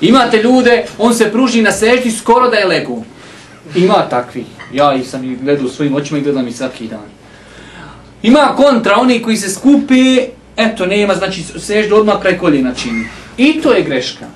Imate 0.01 0.43
ljude, 0.43 0.85
on 0.99 1.15
se 1.15 1.31
pruži 1.33 1.63
na 1.63 1.73
seždi 1.73 2.11
skoro 2.11 2.51
da 2.51 2.57
je 2.57 2.67
legu. 2.67 3.05
Ima 3.77 4.09
takvi. 4.11 4.45
Ja 4.73 4.95
ih 4.95 5.09
sam 5.09 5.25
ih 5.25 5.43
gledao 5.43 5.69
svojim 5.69 5.95
očima 5.95 6.19
i 6.19 6.23
gledam 6.23 6.49
ih 6.49 6.57
svaki 6.57 6.89
dan. 6.89 7.07
Ima 8.23 8.55
kontra, 8.57 8.97
oni 8.97 9.23
koji 9.23 9.37
se 9.37 9.51
skupi, 9.51 10.21
eto, 10.57 10.87
nema, 10.87 11.15
znači 11.15 11.43
seždu 11.43 11.97
odmah 11.97 12.21
kraj 12.21 12.39
koljena 12.39 12.75
čini. 12.75 13.05
I 13.39 13.61
to 13.63 13.73
je 13.73 13.83
greška. 13.83 14.27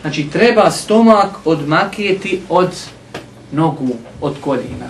Znači, 0.00 0.26
treba 0.32 0.70
stomak 0.70 1.30
odmakijeti 1.44 2.40
od 2.48 2.70
nogu, 3.52 3.88
od 4.20 4.34
koljena. 4.40 4.88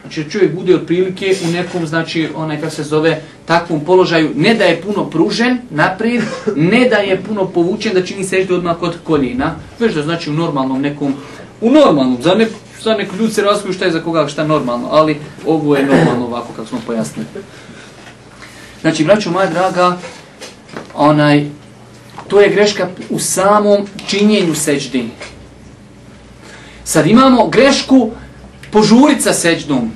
Znači, 0.00 0.30
čovjek 0.30 0.54
bude 0.54 0.74
otprilike 0.74 1.36
u 1.48 1.52
nekom, 1.52 1.86
znači, 1.86 2.28
onaj 2.36 2.60
kako 2.60 2.74
se 2.74 2.82
zove, 2.82 3.22
takvom 3.46 3.80
položaju, 3.80 4.30
ne 4.36 4.54
da 4.54 4.64
je 4.64 4.80
puno 4.82 5.10
pružen 5.10 5.58
naprijed, 5.70 6.22
ne 6.56 6.88
da 6.88 6.96
je 6.96 7.22
puno 7.22 7.46
povučen, 7.46 7.94
da 7.94 8.06
čini 8.06 8.24
sežde 8.24 8.54
odmah 8.54 8.82
od 8.82 8.94
koljena, 9.04 9.54
već 9.78 9.94
da 9.94 10.02
znači 10.02 10.30
u 10.30 10.32
normalnom 10.32 10.80
nekom, 10.80 11.14
u 11.60 11.70
normalnom, 11.70 12.18
za 12.22 12.34
nek, 12.34 12.48
za 12.82 12.94
nek 12.94 13.12
ljudi 13.18 13.32
se 13.32 13.42
razkuju 13.42 13.72
šta 13.72 13.84
je 13.84 13.92
za 13.92 14.00
koga 14.00 14.28
šta 14.28 14.46
normalno, 14.46 14.88
ali 14.90 15.16
ovo 15.46 15.76
je 15.76 15.86
normalno 15.86 16.26
ovako 16.26 16.52
kako 16.56 16.68
smo 16.68 16.78
pojasnili. 16.86 17.28
Znači, 18.80 19.04
braćo 19.04 19.30
moja 19.30 19.46
draga, 19.46 19.98
onaj, 20.94 21.46
to 22.28 22.40
je 22.40 22.48
greška 22.48 22.88
u 23.10 23.18
samom 23.18 23.86
činjenju 24.06 24.54
seđdi. 24.54 25.08
Sad 26.84 27.06
imamo 27.06 27.48
grešku 27.48 28.10
požurica 28.70 29.32
seđdom. 29.32 29.90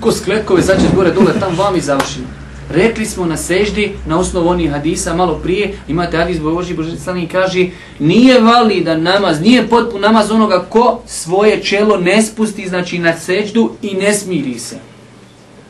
Ko 0.00 0.12
sklekove 0.12 0.62
začet 0.62 0.94
gore 0.96 1.10
dole, 1.10 1.32
tam 1.40 1.56
vam 1.58 1.76
i 1.76 1.80
završimo. 1.80 2.26
Rekli 2.70 3.06
smo 3.06 3.26
na 3.26 3.36
seždi, 3.36 3.92
na 4.06 4.18
osnovu 4.18 4.48
onih 4.48 4.70
hadisa, 4.70 5.14
malo 5.14 5.34
prije, 5.34 5.74
imate 5.88 6.16
hadis 6.16 6.40
Boži 6.40 6.74
Boži 6.74 6.90
i 7.24 7.28
kaže, 7.28 7.66
nije 7.98 8.40
validan 8.40 9.02
namaz, 9.02 9.40
nije 9.40 9.68
potpun 9.68 10.00
namaz 10.00 10.30
onoga 10.30 10.66
ko 10.68 11.00
svoje 11.06 11.62
čelo 11.62 11.96
ne 11.96 12.22
spusti, 12.22 12.68
znači 12.68 12.98
na 12.98 13.18
seždu 13.18 13.70
i 13.82 13.94
ne 13.94 14.14
smiri 14.14 14.58
se. 14.58 14.93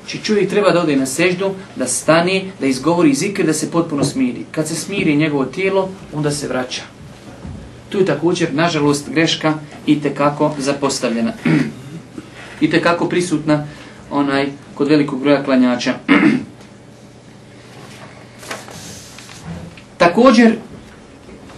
Či 0.07 0.19
čovjek 0.25 0.51
treba 0.51 0.71
da 0.71 0.83
ode 0.83 0.97
na 0.97 1.07
seždu, 1.07 1.55
da 1.77 1.87
stane, 1.87 2.43
da 2.61 2.67
izgovori 2.67 3.15
zikr, 3.15 3.47
da 3.47 3.53
se 3.53 3.71
potpuno 3.71 4.05
smiri. 4.05 4.45
Kad 4.51 4.69
se 4.69 4.75
smiri 4.75 5.17
njegovo 5.17 5.45
tijelo, 5.45 5.89
onda 6.13 6.31
se 6.31 6.49
vraća. 6.49 6.83
Tu 7.89 7.99
je 7.99 8.07
također, 8.07 8.55
nažalost, 8.55 9.11
greška 9.11 9.55
i 9.87 10.01
tekako 10.01 10.55
zapostavljena. 10.59 11.33
I 12.61 12.71
tekako 12.71 13.09
prisutna 13.09 13.67
onaj 14.11 14.49
kod 14.75 14.89
velikog 14.89 15.21
broja 15.21 15.45
klanjača. 15.45 15.95
Također, 19.99 20.57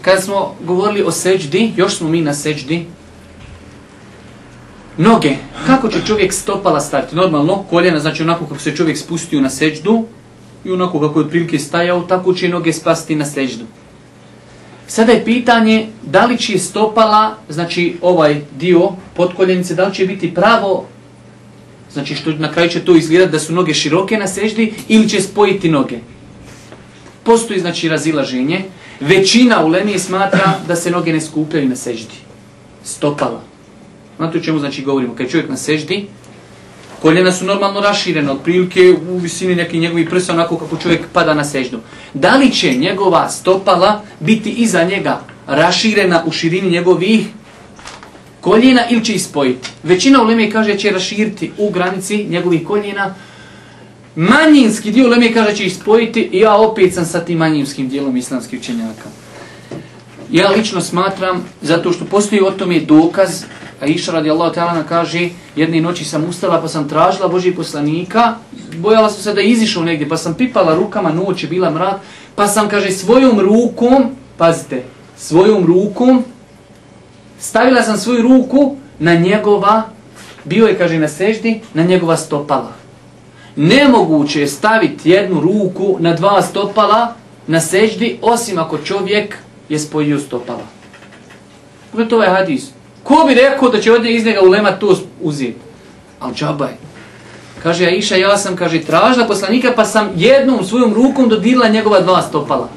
kad 0.02 0.22
smo 0.22 0.56
govorili 0.64 1.02
o 1.02 1.10
seđdi, 1.10 1.72
još 1.76 1.96
smo 1.96 2.08
mi 2.08 2.20
na 2.20 2.34
seđdi, 2.34 2.86
noge, 4.98 5.36
kako 5.66 5.88
će 5.88 6.06
čovjek 6.06 6.32
stopala 6.32 6.80
staviti? 6.80 7.16
Normalno, 7.16 7.64
koljena, 7.70 8.00
znači 8.00 8.22
onako 8.22 8.46
kako 8.46 8.60
se 8.60 8.76
čovjek 8.76 8.98
spustio 8.98 9.40
na 9.40 9.50
seđdu, 9.50 10.04
i 10.64 10.70
onako 10.70 11.00
kako 11.00 11.20
je 11.20 11.28
prilike 11.28 11.58
stajao, 11.58 12.02
tako 12.02 12.34
će 12.34 12.48
noge 12.48 12.72
spasti 12.72 13.16
na 13.16 13.24
seđdu. 13.24 13.64
Sada 14.86 15.12
je 15.12 15.24
pitanje, 15.24 15.86
da 16.02 16.26
li 16.26 16.38
će 16.38 16.58
stopala, 16.58 17.36
znači 17.48 17.96
ovaj 18.02 18.40
dio 18.58 18.90
podkoljenice, 19.14 19.74
da 19.74 19.86
li 19.86 19.94
će 19.94 20.06
biti 20.06 20.34
pravo, 20.34 20.86
znači 21.92 22.14
što 22.14 22.32
na 22.32 22.52
kraju 22.52 22.70
će 22.70 22.84
to 22.84 22.96
izgledati 22.96 23.32
da 23.32 23.38
su 23.38 23.52
noge 23.52 23.74
široke 23.74 24.18
na 24.18 24.26
seždi, 24.26 24.74
ili 24.88 25.08
će 25.08 25.20
spojiti 25.20 25.70
noge 25.70 25.98
postoji 27.26 27.60
znači 27.60 27.88
razilaženje. 27.88 28.64
Većina 29.00 29.64
u 29.64 29.68
Lemije 29.68 29.98
smatra 29.98 30.54
da 30.68 30.76
se 30.76 30.90
noge 30.90 31.12
ne 31.12 31.20
skupljaju 31.20 31.68
na 31.68 31.76
seždi. 31.76 32.14
Stopala. 32.84 33.42
Znate 34.16 34.38
o 34.38 34.40
čemu 34.40 34.58
znači 34.58 34.82
govorimo? 34.82 35.14
Kad 35.14 35.30
čovjek 35.30 35.50
na 35.50 35.56
seždi, 35.56 36.06
koljena 37.02 37.32
su 37.32 37.44
normalno 37.44 37.80
raširene, 37.80 38.32
otprilike 38.32 38.94
u 39.08 39.18
visini 39.18 39.54
neki 39.54 39.78
njegovi 39.78 40.08
prsa, 40.08 40.32
onako 40.32 40.56
kako 40.56 40.76
čovjek 40.76 41.00
pada 41.12 41.34
na 41.34 41.44
seždu. 41.44 41.80
Da 42.14 42.36
li 42.36 42.50
će 42.50 42.74
njegova 42.74 43.28
stopala 43.28 44.02
biti 44.20 44.50
iza 44.50 44.84
njega 44.84 45.20
raširena 45.46 46.22
u 46.26 46.32
širini 46.32 46.70
njegovih 46.70 47.26
koljena 48.40 48.82
ili 48.90 49.04
će 49.04 49.14
ispojiti? 49.14 49.68
Većina 49.82 50.22
u 50.22 50.26
kaže 50.52 50.78
će 50.78 50.90
raširiti 50.90 51.52
u 51.58 51.70
granici 51.70 52.24
njegovih 52.24 52.66
koljena, 52.66 53.14
manjinski 54.16 54.90
dio 54.90 55.08
Leme 55.08 55.32
kaže 55.32 55.56
će 55.56 55.66
ispojiti 55.66 56.28
i 56.32 56.38
ja 56.38 56.54
opet 56.56 56.94
sam 56.94 57.04
sa 57.04 57.20
tim 57.20 57.38
manjinskim 57.38 57.88
dijelom 57.88 58.16
islamskih 58.16 58.60
učenjaka. 58.60 59.08
Ja 60.30 60.50
lično 60.50 60.80
smatram, 60.80 61.44
zato 61.62 61.92
što 61.92 62.04
postoji 62.04 62.40
o 62.40 62.50
tome 62.50 62.80
dokaz 62.80 63.44
A 63.80 63.86
iša 63.86 64.12
radi 64.12 64.30
Allah 64.30 64.54
ta'ala 64.54 64.82
kaže, 64.88 65.28
jedne 65.56 65.80
noći 65.80 66.04
sam 66.04 66.24
ustala 66.28 66.60
pa 66.60 66.68
sam 66.68 66.88
tražila 66.88 67.28
Božih 67.28 67.56
poslanika, 67.56 68.34
bojala 68.76 69.10
sam 69.10 69.22
se 69.22 69.34
da 69.34 69.40
je 69.40 69.48
izišao 69.48 69.84
negdje, 69.84 70.08
pa 70.08 70.16
sam 70.16 70.34
pipala 70.34 70.74
rukama, 70.74 71.12
noć 71.12 71.42
je 71.42 71.48
bila 71.48 71.70
mrak, 71.70 72.00
pa 72.34 72.46
sam, 72.48 72.68
kaže, 72.68 72.90
svojom 72.90 73.40
rukom, 73.40 74.16
pazite, 74.36 74.82
svojom 75.16 75.66
rukom, 75.66 76.24
stavila 77.38 77.82
sam 77.82 77.96
svoju 77.96 78.22
ruku 78.22 78.76
na 78.98 79.14
njegova, 79.14 79.82
bio 80.44 80.66
je, 80.66 80.78
kaže, 80.78 80.98
na 80.98 81.08
seždi, 81.08 81.60
na 81.74 81.82
njegova 81.82 82.16
stopala. 82.16 82.72
Nemoguće 83.56 84.40
je 84.40 84.48
staviti 84.48 85.10
jednu 85.10 85.40
ruku 85.40 85.96
na 86.00 86.12
dva 86.12 86.42
stopala 86.42 87.14
na 87.46 87.60
seždi, 87.60 88.18
osim 88.22 88.58
ako 88.58 88.78
čovjek 88.78 89.36
je 89.68 89.78
spojio 89.78 90.18
stopala. 90.18 90.66
Gledajte 91.92 92.14
ovaj 92.14 92.28
je 92.28 92.34
hadis? 92.34 92.75
Ko 93.06 93.24
bi 93.26 93.34
rekao 93.34 93.68
da 93.68 93.80
će 93.80 93.92
od 93.92 94.06
iz 94.06 94.24
njega 94.24 94.40
ulema 94.42 94.72
to 94.72 94.98
uzeti? 95.22 95.54
Al 96.20 96.34
džabaj. 96.34 96.72
Kaže 97.62 97.86
Aisha, 97.86 98.16
ja 98.16 98.36
sam, 98.36 98.56
kaže, 98.56 98.80
tražila 98.82 99.26
poslanika, 99.26 99.72
pa 99.76 99.84
sam 99.84 100.10
jednom 100.16 100.64
svojom 100.64 100.94
rukom 100.94 101.28
dodirila 101.28 101.68
njegova 101.68 102.00
dva 102.00 102.22
stopala. 102.22 102.68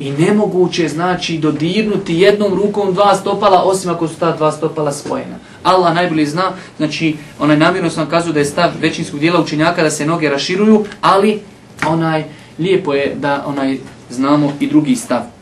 I 0.00 0.10
nemoguće 0.10 0.88
znači 0.88 1.38
dodirnuti 1.38 2.14
jednom 2.14 2.54
rukom 2.54 2.94
dva 2.94 3.14
stopala, 3.16 3.62
osim 3.62 3.90
ako 3.90 4.08
su 4.08 4.14
ta 4.14 4.32
dva 4.32 4.52
stopala 4.52 4.92
spojena. 4.92 5.36
Allah 5.62 5.94
najbolje 5.94 6.26
zna, 6.26 6.52
znači, 6.76 7.16
onaj 7.38 7.56
namjerno 7.56 7.90
sam 7.90 8.08
kazao 8.08 8.32
da 8.32 8.38
je 8.38 8.44
stav 8.44 8.70
većinskog 8.80 9.20
dijela 9.20 9.40
učenjaka 9.40 9.82
da 9.82 9.90
se 9.90 10.06
noge 10.06 10.30
raširuju, 10.30 10.84
ali 11.00 11.40
onaj 11.86 12.24
lijepo 12.58 12.94
je 12.94 13.14
da 13.14 13.44
onaj 13.46 13.78
znamo 14.10 14.52
i 14.60 14.66
drugi 14.66 14.96
stav. 14.96 15.33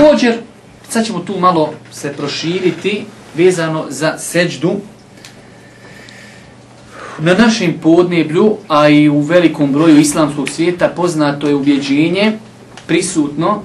Također, 0.00 0.34
sad 0.88 1.06
ćemo 1.06 1.18
tu 1.18 1.38
malo 1.38 1.72
se 1.92 2.12
proširiti 2.12 3.04
vezano 3.34 3.84
za 3.88 4.18
seđdu. 4.18 4.72
Na 7.18 7.34
našem 7.34 7.74
podneblju, 7.82 8.56
a 8.68 8.88
i 8.88 9.08
u 9.08 9.20
velikom 9.20 9.72
broju 9.72 9.98
islamskog 9.98 10.48
svijeta, 10.48 10.88
poznato 10.88 11.48
je 11.48 11.54
ubjeđenje 11.54 12.38
prisutno 12.86 13.62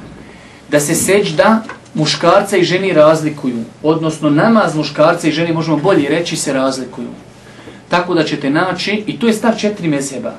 da 0.71 0.79
se 0.79 0.95
seđda 0.95 1.63
muškarca 1.93 2.57
i 2.57 2.63
ženi 2.63 2.93
razlikuju. 2.93 3.63
Odnosno, 3.83 4.29
namaz 4.29 4.75
muškarca 4.75 5.27
i 5.27 5.31
ženi, 5.31 5.53
možemo 5.53 5.77
bolje 5.77 6.09
reći, 6.09 6.35
se 6.35 6.53
razlikuju. 6.53 7.09
Tako 7.89 8.13
da 8.13 8.23
ćete 8.23 8.49
naći, 8.49 9.03
i 9.07 9.19
to 9.19 9.27
je 9.27 9.33
stav 9.33 9.53
četiri 9.57 9.87
mezheba, 9.87 10.33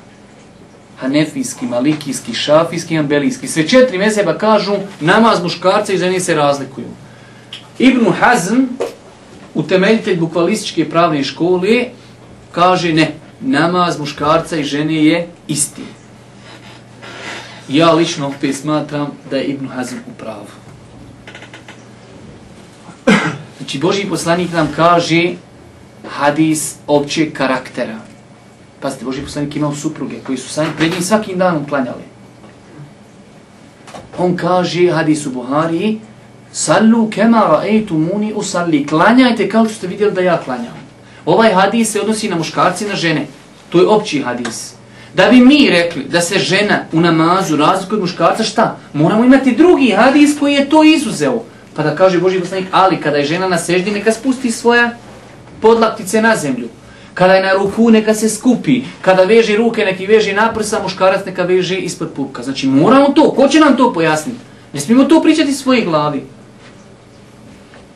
hanefijski, 1.00 1.66
malikijski, 1.66 2.35
šafijski, 2.35 2.98
ambelijski. 2.98 3.48
Sve 3.48 3.68
četiri 3.68 3.98
mezheba 3.98 4.38
kažu 4.38 4.72
namaz 5.00 5.42
muškarca 5.42 5.92
i 5.92 5.98
žene 5.98 6.20
se 6.20 6.35
razlikuju. 6.35 6.87
Ibn 7.78 8.12
Hazm, 8.20 8.61
utemeljitelj 9.54 10.16
bukvalističke 10.16 10.88
pravne 10.90 11.24
škole, 11.24 11.85
kaže 12.52 12.92
ne, 12.92 13.12
namaz 13.40 13.98
muškarca 13.98 14.56
i 14.56 14.64
žene 14.64 15.04
je 15.04 15.28
isti. 15.48 15.82
Ja 17.68 17.92
lično 17.92 18.26
opet 18.26 18.56
smatram 18.56 19.11
da 19.30 19.37
je 19.37 19.44
Ibn 19.44 19.68
Hazm 19.68 19.96
u 20.06 20.18
pravu. 20.18 20.46
Znači, 23.59 23.78
Boži 23.78 24.04
poslanik 24.09 24.52
nam 24.52 24.68
kaže 24.76 25.35
hadis 26.09 26.74
općeg 26.87 27.32
karaktera. 27.32 27.98
Pazite, 28.87 29.05
Boži 29.05 29.22
poslanik 29.22 29.57
imao 29.57 29.75
supruge 29.75 30.16
koji 30.27 30.38
su 30.38 30.49
sami 30.49 30.68
pred 30.77 30.92
njim 30.92 31.03
svakim 31.03 31.38
danom 31.38 31.68
klanjali. 31.68 32.05
On 34.18 34.37
kaže, 34.37 34.90
hadis 34.90 35.27
u 35.27 35.31
Buhari, 35.31 35.99
Sallu 36.53 37.11
kema 37.11 37.40
ra'aytu 37.51 37.99
muni 37.99 38.33
usalli. 38.33 38.87
Klanjajte 38.87 39.49
kao 39.49 39.64
što 39.64 39.75
ste 39.75 39.87
vidjeli 39.87 40.12
da 40.12 40.20
ja 40.20 40.38
klanjam. 40.44 40.79
Ovaj 41.25 41.53
hadis 41.53 41.92
se 41.92 42.01
odnosi 42.01 42.29
na 42.29 42.37
muškarci 42.37 42.85
i 42.85 42.88
na 42.88 42.94
žene. 42.94 43.27
To 43.70 43.81
je 43.81 43.88
opći 43.88 44.22
hadis. 44.22 44.72
Da 45.14 45.29
bi 45.31 45.40
mi 45.40 45.70
rekli 45.70 46.05
da 46.05 46.20
se 46.20 46.38
žena 46.38 46.85
u 46.92 47.01
namazu 47.01 47.57
razlikuje 47.57 47.96
od 47.96 48.03
muškarca, 48.03 48.44
šta? 48.44 48.77
Moramo 48.92 49.25
imati 49.25 49.57
drugi 49.57 49.90
hadis 49.90 50.38
koji 50.38 50.55
je 50.55 50.68
to 50.68 50.85
izuzeo. 50.85 51.42
Pa 51.75 51.83
da 51.83 51.96
kaže 51.96 52.20
Boži 52.20 52.40
poslanik, 52.40 52.68
ali 52.70 53.01
kada 53.01 53.16
je 53.16 53.25
žena 53.25 53.49
na 53.49 53.59
seždi, 53.59 53.90
neka 53.90 54.12
spusti 54.12 54.51
svoja 54.51 54.90
podlaktice 55.61 56.22
na 56.22 56.37
zemlju. 56.37 56.68
Kada 57.16 57.35
je 57.35 57.42
na 57.42 57.52
ruku, 57.52 57.90
neka 57.90 58.14
se 58.14 58.29
skupi. 58.29 58.83
Kada 59.00 59.24
veže 59.24 59.57
ruke, 59.57 59.85
neki 59.85 60.07
veže 60.07 60.35
naprsa, 60.37 60.83
muškarac 60.83 61.24
neka 61.26 61.46
veže 61.48 61.79
ispod 61.79 62.11
pupka. 62.16 62.42
Znači, 62.42 62.66
moramo 62.68 63.09
to. 63.09 63.31
Ko 63.33 63.48
će 63.48 63.61
nam 63.61 63.76
to 63.76 63.92
pojasniti? 63.92 64.38
Ne 64.72 64.81
smijemo 64.81 65.05
to 65.05 65.22
pričati 65.22 65.52
svoje 65.52 65.85
glavi. 65.85 66.26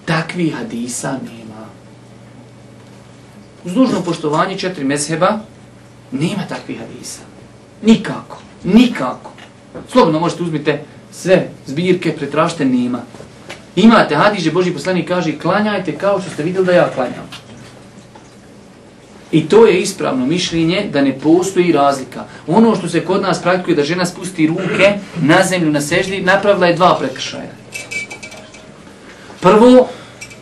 Takvi 0.05 0.51
hadisa 0.51 1.13
nema. 1.13 1.67
Uz 3.65 3.75
dužno 3.75 4.01
poštovanje 4.01 4.59
četiri 4.59 4.85
mezheba, 4.85 5.39
nema 6.13 6.47
takvih 6.49 6.79
hadisa. 6.81 7.21
Nikako. 7.83 8.39
Nikako. 8.65 9.33
Slobodno 9.93 10.21
možete 10.21 10.43
uzmite 10.43 10.85
sve 11.13 11.49
zbirke, 11.67 12.17
pretražite, 12.17 12.65
nema. 12.65 13.03
Imate 13.77 14.17
hadis 14.17 14.53
Boži 14.53 14.73
poslanik 14.73 15.09
kaže 15.09 15.39
klanjajte 15.39 15.99
kao 15.99 16.21
što 16.21 16.31
ste 16.31 16.43
vidjeli 16.43 16.67
da 16.67 16.73
ja 16.73 16.91
klanjam. 16.95 17.40
I 19.33 19.49
to 19.49 19.67
je 19.67 19.81
ispravno 19.81 20.27
mišljenje 20.27 20.87
da 20.93 21.03
ne 21.03 21.19
postoji 21.19 21.73
razlika. 21.73 22.25
Ono 22.47 22.77
što 22.77 22.89
se 22.89 23.05
kod 23.05 23.23
nas 23.23 23.43
praktikuje 23.43 23.77
da 23.77 23.85
žena 23.85 24.07
spusti 24.07 24.47
ruke 24.47 24.93
na 25.23 25.43
zemlju 25.45 25.71
na 25.71 25.81
sežlji, 25.81 26.21
napravila 26.21 26.67
je 26.67 26.75
dva 26.75 26.97
prekršaja. 26.99 27.51
Prvo, 29.41 29.89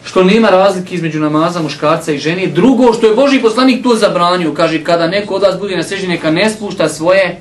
što 0.04 0.24
nema 0.24 0.48
razlike 0.48 0.94
između 0.94 1.20
namaza 1.20 1.62
muškarca 1.62 2.12
i 2.12 2.18
žene. 2.18 2.46
Drugo, 2.46 2.92
što 2.92 3.06
je 3.06 3.14
Boži 3.14 3.40
poslanik 3.40 3.82
to 3.82 3.96
zabranio. 3.96 4.54
Kaže, 4.54 4.84
kada 4.84 5.06
neko 5.06 5.34
od 5.34 5.42
vas 5.42 5.58
bude 5.58 5.76
na 5.76 5.82
sežlji, 5.82 6.08
neka 6.08 6.30
ne 6.30 6.50
spušta 6.50 6.88
svoje 6.88 7.40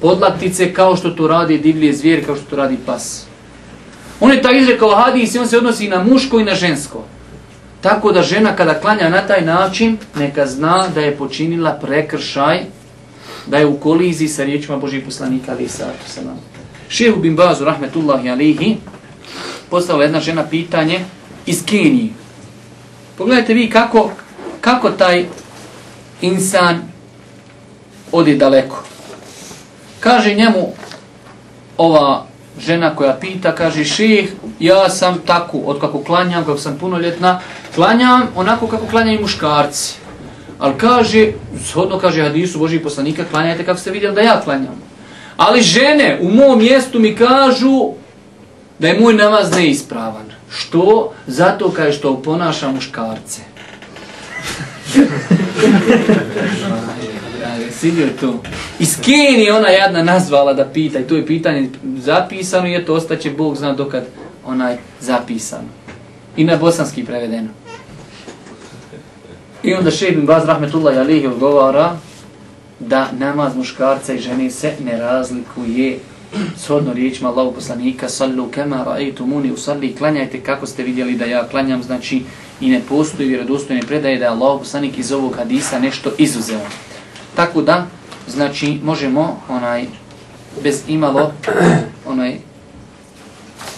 podlaktice 0.00 0.74
kao 0.74 0.96
što 0.96 1.10
to 1.10 1.28
radi 1.28 1.58
divlje 1.58 1.92
zvijer, 1.92 2.26
kao 2.26 2.36
što 2.36 2.44
to 2.50 2.56
radi 2.56 2.76
pas. 2.86 3.24
On 4.20 4.30
je 4.30 4.42
taj 4.42 4.58
izrekao 4.58 4.94
hadis 4.94 5.34
i 5.34 5.38
on 5.38 5.48
se 5.48 5.58
odnosi 5.58 5.86
i 5.86 5.88
na 5.88 6.04
muško 6.04 6.40
i 6.40 6.44
na 6.44 6.54
žensko. 6.54 7.04
Tako 7.82 8.12
da 8.12 8.22
žena 8.22 8.56
kada 8.56 8.80
klanja 8.80 9.08
na 9.08 9.26
taj 9.26 9.42
način, 9.44 9.98
neka 10.16 10.46
zna 10.46 10.88
da 10.94 11.00
je 11.00 11.16
počinila 11.16 11.72
prekršaj, 11.72 12.60
da 13.46 13.58
je 13.58 13.66
u 13.66 13.80
koliziji 13.80 14.28
sa 14.28 14.44
riječima 14.44 14.78
Božih 14.78 15.04
poslanika 15.04 15.52
ali 15.52 15.68
sallatu 15.68 16.06
sallam. 16.06 16.38
Šehu 16.88 17.20
bin 17.20 17.36
Bazu, 17.36 17.64
rahmetullahi 17.64 18.30
alihi, 18.30 18.76
postavila 19.70 20.04
jedna 20.04 20.20
žena 20.20 20.44
pitanje 20.50 21.00
iz 21.46 21.64
Kenije. 21.66 22.08
Pogledajte 23.18 23.54
vi 23.54 23.70
kako, 23.70 24.10
kako 24.60 24.90
taj 24.90 25.24
insan 26.20 26.82
odi 28.12 28.36
daleko. 28.36 28.84
Kaže 30.00 30.34
njemu 30.34 30.72
ova 31.76 32.26
žena 32.60 32.96
koja 32.96 33.16
pita, 33.20 33.54
kaže 33.54 33.84
ših, 33.84 34.32
ja 34.60 34.90
sam 34.90 35.18
tako, 35.26 35.58
od 35.58 35.80
kako 35.80 36.04
klanjam, 36.04 36.44
kako 36.44 36.58
sam 36.58 36.78
punoljetna, 36.78 37.40
klanjam 37.74 38.28
onako 38.36 38.66
kako 38.66 38.86
klanjaju 38.86 39.20
muškarci. 39.20 39.94
Ali 40.58 40.74
kaže, 40.78 41.32
shodno 41.64 41.98
kaže 41.98 42.22
hadisu 42.22 42.58
Božih 42.58 42.80
poslanika, 42.80 43.24
klanjajte 43.30 43.64
kako 43.64 43.80
ste 43.80 43.90
vidjeli 43.90 44.14
da 44.14 44.20
ja 44.20 44.40
klanjam. 44.44 44.82
Ali 45.36 45.62
žene 45.62 46.18
u 46.20 46.30
mom 46.30 46.58
mjestu 46.58 47.00
mi 47.00 47.16
kažu 47.16 47.90
da 48.78 48.88
je 48.88 49.00
moj 49.00 49.14
namaz 49.14 49.52
neispravan. 49.52 50.32
Što? 50.50 51.12
Zato 51.26 51.70
kaže 51.70 51.98
što 51.98 52.22
ponaša 52.22 52.68
muškarce. 52.68 53.40
Sidio 57.70 58.08
to. 58.20 58.42
Iz 58.78 58.96
Kenije 59.04 59.52
ona 59.52 59.68
jedna 59.68 60.02
nazvala 60.02 60.52
da 60.52 60.64
pita 60.64 60.98
i 60.98 61.02
to 61.02 61.16
je 61.16 61.26
pitanje 61.26 61.68
zapisano 61.96 62.68
i 62.68 62.74
eto 62.74 62.94
ostaće 62.94 63.30
Bog 63.30 63.56
zna 63.56 63.72
dokad 63.72 64.04
onaj 64.46 64.76
zapisano. 65.00 65.68
I 66.36 66.44
na 66.44 66.56
bosanski 66.56 67.04
prevedeno. 67.04 67.48
I 69.62 69.74
onda 69.74 69.90
šeib 69.90 70.18
im 70.18 70.26
baz 70.26 70.44
Rahmetullah 70.44 70.98
alihi 70.98 71.26
odgovara 71.26 71.96
da 72.80 73.08
namaz 73.18 73.56
muškarca 73.56 74.12
i 74.14 74.18
žene 74.18 74.50
se 74.50 74.72
ne 74.84 74.96
razlikuje 74.96 75.98
shodno 76.56 76.92
riječima 76.92 77.28
Allahu 77.28 77.52
poslanika 77.52 78.08
sallu 78.08 78.48
kema 78.48 78.84
ra'aytumuni 78.86 79.52
usalli 79.52 79.94
klanjajte 79.96 80.40
kako 80.40 80.66
ste 80.66 80.82
vidjeli 80.82 81.14
da 81.14 81.24
ja 81.24 81.48
klanjam 81.48 81.82
znači 81.82 82.22
i 82.60 82.70
ne 82.70 82.80
postoji 82.88 83.28
vjerodostojne 83.28 83.82
predaje 83.82 84.18
da 84.18 84.24
je 84.24 84.30
Allahu 84.30 84.58
poslanik 84.58 84.98
iz 84.98 85.12
ovog 85.12 85.36
hadisa 85.36 85.78
nešto 85.78 86.10
izuzeo. 86.18 86.60
Tako 87.42 87.62
da 87.62 87.86
znači 88.28 88.80
možemo 88.84 89.40
onaj 89.48 89.86
bez 90.62 90.82
imalo 90.88 91.32
onaj 92.06 92.38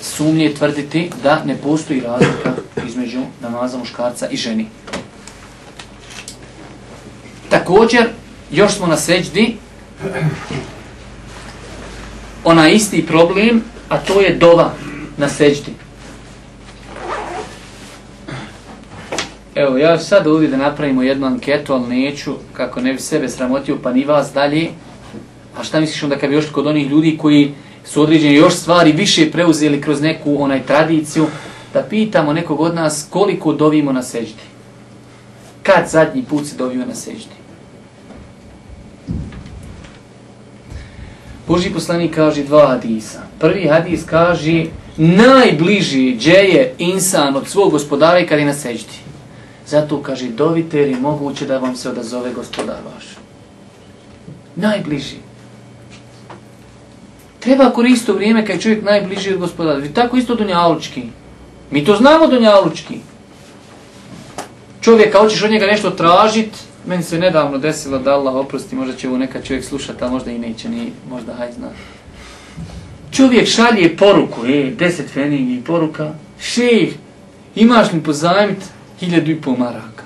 sumnje 0.03 0.55
tvrditi 0.55 1.11
da 1.23 1.45
ne 1.45 1.57
postoji 1.57 2.01
razlika 2.01 2.53
između 2.87 3.21
namaza 3.41 3.79
muškarca 3.79 4.29
i 4.29 4.37
ženi. 4.37 4.67
Također, 7.49 8.09
još 8.51 8.75
smo 8.75 8.87
na 8.87 8.97
seđdi, 8.97 9.57
onaj 12.45 12.73
isti 12.73 13.07
problem, 13.07 13.63
a 13.89 13.99
to 13.99 14.21
je 14.21 14.35
dova 14.35 14.73
na 15.17 15.29
seđdi. 15.29 15.84
Evo, 19.65 19.79
ja 19.79 19.99
sad 19.99 20.27
ovdje 20.27 20.49
da 20.49 20.57
napravimo 20.57 21.03
jednu 21.03 21.27
anketu, 21.27 21.73
ali 21.73 21.97
neću, 21.97 22.33
kako 22.53 22.81
ne 22.81 22.93
bi 22.93 22.99
sebe 22.99 23.29
sramotio, 23.29 23.79
pa 23.83 23.93
ni 23.93 24.05
vas 24.05 24.33
dalje. 24.35 24.69
A 25.59 25.65
šta 25.65 25.81
misliš 25.81 26.03
onda 26.03 26.17
kad 26.17 26.31
bi 26.31 26.37
još 26.37 26.51
kod 26.51 26.67
onih 26.67 26.91
ljudi 26.91 27.19
koji 27.21 27.55
su 27.85 28.03
određeni 28.03 28.35
još 28.35 28.55
stvari 28.55 28.93
više 28.93 29.31
preuzeli 29.31 29.81
kroz 29.81 30.01
neku 30.01 30.43
onaj 30.43 30.63
tradiciju, 30.67 31.27
da 31.75 31.83
pitamo 31.83 32.33
nekog 32.33 32.61
od 32.61 32.75
nas 32.75 33.07
koliko 33.11 33.53
dovimo 33.53 33.93
na 33.93 34.03
seždi. 34.03 34.43
Kad 35.63 35.89
zadnji 35.89 36.23
put 36.23 36.47
se 36.47 36.57
dovio 36.57 36.87
na 36.87 36.95
seždi? 36.95 37.35
Boži 41.49 41.71
poslanik 41.71 42.15
kaže 42.15 42.45
dva 42.45 42.67
hadisa. 42.67 43.23
Prvi 43.39 43.69
hadis 43.69 44.05
kaže 44.07 44.65
najbliži 44.97 46.17
džeje 46.19 46.75
insan 46.79 47.37
od 47.37 47.49
svog 47.49 47.71
gospodara 47.71 48.27
kad 48.27 48.39
je 48.39 48.45
na 48.45 48.55
seždi. 48.55 49.04
Zato 49.67 50.03
kaže 50.03 50.29
dovite 50.29 50.79
jer 50.79 50.89
je 50.89 50.97
moguće 50.97 51.47
da 51.47 51.59
vam 51.59 51.77
se 51.77 51.89
odazove 51.89 52.33
gospodar 52.33 52.77
vaš. 52.95 53.05
Najbliži. 54.57 55.17
Treba 57.41 57.71
koristiti 57.71 58.13
vrijeme 58.13 58.47
kad 58.47 58.57
je 58.57 58.63
čovjek 58.63 58.85
najbliži 58.85 59.33
od 59.33 59.39
gospodara. 59.39 59.85
I 59.85 59.95
tako 59.95 60.17
isto 60.17 60.35
Dunjalučki. 60.35 61.03
Mi 61.71 61.85
to 61.85 61.97
znamo 61.97 62.27
Dunjalučki. 62.27 62.99
Čovjek, 64.81 65.13
kao 65.13 65.29
ćeš 65.29 65.43
od 65.43 65.51
njega 65.51 65.67
nešto 65.67 65.91
tražit, 65.91 66.49
meni 66.87 67.03
se 67.03 67.19
nedavno 67.19 67.59
desilo 67.59 67.99
da 67.99 68.15
Allah 68.15 68.35
oprosti, 68.35 68.77
možda 68.77 68.97
će 68.97 69.09
ovo 69.09 69.19
neka 69.19 69.43
čovjek 69.43 69.65
slušati, 69.65 70.05
a 70.05 70.09
možda 70.09 70.31
i 70.31 70.39
neće, 70.39 70.69
ni, 70.69 70.93
možda 71.11 71.35
haj 71.35 71.53
zna. 71.53 71.69
Čovjek 73.13 73.49
šalje 73.49 73.97
poruku, 73.97 74.47
e, 74.47 74.71
deset 74.79 75.11
feningi 75.11 75.63
poruka, 75.65 76.15
šeh, 76.41 76.89
imaš 77.55 77.93
li 77.93 78.01
pozajmit 78.01 78.59
hiljadu 79.05 79.31
i 79.31 79.41
pol 79.41 79.57
maraka? 79.57 80.05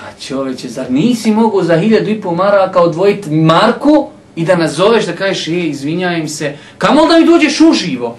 Pa 0.00 0.20
čoveče, 0.20 0.68
zar 0.68 0.90
nisi 0.90 1.30
mogu 1.30 1.62
za 1.62 1.76
hiljadu 1.76 2.10
i 2.10 2.20
pol 2.20 2.34
maraka 2.34 2.80
odvojiti 2.80 3.30
marku, 3.30 4.08
i 4.36 4.44
da 4.44 4.56
nazoveš 4.56 5.06
da 5.06 5.12
kažeš, 5.12 5.48
je, 5.48 5.68
izvinjajem 5.68 6.28
se, 6.28 6.56
kamo 6.78 7.06
da 7.06 7.18
mi 7.18 7.26
dođeš 7.26 7.60
uživo? 7.60 8.18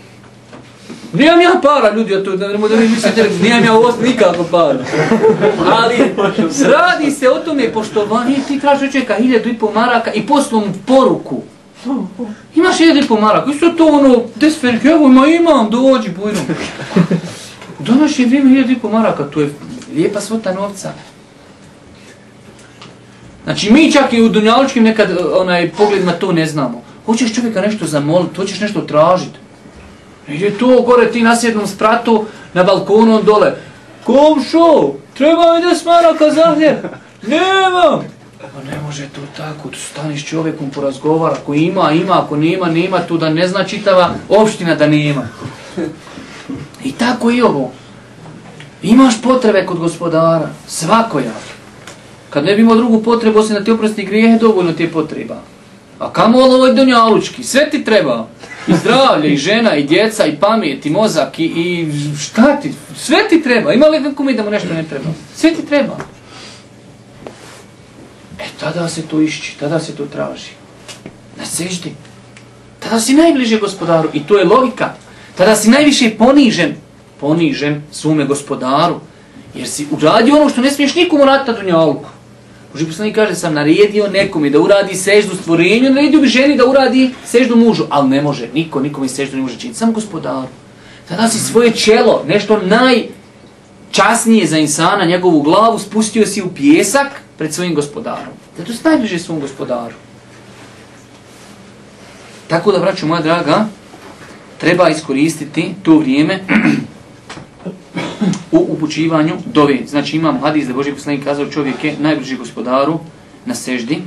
Nijem 1.13 1.41
ja 1.41 1.51
para, 1.63 1.95
ljudi, 1.95 2.13
ja 2.13 2.23
to 2.23 2.35
da 2.35 2.47
ne 2.47 2.57
da 2.57 2.75
mi 2.75 2.89
mislite, 2.89 3.29
nijem 3.41 3.63
ja 3.63 3.73
ovo 3.73 3.93
nikako 4.03 4.43
para. 4.43 4.79
Ali, 5.71 5.95
radi 6.65 7.11
se 7.11 7.29
o 7.29 7.39
tome, 7.39 7.73
pošto 7.73 8.25
ti 8.47 8.59
tražiš 8.59 8.91
čeka 8.91 9.13
hiljadu 9.13 9.49
i 9.49 9.53
pol 9.53 9.71
maraka 9.73 10.13
i 10.13 10.27
poslom 10.27 10.63
poruku. 10.87 11.41
Imaš 12.55 12.77
hiljadu 12.77 12.99
i 12.99 13.07
pol 13.07 13.19
maraka, 13.19 13.51
isto 13.51 13.69
to 13.69 13.85
ono, 13.85 14.21
desferik, 14.35 14.85
evo 14.85 15.07
ima, 15.07 15.27
imam, 15.27 15.69
dođi, 15.69 16.09
bujno. 16.09 16.39
Donoš 17.79 18.19
je 18.19 18.25
vrijeme 18.25 18.49
hiljadu 18.49 18.71
i 18.71 18.79
pol 18.79 18.91
maraka, 18.91 19.23
to 19.23 19.41
je 19.41 19.53
lijepa 19.95 20.21
svota 20.21 20.53
novca. 20.53 20.93
Znači 23.43 23.71
mi 23.71 23.91
čak 23.91 24.13
i 24.13 24.21
u 24.21 24.29
dunjaličkim 24.29 24.83
nekad 24.83 25.17
onaj 25.35 25.71
pogledima 25.71 26.11
to 26.11 26.31
ne 26.31 26.45
znamo. 26.45 26.81
Hoćeš 27.05 27.35
čovjeka 27.35 27.61
nešto 27.61 27.85
zamoliti, 27.85 28.35
hoćeš 28.35 28.59
nešto 28.59 28.81
tražiti. 28.81 29.39
Ide 30.27 30.51
to 30.51 30.81
gore 30.81 31.11
ti 31.11 31.21
na 31.21 31.35
sjednom 31.35 31.67
spratu 31.67 32.25
na 32.53 32.63
balkonu 32.63 33.21
dole. 33.23 33.53
Komšo, 34.03 34.93
treba 35.13 35.53
mi 35.53 35.61
da 35.61 35.75
smaraka 35.75 36.31
za 36.31 36.55
hljeb. 36.55 36.77
Nemam. 37.27 38.15
Pa 38.53 38.71
ne 38.71 38.81
može 38.81 39.07
to 39.07 39.21
tako, 39.37 39.69
tu 39.69 39.79
staniš 39.79 40.25
čovjekom 40.25 40.69
porazgovara, 40.69 41.35
ako 41.41 41.53
ima, 41.53 41.91
ima, 41.91 42.23
ako 42.23 42.37
nema, 42.37 42.65
nema, 42.69 42.99
to 42.99 43.17
da 43.17 43.29
ne 43.29 43.47
zna 43.47 43.63
čitava 43.63 44.13
opština 44.29 44.75
da 44.75 44.87
nema. 44.87 45.27
I 46.85 46.91
tako 46.91 47.31
i 47.31 47.41
ovo. 47.41 47.71
Imaš 48.83 49.21
potrebe 49.21 49.65
kod 49.65 49.77
gospodara, 49.77 50.49
svakojak. 50.67 51.43
Kad 52.29 52.45
ne 52.45 52.55
bi 52.55 52.61
imao 52.61 52.75
drugu 52.75 53.03
potrebu, 53.03 53.39
osim 53.39 53.55
da 53.55 53.63
ti 53.63 53.71
oprosti 53.71 54.05
grijehe, 54.05 54.37
dovoljno 54.37 54.73
ti 54.73 54.83
je 54.83 54.91
potreba. 54.91 55.41
A 55.99 56.13
kamo 56.13 56.37
ovo 56.37 56.55
ovaj 56.55 56.73
donjalučki? 56.73 57.43
Sve 57.43 57.69
ti 57.69 57.83
treba. 57.83 58.27
I 58.67 58.73
zdravlje, 58.73 59.33
i 59.33 59.37
žena, 59.37 59.75
i 59.75 59.83
djeca, 59.83 60.25
i 60.25 60.35
pamet, 60.35 60.85
i 60.85 60.89
mozak, 60.89 61.39
i, 61.39 61.43
i 61.43 61.91
šta 62.17 62.59
ti? 62.61 62.73
Sve 62.97 63.17
ti 63.29 63.41
treba. 63.43 63.73
Ima 63.73 63.85
li 63.85 63.99
nekom 63.99 64.35
da 64.35 64.43
mu 64.43 64.49
nešto 64.49 64.73
ne 64.73 64.83
treba? 64.83 65.09
Sve 65.35 65.53
ti 65.53 65.65
treba. 65.65 65.97
E, 68.39 68.43
tada 68.59 68.89
se 68.89 69.01
to 69.01 69.21
išći, 69.21 69.55
tada 69.59 69.79
se 69.79 69.95
to 69.95 70.05
traži. 70.05 70.51
Na 71.37 71.45
seždi. 71.45 71.93
Tada 72.79 72.99
si 72.99 73.13
najbliže 73.13 73.59
gospodaru. 73.59 74.09
I 74.13 74.23
to 74.23 74.37
je 74.37 74.45
logika. 74.45 74.93
Tada 75.37 75.55
si 75.55 75.69
najviše 75.69 76.17
ponižen. 76.17 76.75
Ponižen 77.19 77.81
svome 77.91 78.25
gospodaru. 78.25 78.99
Jer 79.55 79.67
si 79.67 79.87
uradio 79.91 80.35
ono 80.35 80.49
što 80.49 80.61
ne 80.61 80.71
smiješ 80.71 80.95
nikomu 80.95 81.25
raditi 81.25 81.51
na 81.51 81.57
dunjaluku. 81.57 82.09
Boži 82.75 82.85
poslanik 82.85 83.15
kaže, 83.15 83.35
sam 83.35 83.53
naredio 83.53 84.07
nekome 84.07 84.49
da 84.49 84.59
uradi 84.59 84.95
seždu 84.95 85.35
stvorenju, 85.35 85.89
naredio 85.89 86.19
bi 86.19 86.27
ženi 86.27 86.57
da 86.57 86.65
uradi 86.65 87.13
seždu 87.25 87.55
mužu, 87.55 87.83
ali 87.89 88.09
ne 88.09 88.21
može, 88.21 88.49
niko, 88.53 88.79
nikome 88.79 89.07
seždu 89.07 89.37
ne 89.37 89.41
može 89.43 89.59
činiti, 89.59 89.79
samo 89.79 89.91
gospodaru. 89.91 90.47
Tada 91.09 91.29
si 91.29 91.39
svoje 91.39 91.71
čelo, 91.71 92.23
nešto 92.27 92.59
najčasnije 92.61 94.47
za 94.47 94.57
insana, 94.57 95.05
njegovu 95.05 95.41
glavu, 95.41 95.79
spustio 95.79 96.25
si 96.25 96.41
u 96.41 96.53
pjesak 96.55 97.07
pred 97.37 97.53
svojim 97.53 97.75
gospodarom. 97.75 98.33
Zato 98.57 98.73
si 98.73 98.83
najbliže 98.83 99.19
svom 99.19 99.39
gospodaru. 99.39 99.95
Tako 102.47 102.71
da, 102.71 102.79
braću 102.79 103.07
moja 103.07 103.21
draga, 103.21 103.65
treba 104.65 104.89
iskoristiti 104.89 105.73
to 105.83 105.97
vrijeme 105.97 106.39
u 108.51 108.65
upućivanju 108.69 109.33
dove. 109.53 109.79
Znači 109.87 110.17
imamo 110.17 110.39
hadis 110.39 110.67
da 110.67 110.73
Boži 110.73 110.91
poslanik 110.91 111.23
kazao 111.23 111.49
čovjek 111.51 111.83
je 111.83 111.95
najbliži 111.99 112.37
gospodaru 112.37 112.99
na 113.45 113.55
seždi. 113.55 114.01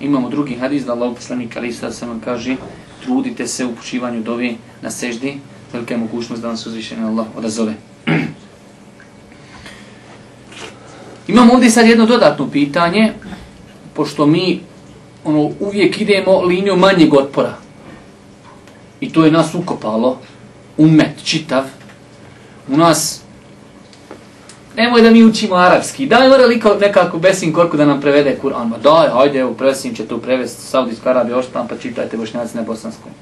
Imamo 0.00 0.30
drugi 0.30 0.54
hadis 0.54 0.84
da 0.84 0.92
Allah 0.92 1.14
poslanik 1.16 1.56
ali 1.56 1.72
sad 1.72 1.94
sam 1.94 2.08
vam 2.08 2.20
kaže 2.20 2.56
trudite 3.04 3.46
se 3.46 3.64
u 3.64 3.70
upućivanju 3.70 4.22
dove 4.22 4.54
na 4.82 4.90
seždi. 4.90 5.34
Velika 5.72 5.94
je 5.94 6.00
mogućnost 6.00 6.42
da 6.42 6.48
vam 6.48 6.56
se 6.56 6.68
uzvišeni 6.68 7.04
Allah 7.04 7.26
odazove. 7.36 7.74
Imamo 11.28 11.52
ovdje 11.52 11.70
sad 11.70 11.86
jedno 11.86 12.06
dodatno 12.06 12.50
pitanje, 12.50 13.12
pošto 13.94 14.26
mi 14.26 14.60
ono 15.24 15.50
uvijek 15.60 16.00
idemo 16.00 16.40
linijom 16.40 16.78
manjeg 16.78 17.14
otpora. 17.14 17.63
I 19.00 19.12
to 19.12 19.24
je 19.24 19.30
nas 19.30 19.54
ukopalo, 19.54 20.18
umet, 20.76 21.24
čitav. 21.24 21.64
U 22.68 22.76
nas 22.76 23.24
nemoj 24.76 25.02
da 25.02 25.10
mi 25.10 25.24
učimo 25.24 25.54
arapski. 25.54 26.06
Daj 26.06 26.28
mora 26.28 26.46
li 26.46 26.60
nekako 26.80 27.18
Besin 27.18 27.52
Korku 27.52 27.76
da 27.76 27.84
nam 27.84 28.00
prevede 28.00 28.38
Kur'an. 28.42 28.68
Ma 28.68 28.78
daj, 28.78 29.08
hajde, 29.08 29.38
evo, 29.38 29.54
Besin 29.58 29.94
će 29.94 30.06
to 30.06 30.18
prevesti 30.18 30.62
Saudijska 30.62 31.10
Arabija, 31.10 31.38
oštam, 31.38 31.68
pa 31.68 31.76
čitajte 31.76 32.16
bošnjaci 32.16 32.56
na 32.56 32.62
bosanskom. 32.62 33.12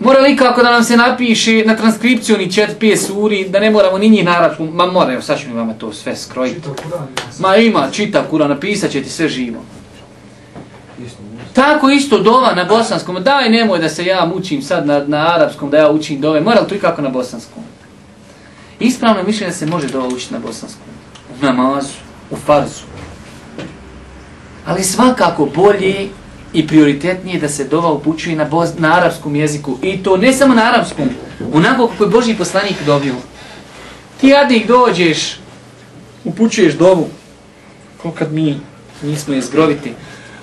Mora 0.00 0.20
li 0.20 0.36
kako 0.36 0.62
da 0.62 0.70
nam 0.70 0.84
se 0.84 0.96
napiše 0.96 1.64
na 1.66 1.76
transkripciju 1.76 2.38
ni 2.38 2.52
čet 2.52 2.76
pije 2.80 2.96
suri, 2.96 3.48
da 3.48 3.60
ne 3.60 3.70
moramo 3.70 3.98
ni 3.98 4.08
njih 4.08 4.24
na 4.24 4.30
arapskom. 4.30 4.70
Ma 4.74 4.86
mora, 4.86 5.12
evo, 5.12 5.22
sad 5.22 5.40
ću 5.40 5.48
mi 5.48 5.54
vama 5.54 5.74
to 5.74 5.92
sve 5.92 6.16
skrojiti. 6.16 6.68
Ma 7.38 7.56
ima, 7.56 7.88
čita 7.92 8.24
Kur'an, 8.30 8.48
napisat 8.48 8.90
će 8.90 9.02
ti 9.02 9.10
sve 9.10 9.28
živo. 9.28 9.58
Tako 11.56 11.90
isto 11.90 12.18
dova 12.18 12.54
na 12.54 12.64
bosanskom. 12.64 13.22
Daj, 13.22 13.48
nemoj 13.50 13.78
da 13.78 13.88
se 13.88 14.04
ja 14.04 14.24
mučim 14.34 14.62
sad 14.62 14.86
na, 14.86 15.04
na 15.06 15.34
arapskom, 15.34 15.70
da 15.70 15.76
ja 15.76 15.90
učim 15.90 16.20
dove. 16.20 16.40
Mora 16.40 16.60
li 16.60 16.68
to 16.68 16.74
i 16.74 16.78
kako 16.78 17.02
na 17.02 17.08
bosanskom? 17.08 17.62
Ispravno 18.80 19.22
mišljenje 19.22 19.52
se 19.52 19.66
može 19.66 19.86
dova 19.86 20.06
učiti 20.06 20.34
na 20.34 20.40
bosanskom, 20.40 20.86
u 21.40 21.44
namazu, 21.44 21.94
u 22.30 22.36
farzu. 22.36 22.84
Ali 24.66 24.84
svakako 24.84 25.46
bolje 25.54 26.08
i 26.52 26.66
prioritetnije 26.66 27.40
da 27.40 27.48
se 27.48 27.64
dova 27.64 27.92
upućuje 27.92 28.36
na, 28.36 28.44
boz, 28.44 28.70
na 28.78 28.96
arapskom 28.96 29.36
jeziku. 29.36 29.78
I 29.82 30.02
to 30.02 30.16
ne 30.16 30.32
samo 30.32 30.54
na 30.54 30.62
arapskom, 30.62 31.08
onako 31.52 31.86
kako 31.86 32.04
je 32.04 32.10
Božji 32.10 32.36
poslanik 32.36 32.76
dobio. 32.86 33.14
Ti 34.20 34.28
jadnik 34.28 34.66
dođeš, 34.66 35.38
upućuješ 36.24 36.74
dovu, 36.74 37.08
kao 38.02 38.12
kad 38.12 38.32
mi 38.32 38.60
nismo 39.02 39.34
je 39.34 39.42
zgroviti. 39.42 39.92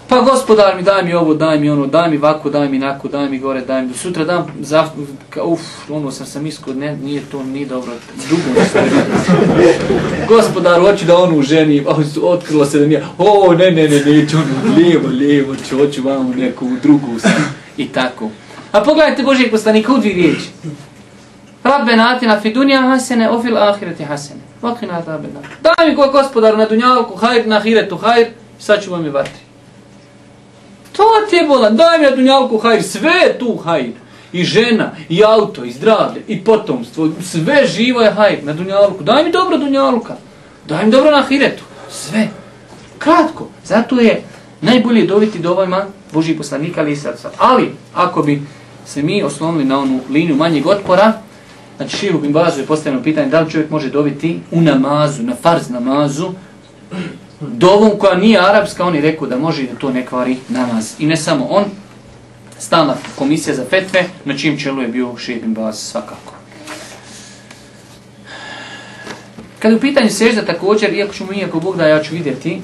Pa 0.10 0.22
gospodar 0.22 0.76
mi 0.76 0.84
daj 0.84 1.04
mi 1.04 1.14
ovo, 1.14 1.34
daj 1.34 1.60
mi 1.60 1.70
ono, 1.70 1.86
daj 1.86 2.10
mi 2.10 2.18
ovako, 2.18 2.50
daj 2.50 2.70
mi 2.70 2.80
nako, 2.80 3.08
daj 3.08 3.30
mi 3.30 3.40
gore, 3.40 3.62
daj 3.62 3.82
mi 3.82 3.94
sutra 3.94 4.24
dam 4.24 4.48
za 4.60 4.88
uf, 5.44 5.62
ono 5.90 6.12
sam 6.12 6.26
sam 6.26 6.46
isko, 6.46 6.74
ne, 6.74 6.98
nije 6.98 7.22
to 7.32 7.44
ni 7.44 7.66
dobro. 7.66 7.92
Dugo 8.30 8.62
Gospodar 10.28 10.82
hoće 10.82 11.06
da 11.06 11.18
onu 11.18 11.42
ženi, 11.42 11.86
otkrilo 12.24 12.66
se 12.66 12.80
da 12.80 12.86
nije, 12.86 13.06
O, 13.18 13.54
ne, 13.54 13.72
ne, 13.72 13.88
ne, 13.90 14.00
ne, 14.00 14.30
ću 14.30 14.38
ono, 14.38 14.76
lijevo, 14.76 15.08
lijevo, 15.08 15.56
ću, 15.70 15.78
hoću 15.78 16.02
vam 16.04 16.34
neku 16.38 16.68
drugu 16.84 17.20
sam. 17.20 17.56
I 17.78 17.88
tako. 17.88 18.30
A 18.72 18.82
pogledajte 18.82 19.24
Božijeg 19.24 19.52
poslanika 19.52 19.94
u 19.94 19.98
dvije 19.98 20.16
riječi. 20.16 20.50
Rabbe 21.64 21.96
natina 21.96 22.42
fi 22.42 22.54
dunja 22.54 22.82
hasene, 22.82 23.30
ofil 23.30 23.58
ahireti 23.58 24.04
hasene. 24.04 24.40
Vakina 24.62 25.04
rabbe 25.08 25.28
natina. 25.28 25.56
Daj 25.62 25.90
mi 25.90 25.96
ko 25.96 26.10
gospodaru 26.12 26.58
na 26.58 26.66
dunjalku, 26.66 27.16
hajr, 27.16 27.48
na 27.48 27.60
hiretu, 27.60 27.98
hajr, 27.98 28.28
sad 28.60 28.84
ću 28.84 28.92
vam 28.92 29.06
je 29.06 29.12
vatri. 29.12 29.43
Šta 30.94 31.04
te 31.30 31.46
bola? 31.48 31.70
daj 31.70 32.00
mi 32.00 32.06
na 32.06 32.16
dunjalku 32.16 32.58
hajr, 32.58 32.84
sve 32.84 33.12
je 33.12 33.40
tu 33.40 33.58
hajr. 33.58 33.92
I 34.34 34.44
žena, 34.44 34.92
i 35.10 35.24
auto, 35.24 35.64
i 35.64 35.72
zdravlje, 35.72 36.22
i 36.28 36.44
potomstvo, 36.44 37.10
sve 37.22 37.68
živo 37.68 38.02
je 38.02 38.12
hajr 38.12 38.44
na 38.44 38.54
dunjalku. 38.54 39.04
Daj 39.04 39.24
mi 39.24 39.32
dobro 39.32 39.58
dunjalka, 39.58 40.16
daj 40.68 40.86
mi 40.86 40.92
dobro 40.92 41.12
na 41.12 41.24
hiretu, 41.24 41.64
sve. 41.92 42.28
Kratko, 42.98 43.48
zato 43.66 44.00
je 44.00 44.24
najbolje 44.62 45.06
dobiti 45.06 45.48
ovima 45.48 45.86
Božih 46.14 46.38
poslanika 46.38 46.82
ali 46.82 46.96
srca. 46.96 47.30
Ali, 47.38 47.72
ako 47.94 48.24
bi 48.24 48.42
se 48.86 49.04
mi 49.04 49.24
oslonili 49.24 49.66
na 49.66 49.80
onu 49.80 50.00
liniju 50.10 50.36
manjeg 50.36 50.68
otpora, 50.68 51.14
znači 51.78 51.98
širu 51.98 52.20
bin 52.20 52.34
bazu 52.34 52.60
je 52.60 52.66
postavljeno 52.66 53.04
pitanje 53.04 53.30
da 53.30 53.40
li 53.40 53.52
čovjek 53.52 53.70
može 53.70 53.90
dobiti 53.90 54.40
u 54.52 54.62
namazu, 54.62 55.24
na 55.24 55.36
farz 55.42 55.70
namazu, 55.70 56.32
dovom 57.48 57.92
koja 58.00 58.16
nije 58.16 58.40
arapska, 58.40 58.86
on 58.86 58.96
je 58.96 59.02
rekao 59.02 59.28
da 59.28 59.38
može 59.38 59.64
i 59.64 59.68
da 59.68 59.76
to 59.80 59.92
ne 59.92 60.06
kvari 60.06 60.38
namaz. 60.50 60.94
I 61.00 61.06
ne 61.06 61.18
samo 61.18 61.46
on, 61.46 61.64
stalna 62.60 62.96
komisija 63.16 63.56
za 63.56 63.66
fetve, 63.70 64.06
na 64.26 64.38
čijem 64.38 64.60
čelu 64.60 64.82
je 64.82 64.88
bio 64.88 65.18
širu 65.18 65.48
baz 65.48 65.78
svakako. 65.80 66.34
Kad 69.60 69.74
u 69.74 69.80
pitanju 69.80 70.10
sežda 70.10 70.46
također, 70.46 70.94
iako 70.94 71.14
ćemo 71.14 71.32
mi, 71.32 71.44
ako 71.44 71.60
Bog 71.60 71.78
da, 71.78 71.88
ja 71.88 72.04
ću 72.04 72.14
vidjeti, 72.14 72.62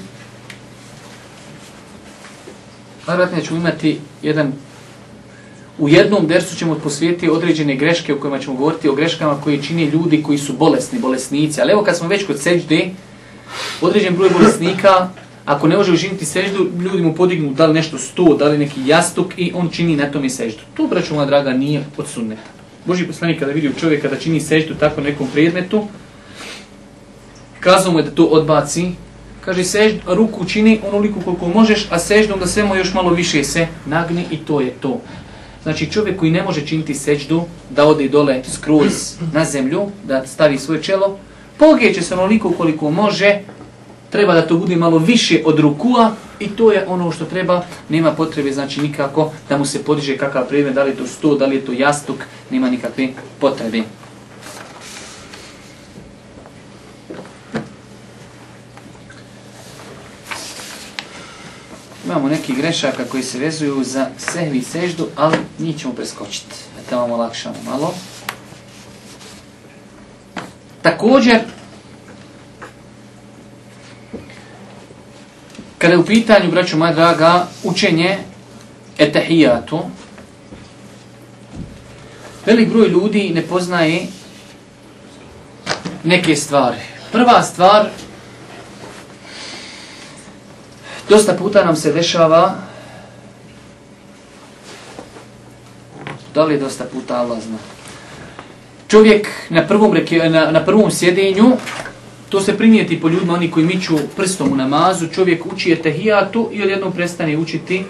Vjerojatno 3.06 3.40
ćemo 3.40 3.60
imati 3.60 3.98
jedan 4.22 4.52
u 5.78 5.88
jednom 5.88 6.26
dersu 6.26 6.56
ćemo 6.56 6.74
posvijeti 6.74 7.28
određene 7.28 7.74
greške 7.74 8.14
u 8.14 8.20
kojima 8.20 8.38
ćemo 8.38 8.56
govoriti 8.56 8.88
o 8.88 8.94
greškama 8.94 9.40
koje 9.40 9.62
čini 9.62 9.84
ljudi 9.84 10.22
koji 10.22 10.38
su 10.38 10.52
bolesni, 10.52 10.98
bolesnici. 10.98 11.60
Ali 11.60 11.72
evo 11.72 11.82
kad 11.82 11.96
smo 11.96 12.08
već 12.08 12.26
kod 12.26 12.40
seđde, 12.40 12.90
određen 13.80 14.16
broj 14.16 14.30
bolesnika, 14.30 15.08
ako 15.44 15.68
ne 15.68 15.76
može 15.76 15.92
učiniti 15.92 16.24
seždu, 16.24 16.68
ljudi 16.80 17.02
mu 17.02 17.14
podignu 17.14 17.54
da 17.54 17.66
li 17.66 17.74
nešto 17.74 17.98
sto, 17.98 18.34
da 18.34 18.48
li 18.48 18.58
neki 18.58 18.80
jastuk 18.86 19.32
i 19.36 19.52
on 19.54 19.68
čini 19.68 19.96
na 19.96 20.10
tome 20.10 20.30
seždu. 20.30 20.60
To, 20.76 20.86
braću 20.86 21.14
moja 21.14 21.26
draga, 21.26 21.52
nije 21.52 21.84
od 21.96 22.08
sunneta. 22.08 22.50
Boži 22.86 23.06
poslanik 23.06 23.38
kada 23.38 23.52
vidi 23.52 23.70
čovjeka 23.80 24.08
da 24.08 24.16
čini 24.16 24.40
seždu 24.40 24.74
tako 24.74 25.00
nekom 25.00 25.28
predmetu, 25.32 25.86
kazao 27.60 27.92
mu 27.92 27.98
je 27.98 28.04
da 28.04 28.10
to 28.10 28.24
odbaci, 28.24 28.90
kaže 29.44 29.64
sežd, 29.64 29.96
ruku 30.06 30.44
čini 30.44 30.80
onoliko 30.88 31.20
koliko 31.20 31.48
možeš, 31.48 31.86
a 31.90 31.98
seždom 31.98 32.40
da 32.40 32.46
svemo 32.46 32.74
još 32.74 32.94
malo 32.94 33.10
više 33.10 33.44
se 33.44 33.66
nagni 33.86 34.24
i 34.30 34.36
to 34.36 34.60
je 34.60 34.70
to. 34.70 35.00
Znači 35.62 35.90
čovjek 35.90 36.18
koji 36.18 36.30
ne 36.30 36.42
može 36.42 36.66
činiti 36.66 36.94
seždu, 36.94 37.44
da 37.70 37.84
ode 37.84 38.08
dole 38.08 38.42
skroz 38.52 39.16
na 39.32 39.44
zemlju, 39.44 39.86
da 40.04 40.26
stavi 40.26 40.58
svoje 40.58 40.82
čelo, 40.82 41.18
pogeće 41.60 42.02
se 42.02 42.14
onoliko 42.14 42.50
koliko 42.50 42.90
može, 42.90 43.38
treba 44.10 44.34
da 44.34 44.46
to 44.46 44.56
bude 44.56 44.76
malo 44.76 44.98
više 44.98 45.42
od 45.44 45.58
rukua 45.58 46.12
i 46.38 46.48
to 46.48 46.72
je 46.72 46.84
ono 46.88 47.12
što 47.12 47.24
treba, 47.24 47.62
nema 47.88 48.12
potrebe 48.12 48.52
znači 48.52 48.80
nikako 48.80 49.32
da 49.48 49.58
mu 49.58 49.64
se 49.64 49.84
podiže 49.84 50.16
kakav 50.16 50.48
predmet, 50.48 50.74
da 50.74 50.82
li 50.82 50.90
je 50.90 50.96
to 50.96 51.06
sto, 51.06 51.34
da 51.34 51.46
li 51.46 51.56
je 51.56 51.64
to 51.64 51.72
jastuk, 51.72 52.16
nema 52.50 52.70
nikakve 52.70 53.08
potrebe. 53.40 53.82
Imamo 62.04 62.28
neki 62.28 62.54
grešaka 62.54 63.04
koji 63.04 63.22
se 63.22 63.38
vezuju 63.38 63.84
za 63.84 64.06
sehvi 64.18 64.58
i 64.58 64.62
seždu, 64.62 65.06
ali 65.16 65.36
njih 65.58 65.78
ćemo 65.78 65.94
preskočiti. 65.94 66.54
Da 66.90 66.96
vam 66.96 67.12
olakšamo 67.12 67.56
malo. 67.64 67.94
Također, 70.82 71.38
kada 75.78 75.94
je 75.94 75.98
u 75.98 76.06
pitanju, 76.06 76.50
braćo 76.50 76.76
moja 76.76 76.92
draga, 76.92 77.46
učenje 77.62 78.18
etahijatu, 78.98 79.80
velik 82.46 82.68
broj 82.68 82.88
ljudi 82.88 83.30
ne 83.34 83.42
poznaje 83.42 84.06
neke 86.04 86.36
stvari. 86.36 86.78
Prva 87.12 87.42
stvar 87.42 87.88
Dosta 91.10 91.34
puta 91.34 91.64
nam 91.64 91.76
se 91.76 91.92
dešava, 91.92 92.54
da 96.34 96.44
li 96.44 96.58
dosta 96.58 96.84
puta 96.84 97.16
Allah 97.18 97.38
zna, 97.42 97.58
čovjek 98.90 99.28
na 99.50 99.66
prvom, 99.66 99.92
reke, 99.92 100.18
na, 100.18 100.50
na 100.50 100.64
prvom 100.64 100.90
sjedenju, 100.90 101.56
to 102.28 102.40
se 102.40 102.56
primijeti 102.58 103.00
po 103.00 103.08
ljudima, 103.08 103.34
oni 103.34 103.50
koji 103.50 103.66
miču 103.66 103.98
prstom 104.16 104.52
u 104.52 104.56
namazu, 104.56 105.06
čovjek 105.14 105.46
uči 105.52 105.72
etahijatu 105.72 106.48
i 106.52 106.62
odjednom 106.62 106.92
prestane 106.92 107.38
učiti 107.38 107.84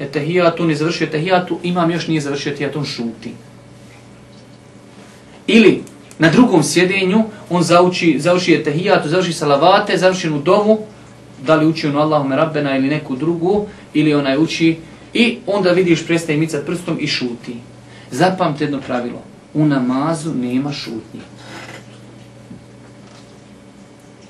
etahijatu, 0.00 0.64
ne 0.64 0.74
završio 0.74 1.04
etahijatu, 1.04 1.58
imam 1.62 1.90
još 1.90 2.08
nije 2.08 2.20
završio 2.20 2.50
etahijatu, 2.50 2.78
on 2.78 2.84
šuti. 2.84 3.32
Ili 5.46 5.82
na 6.18 6.30
drugom 6.30 6.62
sjedenju, 6.62 7.24
on 7.50 7.62
zauči, 7.62 8.16
završi 8.18 8.54
etahijatu, 8.54 9.08
završi 9.08 9.32
salavate, 9.32 9.98
završi 9.98 10.30
u 10.30 10.38
domu, 10.38 10.78
da 11.46 11.56
li 11.56 11.66
uči 11.66 11.86
ono 11.86 12.00
Allahume 12.00 12.36
Rabbena 12.36 12.76
ili 12.76 12.88
neku 12.88 13.16
drugu, 13.16 13.66
ili 13.94 14.14
onaj 14.14 14.38
uči, 14.38 14.76
i 15.12 15.38
onda 15.46 15.70
vidiš 15.70 16.06
prestaje 16.06 16.38
micat 16.38 16.66
prstom 16.66 16.98
i 17.00 17.06
šuti. 17.06 17.56
Zapamte 18.10 18.64
jedno 18.64 18.80
pravilo, 18.80 19.22
u 19.54 19.66
namazu 19.66 20.34
nema 20.34 20.72
šutnje. 20.72 21.20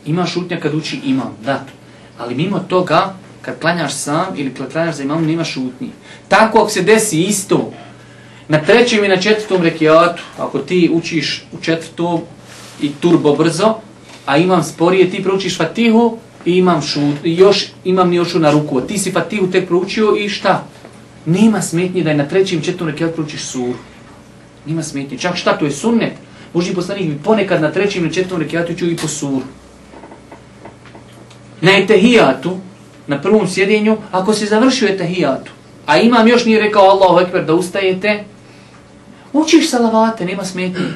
Ima 0.07 0.27
šutnja 0.27 0.61
kad 0.61 0.75
uči 0.75 1.01
imam, 1.05 1.37
da. 1.45 1.65
Ali 2.19 2.35
mimo 2.35 2.59
toga, 2.59 3.15
kad 3.43 3.61
klanjaš 3.61 3.95
sam 3.95 4.27
ili 4.37 4.55
kad 4.55 4.73
klanjaš 4.73 4.97
za 4.97 5.03
imam, 5.03 5.27
nema 5.27 5.45
šutnje. 5.45 5.89
Tako 6.29 6.59
ako 6.59 6.69
se 6.69 6.83
desi 6.83 7.23
isto, 7.23 7.73
na 8.49 8.61
trećem 8.61 9.05
i 9.05 9.09
na 9.09 9.17
četvrtom 9.17 9.63
rekiatu, 9.63 10.23
ako 10.39 10.59
ti 10.59 10.91
učiš 10.95 11.45
u 11.53 11.61
četvrtom 11.63 12.21
i 12.81 12.93
turbo 13.01 13.35
brzo, 13.35 13.75
a 14.27 14.37
imam 14.37 14.63
sporije, 14.63 15.11
ti 15.11 15.23
proučiš 15.23 15.59
fatihu, 15.59 16.19
i 16.45 16.53
imam 16.57 16.83
šut, 16.83 17.17
još 17.25 17.67
imam 17.85 18.11
ni 18.11 18.17
još 18.17 18.35
na 18.35 18.51
ruku. 18.51 18.81
Ti 18.81 18.99
si 18.99 19.13
Fatihu 19.13 19.47
tek 19.47 19.67
proučio 19.67 20.17
i 20.17 20.29
šta? 20.29 20.65
Nema 21.27 21.63
smetnje 21.63 22.03
da 22.03 22.11
je 22.11 22.17
na 22.17 22.29
trećem 22.29 22.59
i 22.59 22.63
četvrtom 22.63 22.89
rekiatu 22.89 23.15
proučiš 23.15 23.43
suru. 23.45 23.75
Nema 24.67 24.83
smetnje. 24.83 25.19
Čak 25.19 25.37
šta 25.37 25.59
to 25.59 25.65
je 25.65 25.71
sunnet? 25.71 26.13
Boži 26.55 26.75
poslanik 26.75 27.09
bi 27.09 27.19
ponekad 27.25 27.63
na 27.63 27.73
trećem 27.73 28.05
ili 28.05 28.15
četvrtom 28.15 28.41
rekiatu 28.41 28.75
čuo 28.75 28.89
i 28.89 28.97
po 28.97 29.09
suru. 29.09 29.43
Na 31.61 31.73
etehijatu, 31.79 32.59
na 33.07 33.21
prvom 33.21 33.49
sjedinju, 33.49 33.97
ako 34.13 34.35
se 34.35 34.47
završio 34.47 34.89
etehijatu, 34.89 35.53
a 35.87 35.97
imam 35.97 36.29
još 36.29 36.45
nije 36.45 36.61
rekao 36.61 36.83
Allahu 36.83 37.21
Ekber 37.21 37.45
da 37.45 37.55
ustajete, 37.55 38.25
učiš 39.33 39.71
salavate, 39.71 40.25
nema 40.25 40.45
smetnje. 40.45 40.87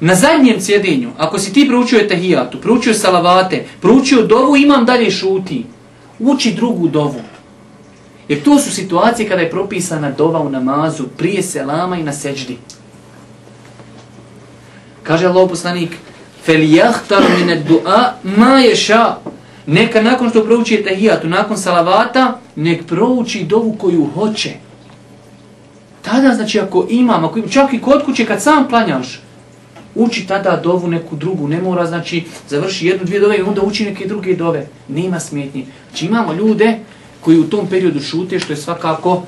Na 0.00 0.14
zadnjem 0.14 0.60
sjedinju, 0.60 1.10
ako 1.18 1.38
si 1.38 1.52
ti 1.52 1.66
proučio 1.68 2.00
etahijatu, 2.00 2.60
proučio 2.60 2.94
salavate, 2.94 3.64
proučio 3.80 4.22
dovu, 4.22 4.56
imam 4.56 4.84
dalje 4.84 5.10
šuti. 5.10 5.64
Uči 6.18 6.52
drugu 6.54 6.88
dovu. 6.88 7.20
Jer 8.29 8.43
to 8.43 8.59
su 8.59 8.71
situacije 8.71 9.29
kada 9.29 9.41
je 9.41 9.51
propisana 9.51 10.11
dova 10.11 10.39
u 10.39 10.49
namazu, 10.49 11.03
prije 11.17 11.43
selama 11.43 11.97
i 11.97 12.03
na 12.03 12.13
seđdi. 12.13 12.57
Kaže 15.03 15.27
Allah 15.27 15.49
poslanik, 15.49 15.89
فَلْيَحْتَرْ 16.47 17.21
مِنَ 17.39 17.49
الدُّعَ 17.49 18.11
مَا 18.23 18.59
يَشَا 18.71 19.13
Neka 19.67 20.01
nakon 20.01 20.29
što 20.29 20.43
prouči 20.43 20.75
etahijatu, 20.75 21.27
nakon 21.27 21.57
salavata, 21.57 22.39
nek 22.55 22.85
prouči 22.87 23.43
dovu 23.43 23.75
koju 23.79 24.09
hoće. 24.13 24.53
Tada, 26.01 26.35
znači, 26.35 26.59
ako 26.59 26.87
imam, 26.89 27.25
ako 27.25 27.39
imam, 27.39 27.51
čak 27.51 27.73
i 27.73 27.81
kod 27.81 28.05
kuće, 28.05 28.25
kad 28.25 28.41
sam 28.41 28.67
planjaš, 28.69 29.21
uči 29.95 30.27
tada 30.27 30.59
dovu 30.63 30.87
neku 30.87 31.15
drugu, 31.15 31.47
ne 31.47 31.61
mora, 31.61 31.85
znači, 31.85 32.23
završi 32.49 32.87
jednu, 32.87 33.05
dvije 33.05 33.19
dove 33.19 33.37
i 33.37 33.41
onda 33.41 33.61
uči 33.61 33.85
neke 33.85 34.07
druge 34.07 34.35
dove. 34.35 34.67
Nema 34.87 35.19
smjetnje. 35.19 35.65
Znači, 35.89 36.05
imamo 36.05 36.33
ljude 36.33 36.79
koji 37.20 37.38
u 37.38 37.50
tom 37.50 37.66
periodu 37.66 38.00
šute, 38.00 38.38
što 38.38 38.52
je 38.52 38.56
svakako 38.56 39.22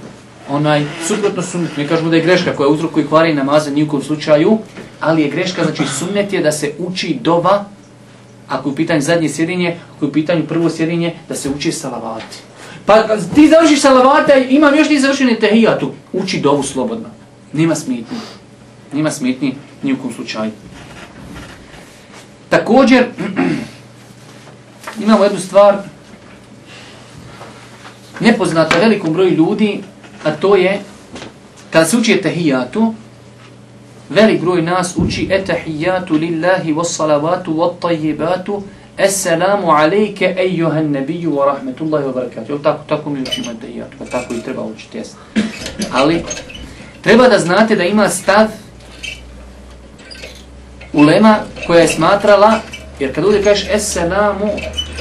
onaj, 0.48 0.84
suprotno 1.06 1.42
sunnet. 1.42 1.76
Mi 1.76 1.88
kažemo 1.88 2.10
da 2.10 2.16
je 2.16 2.22
greška 2.22 2.56
koja 2.56 2.68
uzrok 2.68 2.92
koji 2.92 3.06
kvari 3.06 3.38
u 3.70 3.74
nijukom 3.74 4.02
slučaju, 4.02 4.58
ali 5.00 5.22
je 5.22 5.30
greška, 5.30 5.64
znači, 5.64 5.82
sunnet 5.98 6.32
je 6.32 6.42
da 6.42 6.52
se 6.52 6.72
uči 6.78 7.18
doba, 7.22 7.64
ako 8.48 8.68
je 8.68 8.72
u 8.72 8.76
pitanju 8.76 9.00
zadnje 9.00 9.28
sjedinje, 9.28 9.76
ako 9.96 10.04
je 10.04 10.08
u 10.08 10.12
pitanju 10.12 10.46
prvo 10.46 10.70
sjedinje, 10.70 11.14
da 11.28 11.34
se 11.34 11.50
uči 11.50 11.72
salavati. 11.72 12.36
Pa 12.86 13.16
ti 13.34 13.48
završiš 13.48 13.80
salavata, 13.80 14.34
imam 14.34 14.74
još 14.74 14.88
ti 14.88 15.00
završeni 15.00 15.40
tehijatu, 15.40 15.92
uči 16.12 16.40
dovu 16.40 16.62
slobodno. 16.62 17.08
Nema 17.52 17.74
smetni. 17.74 18.18
Nema 18.92 19.10
smetni 19.10 19.54
nijukom 19.82 20.12
slučaju. 20.12 20.50
Također, 22.48 23.04
imamo 25.04 25.24
jednu 25.24 25.38
stvar 25.40 25.78
nepoznata 28.20 28.78
velikom 28.78 29.12
broju 29.12 29.30
ljudi, 29.30 29.80
a 30.24 30.30
to 30.30 30.56
je 30.56 30.80
kada 31.70 31.86
se 31.86 31.96
uči 31.96 32.12
etahijatu, 32.12 32.94
velik 34.08 34.40
broj 34.40 34.62
nas 34.62 34.94
uči 34.96 35.28
etahijatu 35.30 36.14
lillahi 36.14 36.72
wassalavatu 36.72 37.74
salavatu 37.80 38.62
Esselamu 38.98 39.70
alejke 39.70 40.34
ejuhan 40.38 40.90
nebiju 40.90 41.30
wa 41.30 41.46
rahmetullahi 41.46 42.04
wa 42.04 42.14
barakatuh. 42.14 42.62
Tako, 42.62 42.84
tako 42.88 43.10
mi 43.10 43.22
učimo 43.22 43.50
etahijatu, 43.50 43.96
pa 43.98 44.04
tako 44.04 44.34
i 44.34 44.42
treba 44.42 44.62
učiti, 44.62 44.98
jesno. 44.98 45.18
Ali, 45.92 46.24
treba 47.00 47.28
da 47.28 47.38
znate 47.38 47.76
da 47.76 47.84
ima 47.84 48.08
stav 48.08 48.46
ulema 50.92 51.38
koja 51.66 51.80
je 51.80 51.88
smatrala, 51.88 52.60
jer 53.00 53.14
kad 53.14 53.24
ovdje 53.24 53.42
kažeš 53.42 53.68
Esselamu 53.70 54.50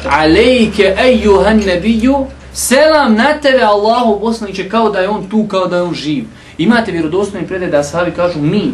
alejke 0.09 0.95
ejuhan 0.99 1.57
nebiju, 1.57 2.25
selam 2.53 3.15
na 3.15 3.33
tebe 3.41 3.63
Allahu 3.63 4.19
poslaniće 4.19 4.69
kao 4.69 4.89
da 4.89 4.99
je 4.99 5.09
on 5.09 5.29
tu, 5.29 5.45
kao 5.47 5.67
da 5.67 5.75
je 5.75 5.81
on 5.81 5.93
živ. 5.93 6.25
Imate 6.57 6.91
vjerodostojni 6.91 7.47
predaj 7.47 7.69
da 7.69 7.83
sahabi 7.83 8.11
kažu 8.11 8.39
mi, 8.39 8.73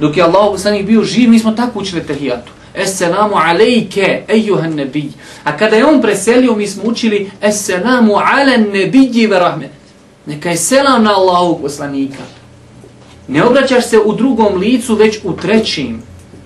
dok 0.00 0.16
je 0.16 0.22
Allahu 0.22 0.52
poslanik 0.52 0.86
bio 0.86 1.02
živ, 1.02 1.30
mi 1.30 1.38
smo 1.38 1.52
tako 1.52 1.78
učili 1.78 2.06
tehijatu. 2.06 2.52
Esselamu 2.74 3.34
alejke, 3.36 4.22
ejuhan 4.28 4.74
nebij. 4.74 5.08
A 5.44 5.56
kada 5.56 5.76
je 5.76 5.86
on 5.86 6.02
preselio, 6.02 6.54
mi 6.54 6.66
smo 6.66 6.82
učili 6.84 7.30
Esselamu 7.42 8.16
ale 8.16 8.58
nebiji 8.58 9.26
ve 9.26 9.38
rahmet. 9.38 9.70
Neka 10.26 10.50
je 10.50 10.56
selam 10.56 11.04
na 11.04 11.14
Allahu 11.16 11.62
poslanika. 11.62 12.22
Ne 13.28 13.44
obraćaš 13.44 13.86
se 13.86 13.98
u 13.98 14.12
drugom 14.12 14.58
licu, 14.58 14.94
već 14.94 15.18
u 15.24 15.32
trećim. 15.32 16.02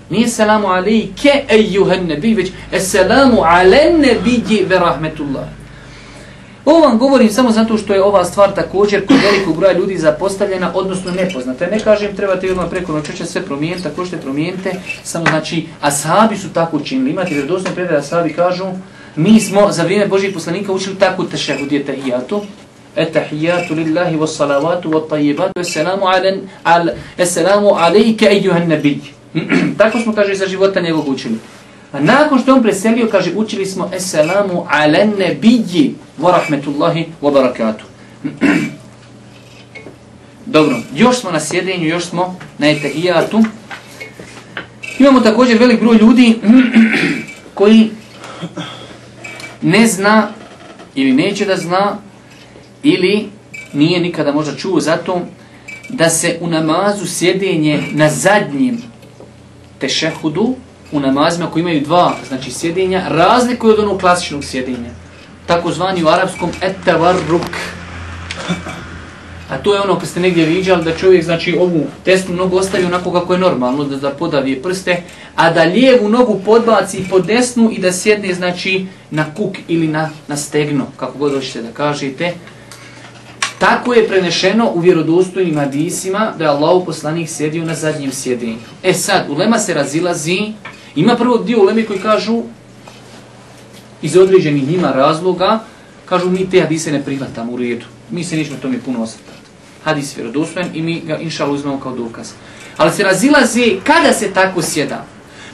Nije 0.09 0.27
selamu 0.27 0.67
alejke, 0.67 1.43
ejuhan 1.49 2.05
nebij, 2.05 2.33
već 2.33 2.51
Esselamu 2.71 3.41
ale 3.43 3.77
nebiji 3.99 4.65
ve 4.65 4.79
rahmetullah. 4.79 5.62
Ovo 6.65 6.79
vam 6.79 6.97
govorim 6.97 7.29
samo 7.29 7.51
zato 7.51 7.77
što 7.77 7.93
je 7.93 8.03
ova 8.03 8.25
stvar 8.25 8.53
također 8.55 9.05
kod 9.07 9.17
velikog 9.23 9.57
broja 9.57 9.73
ljudi 9.73 9.97
zapostavljena, 9.97 10.71
odnosno 10.73 11.11
nepoznata. 11.11 11.67
Ne 11.67 11.79
kažem, 11.79 12.15
trebate 12.15 12.51
odmah 12.51 12.69
preko 12.69 12.91
noćeća 12.91 13.25
sve 13.25 13.41
promijeniti, 13.41 13.83
tako 13.83 14.05
što 14.05 14.17
promijenite, 14.17 14.71
samo 15.03 15.25
znači, 15.29 15.65
ashabi 15.81 16.37
su 16.37 16.53
tako 16.53 16.77
učinili. 16.77 17.11
Imate 17.11 17.33
vjerodosne 17.33 17.71
predaje, 17.75 17.99
ashabi 17.99 18.33
kažu, 18.33 18.65
mi 19.15 19.39
smo 19.39 19.71
za 19.71 19.83
vrijeme 19.83 20.07
Božih 20.07 20.33
poslanika 20.33 20.71
učili 20.71 20.95
tako 20.95 21.23
tešehud 21.23 21.71
je 21.71 21.85
tahijatu, 21.85 22.41
etahijatu 22.95 23.73
lillahi 23.73 24.17
wa 24.17 24.27
salavatu 24.27 24.89
wa 24.89 25.09
tajibatu, 25.09 25.59
eselamu, 25.59 26.07
alen, 26.07 26.41
al, 26.63 26.87
eselamu 27.17 27.69
alejke 27.69 28.25
ejuhan 28.25 28.69
nabij. 28.69 28.97
tako 29.77 29.99
smo, 29.99 30.13
kaže, 30.13 30.35
za 30.35 30.47
života 30.47 30.81
njegovog 30.81 31.07
učili. 31.07 31.35
A 31.93 31.99
nakon 31.99 32.39
što 32.39 32.53
on 32.53 32.63
preselio, 32.63 33.07
kaže, 33.11 33.31
učili 33.35 33.65
smo 33.65 33.89
Esselamu 33.93 34.65
ala 34.69 35.05
nebiji 35.17 35.95
wa 36.21 36.31
rahmetullahi 36.31 37.05
wa 37.21 37.33
barakatuh. 37.33 37.85
Dobro, 40.45 40.79
još 40.95 41.19
smo 41.19 41.31
na 41.31 41.39
sjedenju, 41.39 41.87
još 41.87 42.05
smo 42.05 42.39
na 42.57 42.69
etahijatu. 42.69 43.43
Imamo 44.99 45.19
također 45.19 45.57
velik 45.59 45.79
broj 45.79 45.97
ljudi 45.97 46.39
koji 47.53 47.91
ne 49.61 49.87
zna 49.87 50.27
ili 50.95 51.13
neće 51.13 51.45
da 51.45 51.57
zna 51.57 51.97
ili 52.83 53.29
nije 53.73 53.99
nikada 53.99 54.31
možda 54.31 54.55
čuo 54.55 54.79
zato 54.79 55.21
da 55.89 56.09
se 56.09 56.37
u 56.41 56.47
namazu 56.47 57.07
sjedenje 57.07 57.83
na 57.91 58.09
zadnjem 58.09 58.81
tešehudu 59.79 60.55
u 60.93 60.99
namazima 60.99 61.51
koji 61.51 61.61
imaju 61.61 61.81
dva 61.81 62.15
znači 62.27 62.51
sjedinja, 62.51 63.03
razlikuju 63.07 63.73
od 63.73 63.79
onog 63.79 63.99
klasičnog 63.99 64.43
sjedinja. 64.43 64.89
Takozvani 65.45 66.03
u 66.03 66.07
arapskom 66.07 66.49
etavarruk. 66.61 67.51
A 69.49 69.57
to 69.57 69.73
je 69.73 69.81
ono 69.81 69.99
kad 69.99 70.09
ste 70.09 70.19
negdje 70.19 70.45
viđali 70.45 70.83
da 70.83 70.97
čovjek 70.97 71.23
znači 71.23 71.57
ovu 71.59 71.85
desnu 72.05 72.35
nogu 72.35 72.57
ostavi 72.57 72.85
onako 72.85 73.11
kako 73.11 73.33
je 73.33 73.39
normalno, 73.39 73.83
da, 73.83 73.97
da 73.97 74.09
podavije 74.09 74.61
prste, 74.61 75.03
a 75.35 75.51
da 75.51 75.63
lijevu 75.63 76.09
nogu 76.09 76.41
podbaci 76.45 77.05
pod 77.09 77.25
desnu 77.25 77.69
i 77.71 77.79
da 77.79 77.91
sjedne 77.91 78.33
znači 78.33 78.85
na 79.11 79.25
kuk 79.33 79.57
ili 79.67 79.87
na, 79.87 80.09
na 80.27 80.37
stegno, 80.37 80.85
kako 80.97 81.17
god 81.17 81.33
hoćete 81.33 81.61
da 81.61 81.71
kažete. 81.71 82.33
Tako 83.59 83.93
je 83.93 84.07
prenešeno 84.07 84.71
u 84.73 84.79
vjerodostojnim 84.79 85.57
hadisima 85.57 86.33
da 86.37 86.43
je 86.43 86.49
Allah 86.49 86.83
poslanik 86.85 87.29
sjedio 87.29 87.65
na 87.65 87.75
zadnjem 87.75 88.11
sjedinju. 88.11 88.57
E 88.83 88.93
sad, 88.93 89.29
ulema 89.29 89.59
se 89.59 89.73
razilazi 89.73 90.53
Ima 90.95 91.15
prvo 91.15 91.37
dio 91.37 91.61
ulemi 91.61 91.85
koji 91.85 91.99
kažu 91.99 92.41
iz 94.01 94.17
određenih 94.17 94.67
njima 94.69 94.91
razloga, 94.91 95.59
kažu 96.05 96.29
mi 96.29 96.49
te 96.49 96.61
hadise 96.61 96.91
ne 96.91 97.03
prihvatamo 97.03 97.51
u 97.51 97.57
redu. 97.57 97.85
Mi 98.11 98.23
se 98.23 98.35
nećemo 98.35 98.57
tome 98.61 98.79
puno 98.85 99.03
osvrtati. 99.03 99.37
Hadis 99.83 100.17
je 100.17 100.25
i 100.73 100.81
mi 100.81 100.99
ga 100.99 101.17
inša 101.17 101.45
uzmemo 101.45 101.79
kao 101.79 101.95
dokaz. 101.95 102.31
Ali 102.77 102.91
se 102.91 103.03
razilaze 103.03 103.79
kada 103.83 104.13
se 104.13 104.33
tako 104.33 104.61
sjeda. 104.61 105.05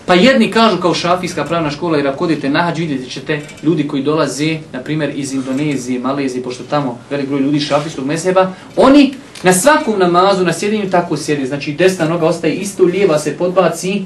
Pa 0.06 0.14
jedni 0.14 0.52
kažu 0.52 0.78
kao 0.78 0.94
šafijska 0.94 1.44
pravna 1.44 1.72
škola, 1.72 1.98
jer 1.98 2.08
ako 2.08 2.24
odete 2.24 2.50
na 2.50 2.62
hađu, 2.62 2.82
vidjet 2.82 3.12
ćete 3.12 3.42
ljudi 3.64 3.88
koji 3.88 4.04
dolaze, 4.04 4.58
na 4.74 4.80
primjer 4.80 5.12
iz 5.16 5.34
Indonezije, 5.34 6.00
Malezije, 6.00 6.44
pošto 6.44 6.64
tamo 6.64 6.98
velik 7.10 7.28
broj 7.28 7.42
ljudi 7.42 7.60
šafijskog 7.60 8.06
meseba, 8.06 8.54
oni 8.76 9.14
na 9.44 9.54
svakom 9.54 10.00
namazu, 10.00 10.46
na 10.46 10.54
sjedinju 10.54 10.90
tako 10.90 11.18
sjede. 11.18 11.46
Znači 11.46 11.74
desna 11.74 12.06
noga 12.06 12.26
ostaje 12.26 12.56
isto, 12.56 12.84
lijeva 12.84 13.20
se 13.20 13.38
podbaci, 13.38 14.04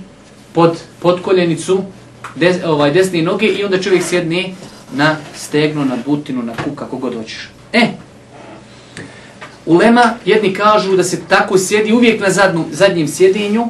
pod 0.53 0.77
podkoljenicu 0.99 1.83
des, 2.35 2.57
ovaj 2.65 2.91
desne 2.91 3.21
noge 3.21 3.47
i 3.47 3.63
onda 3.63 3.81
čovjek 3.81 4.03
sjedne 4.03 4.53
na 4.93 5.15
stegnu, 5.35 5.85
na 5.85 5.97
butinu, 6.05 6.43
na 6.43 6.53
kuk, 6.63 6.75
kako 6.75 6.97
god 6.97 7.15
hoćeš. 7.15 7.49
E, 7.73 7.87
ulema 9.65 10.13
jedni 10.25 10.53
kažu 10.53 10.95
da 10.95 11.03
se 11.03 11.21
tako 11.29 11.57
sjedi 11.57 11.93
uvijek 11.93 12.21
na 12.21 12.29
zadnu, 12.29 12.65
zadnjem 12.71 13.07
sjedinju, 13.07 13.67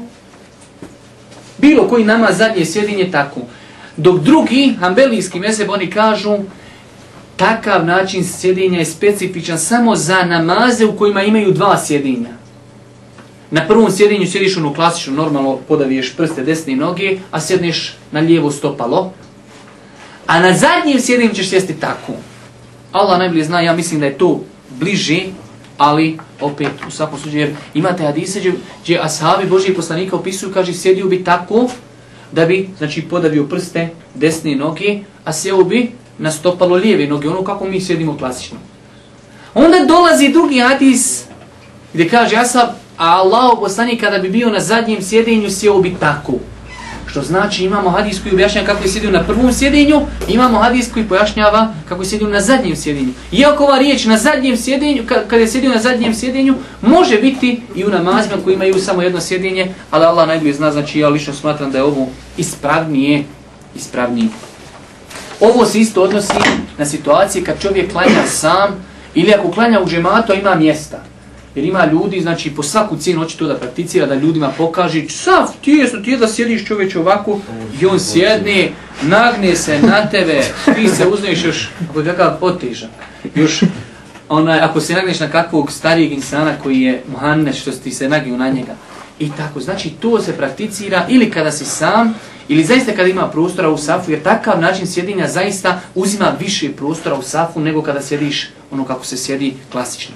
bilo 1.57 1.87
koji 1.87 2.05
nama 2.05 2.31
zadnje 2.31 2.65
sjedinje 2.65 3.11
tako. 3.11 3.41
Dok 3.97 4.19
drugi, 4.19 4.75
hambelijski 4.79 5.39
meseb, 5.39 5.69
oni 5.69 5.89
kažu 5.89 6.37
takav 7.35 7.85
način 7.85 8.23
sjedinja 8.23 8.79
je 8.79 8.85
specifičan 8.85 9.59
samo 9.59 9.95
za 9.95 10.23
namaze 10.23 10.85
u 10.85 10.97
kojima 10.97 11.23
imaju 11.23 11.51
dva 11.51 11.77
sjedinja. 11.77 12.42
Na 13.53 13.67
prvom 13.67 13.91
sjedinju 13.91 14.27
sjediš 14.27 14.57
ono 14.57 14.73
klasično, 14.73 15.13
normalno 15.13 15.57
podaviješ 15.67 16.15
prste 16.17 16.43
desne 16.43 16.75
noge, 16.75 17.17
a 17.31 17.41
sjedneš 17.41 17.93
na 18.11 18.19
lijevo 18.19 18.51
stopalo. 18.51 19.11
A 20.27 20.39
na 20.39 20.53
zadnjem 20.53 20.99
sjedinju 20.99 21.33
ćeš 21.33 21.49
sjesti 21.49 21.73
tako. 21.79 22.13
Allah 22.91 23.19
najbolje 23.19 23.43
zna, 23.43 23.61
ja 23.61 23.75
mislim 23.75 23.99
da 23.99 24.05
je 24.05 24.17
to 24.17 24.39
bliže, 24.79 25.19
ali 25.77 26.17
opet 26.41 26.71
u 26.87 26.91
svakom 26.91 27.19
slučaju, 27.19 27.41
jer 27.41 27.55
imate 27.73 28.03
hadise 28.03 28.39
gdje, 28.39 28.53
gdje 28.83 28.99
ashabi 29.03 29.49
Božije 29.49 29.75
poslanika 29.75 30.15
opisuju, 30.15 30.53
kaže, 30.53 30.73
sjedio 30.73 31.05
bi 31.05 31.23
tako 31.23 31.69
da 32.31 32.45
bi, 32.45 32.69
znači, 32.77 33.01
podavio 33.01 33.43
prste 33.43 33.89
desne 34.15 34.55
noge, 34.55 34.99
a 35.25 35.33
sjeo 35.33 35.63
bi 35.63 35.91
na 36.17 36.31
stopalo 36.31 36.75
lijeve 36.75 37.07
noge, 37.07 37.29
ono 37.29 37.43
kako 37.43 37.65
mi 37.65 37.81
sjedimo 37.81 38.17
klasično. 38.17 38.57
Onda 39.53 39.85
dolazi 39.87 40.29
drugi 40.29 40.59
hadis 40.59 41.23
gdje 41.93 42.09
kaže, 42.09 42.35
ashab, 42.35 42.82
a 42.97 43.17
Allah 43.17 43.57
poslanik 43.59 44.01
kada 44.01 44.17
bi 44.17 44.29
bio 44.29 44.49
na 44.49 44.59
zadnjem 44.59 45.01
sjedenju 45.01 45.49
sjeo 45.49 45.81
bi 45.81 45.95
tako. 45.99 46.33
Što 47.05 47.21
znači 47.21 47.63
imamo 47.63 47.89
hadis 47.89 48.21
koji 48.21 48.33
objašnjava 48.33 48.67
kako 48.67 48.83
je 48.83 48.89
sjedio 48.89 49.11
na 49.11 49.23
prvom 49.23 49.53
sjedenju, 49.53 50.01
imamo 50.27 50.57
hadis 50.57 50.93
koji 50.93 51.05
pojašnjava 51.05 51.73
kako 51.89 52.01
je 52.01 52.07
sjedio 52.07 52.27
na 52.27 52.41
zadnjem 52.41 52.75
sjedenju. 52.75 53.09
Iako 53.31 53.63
ova 53.63 53.77
riječ 53.77 54.05
na 54.05 54.17
zadnjem 54.17 54.57
sjedenju, 54.57 55.03
kada 55.07 55.35
je 55.37 55.47
sjedio 55.47 55.69
na 55.69 55.81
zadnjem 55.81 56.13
sjedenju, 56.13 56.55
može 56.81 57.17
biti 57.17 57.61
i 57.75 57.85
u 57.85 57.89
namazima 57.89 58.35
koji 58.43 58.53
imaju 58.53 58.79
samo 58.79 59.01
jedno 59.01 59.21
sjedenje, 59.21 59.73
ali 59.91 60.05
Allah 60.05 60.27
najbolje 60.27 60.53
zna, 60.53 60.71
znači 60.71 60.99
ja 60.99 61.09
lično 61.09 61.33
smatram 61.33 61.71
da 61.71 61.77
je 61.77 61.83
ovo 61.83 62.07
ispravnije, 62.37 63.23
ispravnije. 63.75 64.27
Ovo 65.39 65.65
se 65.65 65.79
isto 65.79 66.03
odnosi 66.03 66.33
na 66.77 66.85
situacije 66.85 67.43
kad 67.43 67.61
čovjek 67.61 67.91
klanja 67.91 68.27
sam 68.27 68.85
ili 69.15 69.33
ako 69.33 69.51
klanja 69.51 69.81
u 69.81 69.85
džematu, 69.85 70.33
ima 70.33 70.55
mjesta. 70.55 71.12
Jer 71.55 71.65
ima 71.65 71.85
ljudi, 71.85 72.21
znači 72.21 72.55
po 72.55 72.63
svaku 72.63 72.97
cijenu 72.97 73.21
hoće 73.21 73.37
to 73.37 73.47
da 73.47 73.57
prakticira, 73.57 74.05
da 74.05 74.15
ljudima 74.15 74.49
pokaže, 74.57 75.09
sav, 75.09 75.47
ti 75.61 75.71
je, 75.71 76.03
ti 76.03 76.11
je 76.11 76.17
da 76.17 76.27
sjediš 76.27 76.65
čovječ 76.65 76.95
ovako, 76.95 77.39
i 77.81 77.85
on 77.85 77.99
sjedne, 77.99 78.71
nagne 79.01 79.55
se 79.55 79.79
na 79.81 80.05
tebe, 80.09 80.41
ti 80.75 80.89
se 80.89 81.07
uzneš 81.07 81.45
još, 81.45 81.69
ako 81.89 81.99
je 81.99 82.05
kakav 82.05 82.39
potežak, 82.39 82.89
još, 83.35 83.63
onaj, 84.29 84.59
ako 84.59 84.81
se 84.81 84.93
nagneš 84.93 85.19
na 85.19 85.27
kakvog 85.27 85.71
starijeg 85.71 86.11
insana 86.11 86.55
koji 86.63 86.81
je 86.81 87.03
muhannes, 87.11 87.57
što 87.57 87.71
ti 87.71 87.91
se 87.91 88.09
nagio 88.09 88.37
na 88.37 88.49
njega, 88.49 88.75
i 89.19 89.29
tako, 89.37 89.59
znači 89.59 89.89
to 89.89 90.21
se 90.21 90.37
prakticira 90.37 91.05
ili 91.09 91.31
kada 91.31 91.51
si 91.51 91.65
sam, 91.65 92.15
ili 92.47 92.63
zaista 92.63 92.91
kada 92.91 93.09
ima 93.09 93.29
prostora 93.29 93.69
u 93.69 93.77
safu, 93.77 94.11
jer 94.11 94.23
takav 94.23 94.61
način 94.61 94.87
sjedinja 94.87 95.27
zaista 95.27 95.81
uzima 95.95 96.33
više 96.39 96.71
prostora 96.71 97.15
u 97.15 97.21
safu 97.21 97.59
nego 97.59 97.81
kada 97.81 98.01
sjediš 98.01 98.49
ono 98.71 98.85
kako 98.85 99.05
se 99.05 99.17
sjedi 99.17 99.53
klasično. 99.71 100.15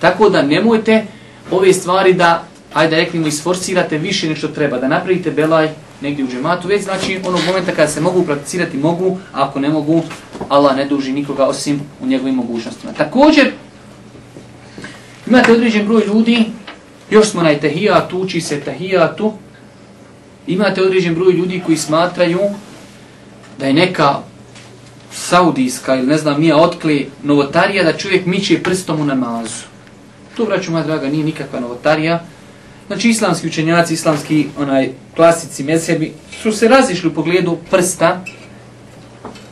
Tako 0.00 0.28
da 0.28 0.42
nemojte 0.42 1.06
ove 1.50 1.72
stvari 1.72 2.12
da, 2.12 2.44
ajde 2.74 2.96
rekli 2.96 3.20
mu, 3.20 3.26
isforsirate 3.26 3.98
više 3.98 4.28
nešto 4.28 4.48
treba, 4.48 4.78
da 4.78 4.88
napravite 4.88 5.30
belaj 5.30 5.68
negdje 6.00 6.24
u 6.24 6.28
džematu, 6.28 6.68
već 6.68 6.82
znači 6.84 7.20
onog 7.26 7.40
momenta 7.46 7.72
kada 7.72 7.88
se 7.88 8.00
mogu 8.00 8.22
prakticirati, 8.22 8.76
mogu, 8.76 9.18
a 9.32 9.48
ako 9.48 9.60
ne 9.60 9.68
mogu, 9.68 10.02
Allah 10.48 10.76
ne 10.76 10.84
duži 10.84 11.12
nikoga 11.12 11.44
osim 11.44 11.80
u 12.00 12.06
njegovim 12.06 12.34
mogućnostima. 12.34 12.92
Također, 12.92 13.52
imate 15.26 15.52
određen 15.52 15.86
broj 15.86 16.02
ljudi, 16.06 16.44
još 17.10 17.28
smo 17.28 17.42
na 17.42 17.50
etahijatu, 17.50 18.18
uči 18.18 18.40
se 18.40 18.56
etahijatu, 18.56 19.32
imate 20.46 20.82
određen 20.82 21.14
broj 21.14 21.32
ljudi 21.32 21.62
koji 21.66 21.78
smatraju 21.78 22.40
da 23.58 23.66
je 23.66 23.72
neka 23.72 24.16
saudijska 25.12 25.96
ili 25.96 26.06
ne 26.06 26.18
znam 26.18 26.40
nije 26.40 26.54
otkli 26.54 27.10
novotarija 27.22 27.84
da 27.84 27.98
čovjek 27.98 28.26
miče 28.26 28.62
prstom 28.62 29.00
u 29.00 29.04
namazu. 29.04 29.64
To, 30.38 30.44
braću 30.44 30.70
moja 30.72 30.84
draga, 30.84 31.08
nije 31.08 31.24
nikakva 31.24 31.60
novotarija. 31.60 32.20
Znači, 32.86 33.08
islamski 33.10 33.46
učenjaci, 33.46 33.94
islamski 33.94 34.46
onaj 34.58 34.90
klasici, 35.16 35.64
mezhebi, 35.64 36.12
su 36.42 36.52
se 36.52 36.68
razišli 36.68 37.08
u 37.10 37.14
pogledu 37.14 37.58
prsta, 37.70 38.24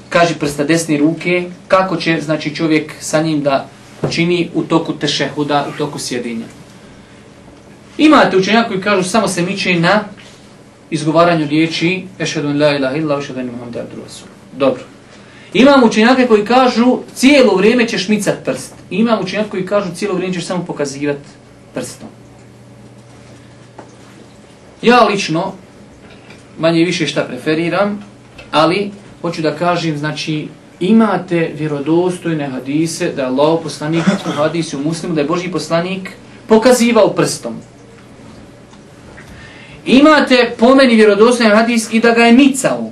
kaže 0.09 0.35
prsta 0.35 0.65
desne 0.65 0.99
ruke, 0.99 1.51
kako 1.69 1.97
će 1.97 2.21
znači 2.21 2.55
čovjek 2.55 2.93
sa 3.01 3.23
njim 3.23 3.43
da 3.43 3.69
čini 4.11 4.51
u 4.55 4.63
toku 4.63 4.93
tešehuda, 4.93 5.67
u 5.75 5.79
toku 5.79 5.99
sjedinja. 5.99 6.47
Imate 7.99 8.37
učenjaka 8.37 8.69
koji 8.69 8.81
kažu 8.81 9.09
samo 9.09 9.29
se 9.29 9.43
miče 9.43 9.75
na 9.75 10.05
izgovaranju 10.91 11.47
riječi 11.47 12.05
ešhedun 12.19 12.63
la 12.63 12.77
ilaha 12.77 12.97
illa 12.97 13.19
ešhedun 13.19 13.43
en 13.43 13.51
muhammed 13.51 13.77
abdu 13.77 14.03
rasul. 14.03 14.29
Dobro. 14.53 14.96
Imam 15.59 15.85
učenjake 15.85 16.27
koji 16.27 16.45
kažu 16.45 16.99
cijelo 17.15 17.55
vrijeme 17.55 17.89
ćeš 17.89 18.09
micat 18.09 18.45
prst. 18.45 18.75
Imam 18.91 19.23
učenjake 19.23 19.51
koji 19.51 19.67
kažu 19.67 19.95
cijelo 19.95 20.15
vrijeme 20.15 20.35
ćeš 20.35 20.47
samo 20.47 20.65
pokazivati 20.65 21.29
prstom. 21.75 22.09
Ja 24.83 25.05
lično 25.05 25.53
manje 26.59 26.85
više 26.85 27.07
šta 27.07 27.25
preferiram, 27.25 28.05
ali 28.51 28.91
hoću 29.23 29.43
da 29.43 29.57
kažem, 29.57 29.99
znači, 29.99 30.49
imate 30.81 31.51
vjerodostojne 31.55 32.47
hadise 32.47 33.13
da 33.17 33.23
je 33.23 33.29
Allah 33.29 33.59
poslanik 33.63 34.05
u 34.27 34.31
hadisu 34.31 34.79
u 34.79 34.83
muslimu, 34.83 35.15
da 35.15 35.21
je 35.21 35.27
Boži 35.27 35.49
poslanik 35.49 36.11
pokazivao 36.49 37.09
prstom. 37.09 37.55
Imate 39.87 40.55
pomeni 40.59 40.95
vjerodostojne 40.95 41.55
hadis 41.55 41.93
i 41.93 42.01
da 42.01 42.11
ga 42.11 42.25
je 42.25 42.33
micao. 42.33 42.91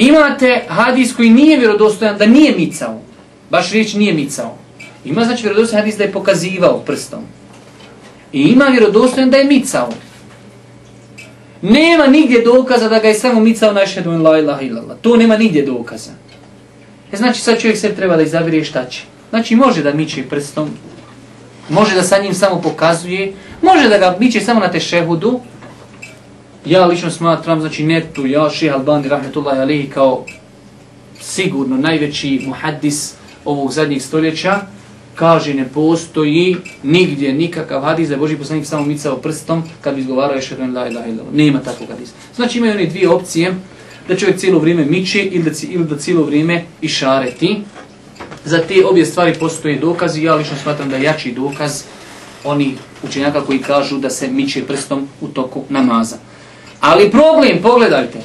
Imate 0.00 0.64
hadis 0.68 1.14
koji 1.16 1.30
nije 1.30 1.58
vjerodostojan 1.58 2.18
da 2.18 2.26
nije 2.26 2.56
micao. 2.56 3.00
Baš 3.50 3.72
riječ 3.72 3.94
nije 3.94 4.12
micao. 4.14 4.56
Ima 5.04 5.24
znači 5.24 5.42
vjerodostojan 5.42 5.82
hadis 5.82 5.96
da 5.96 6.04
je 6.04 6.12
pokazivao 6.12 6.78
prstom. 6.78 7.20
I 8.32 8.42
ima 8.42 8.64
vjerodostojan 8.64 9.30
da 9.30 9.36
je 9.36 9.44
micao. 9.44 9.88
Nema 11.62 12.06
nigdje 12.06 12.42
dokaza 12.42 12.88
da 12.88 12.98
ga 12.98 13.08
je 13.08 13.14
samo 13.14 13.40
micao 13.40 13.72
na 13.72 13.86
šedu 13.86 14.12
in 14.12 14.22
la 14.22 14.38
ilaha 14.38 14.62
illallah. 14.62 14.96
To 15.00 15.16
nema 15.16 15.36
nigdje 15.36 15.66
dokaza. 15.66 16.10
E 17.12 17.16
znači 17.16 17.40
sad 17.40 17.60
čovjek 17.60 17.78
se 17.78 17.94
treba 17.94 18.16
da 18.16 18.22
izabire 18.22 18.64
šta 18.64 18.84
će. 18.84 19.02
Znači 19.30 19.56
može 19.56 19.82
da 19.82 19.92
miče 19.92 20.22
prstom, 20.30 20.70
može 21.68 21.94
da 21.94 22.02
sa 22.02 22.18
njim 22.18 22.34
samo 22.34 22.60
pokazuje, 22.62 23.32
može 23.62 23.88
da 23.88 23.98
ga 23.98 24.16
miče 24.20 24.40
samo 24.40 24.60
na 24.60 24.72
tešehudu. 24.72 25.40
Ja 26.64 26.86
lično 26.86 27.10
smatram, 27.10 27.60
znači 27.60 27.84
Netu, 27.84 28.26
ja 28.26 28.50
šeha 28.50 28.76
Albani 28.76 29.08
rahmetullahi 29.08 29.60
alihi 29.60 29.90
kao 29.90 30.24
sigurno 31.20 31.76
najveći 31.76 32.42
muhaddis 32.46 33.14
ovog 33.44 33.72
zadnjih 33.72 34.04
stoljeća, 34.04 34.60
kaže 35.14 35.54
ne 35.54 35.68
postoji 35.68 36.56
nigdje 36.82 37.32
nikakav 37.32 37.82
hadis 37.82 38.08
da 38.08 38.14
je 38.14 38.18
Boži 38.18 38.36
poslanik 38.36 38.66
samo 38.66 38.84
micao 38.84 39.16
prstom 39.16 39.62
kad 39.80 39.94
bi 39.94 40.00
izgovarao 40.00 40.36
još 40.36 40.50
jedan 40.50 40.74
la 40.74 40.88
ilaha 40.88 41.06
illallah. 41.06 41.34
Nema 41.34 41.58
takvog 41.58 41.88
hadisa. 41.88 42.12
Znači 42.36 42.58
imaju 42.58 42.72
one 42.72 42.86
dvije 42.86 43.08
opcije 43.08 43.54
da 44.08 44.16
čovjek 44.16 44.38
cijelo 44.38 44.58
vrijeme 44.58 44.84
miče 44.84 45.22
ili 45.22 45.44
da, 45.44 45.50
ili 45.68 45.84
da 45.84 45.98
cijelo 45.98 46.22
vrijeme 46.22 46.64
išareti. 46.80 47.56
Za 48.44 48.58
te 48.58 48.86
obje 48.86 49.06
stvari 49.06 49.34
postoje 49.40 49.78
dokazi. 49.78 50.22
Ja 50.22 50.34
lično 50.34 50.56
smatram 50.62 50.90
da 50.90 50.96
je 50.96 51.02
jači 51.02 51.32
dokaz 51.32 51.82
oni 52.44 52.74
učenjaka 53.02 53.40
koji 53.40 53.58
kažu 53.58 53.98
da 53.98 54.10
se 54.10 54.28
miče 54.28 54.66
prstom 54.66 55.08
u 55.20 55.28
toku 55.28 55.64
namaza. 55.68 56.16
Ali 56.80 57.10
problem, 57.10 57.62
pogledajte. 57.62 58.18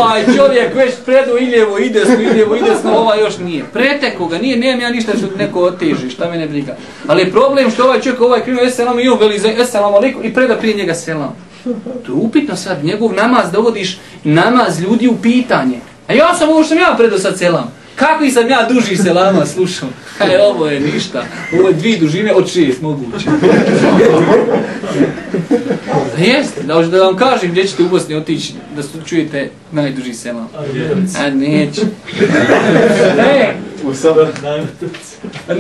Ovaj 0.06 0.26
čovjek 0.38 0.76
već 0.76 0.94
predu 1.06 1.38
iljevo, 1.38 1.76
lijevo 2.34 2.56
i 2.56 2.62
desno, 2.62 2.92
i 2.92 2.96
ovaj 2.96 3.20
još 3.20 3.38
nije. 3.38 3.64
Preteko 3.74 4.26
ga, 4.26 4.38
nije, 4.38 4.58
nemam 4.58 4.82
ja 4.82 4.90
ništa 4.90 5.12
što 5.18 5.38
neko 5.38 5.60
oteži, 5.60 6.10
šta 6.10 6.30
me 6.30 6.38
ne 6.38 6.48
briga. 6.48 6.76
Ali 7.08 7.22
je 7.22 7.32
problem 7.32 7.72
što 7.72 7.84
ovaj 7.84 8.02
čovjek 8.02 8.22
ovaj 8.22 8.44
krivo 8.44 8.62
eselam 8.62 9.00
i 9.00 9.10
on 9.10 9.20
veli 9.20 9.40
za 9.40 9.50
eselam 9.50 9.94
alikum 9.94 10.24
i 10.26 10.34
preda 10.34 10.56
prije 10.56 10.76
njega 10.76 10.94
selam. 10.94 11.36
To 12.06 12.12
je 12.12 12.16
upitno 12.16 12.56
sad, 12.56 12.84
njegov 12.84 13.14
namaz 13.14 13.52
dovodiš 13.52 14.00
namaz 14.24 14.80
ljudi 14.80 15.08
u 15.08 15.18
pitanje. 15.22 15.80
A 16.08 16.14
ja 16.14 16.36
sam 16.36 16.50
ovo 16.50 16.64
što 16.64 16.70
sam 16.70 16.78
ja 16.78 16.96
predao 16.98 17.20
sad 17.20 17.38
selam. 17.38 17.75
Kako 17.96 18.30
sam 18.34 18.50
ja 18.50 18.68
duži 18.70 18.98
selama 18.98 19.46
slušao? 19.46 19.90
E, 20.20 20.42
ovo 20.42 20.68
je 20.68 20.80
ništa. 20.80 21.26
Ovo 21.60 21.68
je 21.68 21.74
dvije 21.74 22.00
dužine 22.00 22.34
od 22.34 22.50
šest 22.50 22.82
moguće. 22.82 23.26
Jeste, 26.18 26.64
da, 26.64 26.82
da 26.82 27.04
vam 27.04 27.18
kažem 27.18 27.52
gdje 27.52 27.68
ćete 27.68 27.84
u 27.84 27.90
Bosni 27.90 28.16
otići 28.16 28.54
da 28.76 28.82
čujete 29.06 29.50
najduži 29.72 30.14
selam. 30.14 30.48
A 31.20 31.30
neće. 31.30 31.82
Ne. 33.18 33.56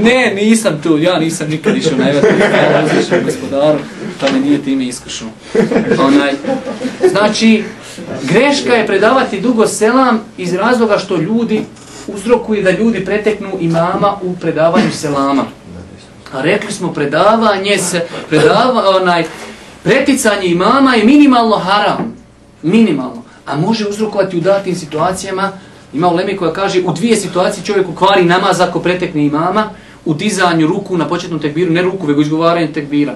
Ne, 0.01 0.33
nisam 0.35 0.79
tu, 0.83 0.97
ja 0.97 1.19
nisam 1.19 1.49
nikad 1.49 1.77
išao 1.77 1.97
najvati. 1.97 2.27
Ja 2.27 2.81
različam 2.81 3.23
gospodaru, 3.25 3.79
pa 4.19 4.31
me 4.31 4.39
nije 4.39 4.63
time 4.63 4.85
iskušao. 4.85 5.27
Onaj, 5.99 6.33
znači, 7.09 7.63
greška 8.23 8.73
je 8.73 8.87
predavati 8.87 9.41
dugo 9.41 9.67
selam 9.67 10.19
iz 10.37 10.53
razloga 10.53 10.97
što 10.97 11.17
ljudi 11.17 11.61
uzrokuje 12.07 12.61
da 12.61 12.71
ljudi 12.71 13.05
preteknu 13.05 13.51
imama 13.59 14.13
u 14.21 14.35
predavanju 14.35 14.91
selama. 14.91 15.45
A 16.33 16.41
rekli 16.41 16.71
smo 16.71 16.93
predavanje 16.93 17.77
se, 17.77 18.07
predava, 18.29 18.83
onaj, 19.01 19.23
preticanje 19.83 20.47
imama 20.47 20.95
je 20.95 21.03
minimalno 21.03 21.57
haram. 21.57 22.15
Minimalno. 22.61 23.23
A 23.45 23.57
može 23.57 23.87
uzrokovati 23.87 24.37
u 24.37 24.41
datim 24.41 24.75
situacijama, 24.75 25.51
ima 25.93 26.07
uleme 26.07 26.37
koja 26.37 26.53
kaže 26.53 26.81
u 26.85 26.93
dvije 26.93 27.15
situacije 27.15 27.65
čovjeku 27.65 27.93
kvari 27.95 28.25
namaz 28.25 28.61
ako 28.61 28.79
pretekne 28.79 29.25
imama, 29.25 29.69
u 30.05 30.13
dizanju 30.13 30.67
ruku 30.67 30.97
na 30.97 31.07
početnom 31.07 31.39
tekbiru, 31.39 31.71
ne 31.71 31.81
ruku, 31.81 32.07
vego 32.07 32.21
izgovaranju 32.21 32.73
tekbira. 32.73 33.15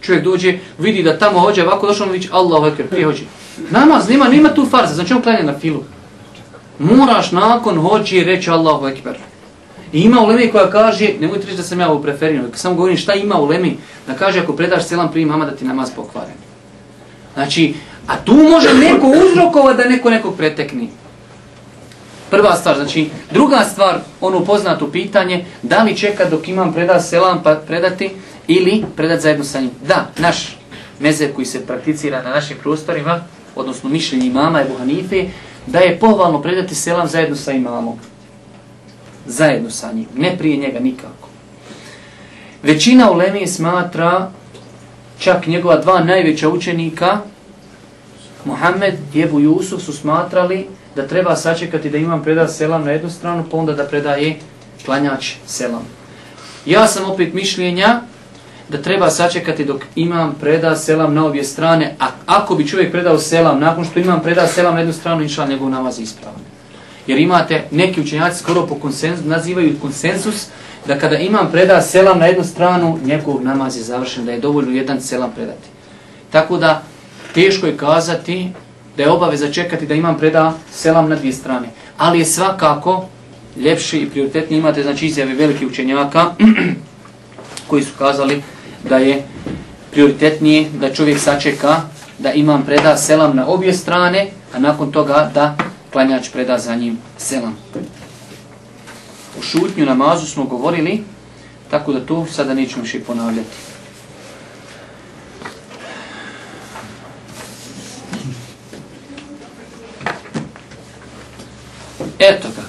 Čovjek 0.00 0.24
dođe, 0.24 0.58
vidi 0.78 1.02
da 1.02 1.18
tamo 1.18 1.40
hođe, 1.40 1.62
ovako 1.62 1.86
došao 1.86 2.06
on 2.06 2.12
viće, 2.12 2.28
Allahu 2.32 2.66
ekber, 2.66 2.88
prije 2.88 3.06
hođe. 3.06 3.22
Namaz, 3.70 4.08
nema, 4.08 4.28
nema 4.28 4.54
tu 4.54 4.66
farza, 4.70 4.94
znači 4.94 5.14
on 5.14 5.22
klanja 5.22 5.42
na 5.42 5.58
filu. 5.58 5.82
Moraš 6.78 7.32
nakon 7.32 7.78
hoći 7.78 8.24
reći 8.24 8.50
Allahu 8.50 8.86
ekber. 8.86 9.16
I 9.92 10.00
ima 10.00 10.20
ulemi 10.20 10.50
koja 10.50 10.70
kaže, 10.70 11.08
nemojte 11.20 11.46
reći 11.46 11.56
da 11.56 11.62
sam 11.62 11.80
ja 11.80 11.90
ovo 11.90 12.02
preferio, 12.02 12.42
samo 12.54 12.74
govorim 12.74 12.96
šta 12.96 13.14
ima 13.14 13.40
ulemi, 13.40 13.76
da 14.06 14.14
kaže 14.14 14.40
ako 14.40 14.52
predaš 14.52 14.84
selam 14.84 15.12
prije 15.12 15.26
mama 15.26 15.44
da 15.44 15.56
ti 15.56 15.64
namaz 15.64 15.90
pokvaren. 15.96 16.34
Znači, 17.34 17.74
a 18.06 18.16
tu 18.24 18.34
može 18.34 18.74
neko 18.74 19.06
uzrokova 19.06 19.72
da 19.72 19.84
neko 19.84 20.10
nekog 20.10 20.36
pretekni. 20.36 20.88
Prva 22.30 22.56
stvar, 22.56 22.76
znači, 22.76 23.10
druga 23.30 23.64
stvar, 23.72 23.98
ono 24.20 24.44
poznato 24.44 24.90
pitanje, 24.90 25.44
da 25.62 25.82
li 25.82 25.96
čeka 25.96 26.24
dok 26.24 26.48
imam 26.48 26.72
preda 26.72 27.00
selam 27.00 27.42
pa 27.42 27.54
predati 27.54 28.10
ili 28.46 28.84
predati 28.96 29.22
zajedno 29.22 29.44
sa 29.44 29.60
njim. 29.60 29.70
Da, 29.86 30.06
naš 30.18 30.56
meze 31.00 31.28
koji 31.28 31.46
se 31.46 31.66
prakticira 31.66 32.22
na 32.22 32.30
našim 32.30 32.56
prostorima, 32.62 33.20
odnosno 33.56 33.90
mišljenje 33.90 34.26
imama 34.26 34.60
Ebu 34.60 34.78
Hanife, 34.78 35.24
da 35.70 35.78
je 35.78 35.98
pohvalno 35.98 36.42
predati 36.42 36.74
selam 36.74 37.08
zajedno 37.08 37.36
sa 37.36 37.52
imamom. 37.52 37.98
Zajedno 39.26 39.70
sa 39.70 39.92
njim, 39.92 40.06
ne 40.16 40.38
prije 40.38 40.56
njega 40.56 40.80
nikako. 40.80 41.28
Većina 42.62 43.10
ulemi 43.10 43.46
smatra 43.46 44.30
čak 45.18 45.46
njegova 45.46 45.76
dva 45.76 46.04
najveća 46.04 46.48
učenika, 46.48 47.20
Muhammed 48.44 48.94
i 49.14 49.20
Ebu 49.20 49.40
Jusuf 49.40 49.82
su 49.82 49.92
smatrali 49.92 50.66
da 50.96 51.06
treba 51.06 51.36
sačekati 51.36 51.90
da 51.90 51.98
imam 51.98 52.22
preda 52.22 52.48
selam 52.48 52.84
na 52.84 52.90
jednu 52.90 53.10
stranu, 53.10 53.44
pa 53.50 53.56
onda 53.56 53.72
da 53.72 53.84
predaje 53.84 54.36
klanjač 54.84 55.32
selam. 55.46 55.84
Ja 56.66 56.86
sam 56.86 57.10
opet 57.10 57.34
mišljenja 57.34 58.00
da 58.68 58.82
treba 58.82 59.10
sačekati 59.10 59.64
dok 59.64 59.84
imam 59.96 60.34
preda 60.40 60.76
selam 60.76 61.14
na 61.14 61.26
obje 61.26 61.44
strane, 61.44 61.94
a 62.00 62.06
ako 62.26 62.54
bi 62.54 62.68
čovjek 62.68 62.92
predao 62.92 63.18
selam, 63.18 63.60
nakon 63.60 63.84
što 63.84 63.98
imam 63.98 64.20
preda 64.22 64.46
selam 64.46 64.74
na 64.74 64.80
jednu 64.80 64.92
stranu, 64.92 65.22
inša 65.22 65.46
njegov 65.46 65.70
namaz 65.70 65.98
ispravan. 65.98 66.40
Jer 67.06 67.18
imate, 67.18 67.64
neki 67.70 68.00
učenjaci 68.00 68.38
skoro 68.38 68.66
po 68.66 68.74
konsensus, 68.74 69.26
nazivaju 69.26 69.76
konsensus, 69.80 70.46
da 70.86 70.98
kada 70.98 71.16
imam 71.16 71.48
preda 71.52 71.80
selam 71.80 72.18
na 72.18 72.26
jednu 72.26 72.44
stranu, 72.44 72.98
njegov 73.04 73.42
namaz 73.42 73.76
je 73.76 73.82
završen, 73.82 74.26
da 74.26 74.32
je 74.32 74.40
dovoljno 74.40 74.76
jedan 74.76 75.00
selam 75.00 75.32
predati. 75.34 75.68
Tako 76.30 76.56
da, 76.56 76.82
teško 77.34 77.66
je 77.66 77.76
kazati 77.76 78.50
da 78.96 79.02
je 79.02 79.10
obaveza 79.10 79.52
čekati 79.52 79.86
da 79.86 79.94
imam 79.94 80.18
preda 80.18 80.52
selam 80.72 81.08
na 81.08 81.16
dvije 81.16 81.32
strane. 81.32 81.68
Ali 81.98 82.18
je 82.18 82.24
svakako 82.24 83.08
ljepši 83.56 83.98
i 83.98 84.10
prioritetni 84.10 84.56
imate 84.56 84.82
znači 84.82 85.06
izjave 85.06 85.34
velikih 85.34 85.68
učenjaka 85.68 86.30
koji 87.68 87.82
su 87.82 87.92
kazali 87.98 88.42
da 88.84 88.96
je 88.96 89.22
prioritetnije 89.90 90.70
da 90.80 90.94
čovjek 90.94 91.18
sačeka 91.18 91.80
da 92.18 92.32
imam 92.32 92.64
preda 92.64 92.96
selam 92.96 93.36
na 93.36 93.46
obje 93.46 93.72
strane, 93.72 94.30
a 94.54 94.58
nakon 94.58 94.92
toga 94.92 95.30
da 95.34 95.56
klanjač 95.92 96.28
preda 96.32 96.58
za 96.58 96.74
njim 96.74 96.98
selam. 97.18 97.56
U 99.38 99.42
šutnju 99.42 99.86
namazu 99.86 100.26
smo 100.26 100.44
govorili, 100.44 101.04
tako 101.70 101.92
da 101.92 102.06
to 102.06 102.26
sada 102.26 102.54
nećemo 102.54 102.86
še 102.86 103.00
ponavljati. 103.00 103.48
Eto 112.18 112.48
ga. 112.56 112.62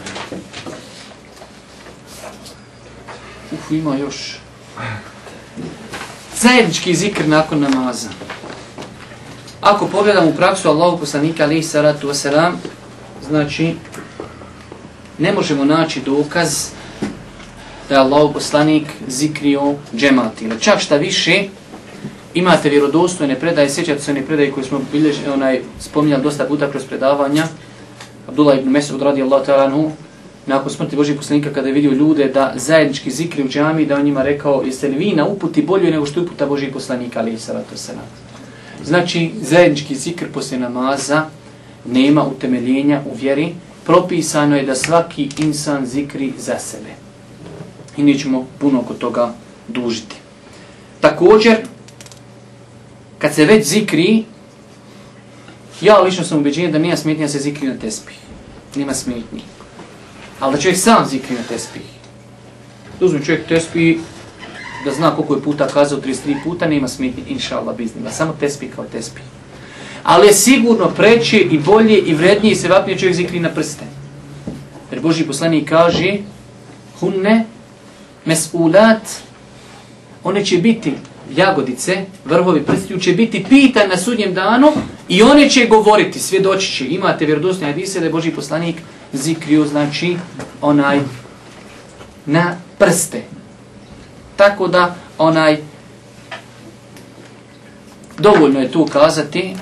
Uf, 3.51 3.71
ima 3.71 3.95
još. 3.95 4.39
Zajednički 6.49 6.95
zikr 6.95 7.27
nakon 7.27 7.59
namaza. 7.59 8.09
Ako 9.61 9.87
pogledam 9.87 10.27
u 10.27 10.35
praksu 10.35 10.69
Allahu 10.69 10.97
poslanika 10.97 11.43
alaihi 11.43 11.63
salatu 11.63 12.07
wasalam, 12.07 12.51
znači, 13.27 13.75
ne 15.17 15.33
možemo 15.33 15.65
naći 15.65 16.01
dokaz 16.01 16.67
da 17.89 17.95
je 17.95 18.01
Allahu 18.01 18.33
poslanik 18.33 18.83
zikrio 19.07 19.73
džemati. 19.95 20.45
Ili 20.45 20.59
čak 20.59 20.79
šta 20.79 20.95
više, 20.95 21.43
imate 22.33 22.69
vjerodostojne 22.69 23.39
predaje, 23.39 23.69
sjećate 23.69 24.01
se 24.01 24.11
one 24.11 24.25
predaje 24.25 24.51
koje 24.51 24.63
smo 24.63 24.81
bilježi, 24.91 25.29
onaj, 25.33 25.61
spominjali 25.79 26.23
dosta 26.23 26.45
puta 26.45 26.71
kroz 26.71 26.83
predavanja, 26.85 27.47
Abdullah 28.27 28.57
ibn 28.57 28.69
Mesud 28.69 29.01
radi 29.01 29.21
Allah 29.21 29.45
ta'ala 29.47 29.65
anhu, 29.65 29.91
nakon 30.45 30.71
smrti 30.71 30.95
Božih 30.95 31.17
poslanika 31.17 31.53
kada 31.53 31.67
je 31.67 31.73
vidio 31.73 31.91
ljude 31.91 32.27
da 32.27 32.53
zajednički 32.55 33.11
zikri 33.11 33.43
u 33.43 33.47
džami, 33.47 33.85
da 33.85 33.95
on 33.95 34.03
njima 34.03 34.23
rekao, 34.23 34.63
jeste 34.65 34.87
li 34.87 34.97
vi 34.97 35.11
na 35.15 35.25
uputi 35.25 35.61
bolje 35.61 35.91
nego 35.91 36.05
što 36.05 36.19
je 36.19 36.25
uputa 36.25 36.45
Božih 36.45 36.69
poslanika, 36.73 37.19
ali 37.19 37.33
i 37.33 37.39
salatu 37.39 37.77
salam. 37.77 38.05
Znači, 38.85 39.31
zajednički 39.41 39.95
zikr 39.95 40.25
poslije 40.33 40.59
namaza 40.59 41.25
nema 41.85 42.23
utemeljenja 42.23 43.01
u 43.05 43.15
vjeri, 43.15 43.53
propisano 43.85 44.55
je 44.55 44.65
da 44.65 44.75
svaki 44.75 45.29
insan 45.37 45.85
zikri 45.85 46.33
za 46.37 46.59
sebe. 46.59 46.89
I 47.97 48.03
nećemo 48.03 48.47
puno 48.59 48.79
oko 48.79 48.93
toga 48.93 49.33
dužiti. 49.67 50.15
Također, 51.01 51.57
kad 53.19 53.35
se 53.35 53.45
već 53.45 53.67
zikri, 53.67 54.23
Ja 55.81 55.99
lično 55.99 56.23
sam 56.23 56.39
ubeđen 56.39 56.71
da 56.71 56.79
nije 56.79 56.97
smetnija 56.97 57.29
se 57.29 57.39
zikri 57.39 57.67
na 57.67 57.77
tespih. 57.77 58.17
Nema 58.75 58.93
smetnji. 58.93 59.41
Ali 60.39 60.55
da 60.55 60.61
čovjek 60.61 60.77
sam 60.79 61.05
zikri 61.05 61.35
na 61.35 61.43
tespih. 61.49 61.81
Da 62.99 63.05
uzme 63.05 63.25
čovjek 63.25 63.47
tespih, 63.47 63.97
da 64.85 64.91
zna 64.91 65.15
koliko 65.15 65.35
je 65.35 65.41
puta 65.41 65.67
kazao, 65.67 66.01
33 66.01 66.43
puta, 66.43 66.67
nema 66.67 66.87
smetnje, 66.87 67.23
inša 67.27 67.57
Allah, 67.57 67.77
biznila. 67.77 68.11
Samo 68.11 68.35
tespih 68.39 68.75
kao 68.75 68.85
tespih. 68.85 69.23
Ali 70.03 70.27
je 70.27 70.33
sigurno 70.33 70.89
preće 70.89 71.39
i 71.39 71.57
bolje 71.57 71.97
i 71.97 72.13
vrednije 72.13 72.55
se 72.55 72.67
vapnije 72.67 72.99
čovjek 72.99 73.15
zikri 73.15 73.39
na 73.39 73.49
prste. 73.49 73.85
Jer 74.91 75.01
Boži 75.01 75.23
poslanik 75.23 75.69
kaže, 75.69 76.17
hunne 76.99 77.45
mesulat, 78.25 79.01
one 80.23 80.45
će 80.45 80.57
biti 80.57 80.93
jagodice, 81.35 82.05
vrhovi 82.25 82.63
prstiju, 82.63 82.99
će 82.99 83.13
biti 83.13 83.45
pitan 83.49 83.89
na 83.89 83.97
sudnjem 83.97 84.33
danu 84.33 84.71
i 85.09 85.23
one 85.23 85.49
će 85.49 85.65
govoriti, 85.65 86.19
svjedoći 86.19 86.71
će. 86.71 86.87
Imate 86.87 87.25
vjerodosne 87.25 87.67
hadise 87.67 87.99
da 87.99 88.05
je 88.05 88.11
Boži 88.11 88.31
poslanik 88.31 88.75
zikrio, 89.13 89.65
znači, 89.65 90.17
onaj 90.61 90.99
na 92.25 92.55
prste. 92.77 93.21
Tako 94.35 94.67
da, 94.67 94.95
onaj, 95.17 95.57
dovoljno 98.17 98.59
je 98.59 98.71
tu 98.71 98.85
kazati 98.85 99.55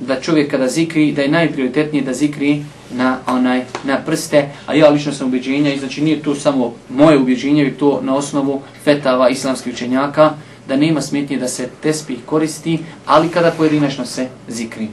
da 0.00 0.20
čovjek 0.20 0.50
kada 0.50 0.68
zikri, 0.68 1.12
da 1.12 1.22
je 1.22 1.28
najprioritetnije 1.28 2.04
da 2.04 2.12
zikri 2.12 2.64
na 2.90 3.18
onaj 3.26 3.64
na 3.84 3.98
prste, 3.98 4.48
a 4.66 4.74
ja 4.74 4.88
lično 4.88 5.12
sam 5.12 5.28
ubeđenja, 5.28 5.72
i 5.72 5.78
znači 5.78 6.02
nije 6.02 6.22
to 6.22 6.34
samo 6.34 6.74
moje 6.88 7.18
ubeđenje, 7.18 7.74
to 7.78 8.00
na 8.02 8.14
osnovu 8.14 8.62
fetava 8.84 9.28
islamskih 9.28 9.74
učenjaka, 9.74 10.30
da 10.68 10.76
nema 10.76 11.00
smetnje 11.00 11.38
da 11.38 11.48
se 11.48 11.68
tespih 11.82 12.18
koristi, 12.26 12.78
ali 13.06 13.28
kada 13.28 13.50
pojedinačno 13.50 14.06
se 14.06 14.28
zikri. 14.48 14.88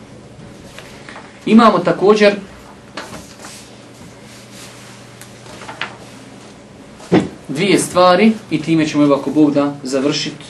Imamo 1.46 1.80
također 1.80 2.36
dvije 7.60 7.80
stvari 7.80 8.32
i 8.52 8.62
time 8.62 8.88
ćemo 8.88 9.04
evo 9.04 9.16
ako 9.16 9.30
Bog 9.32 9.54
da 9.54 9.74
završiti. 9.84 10.46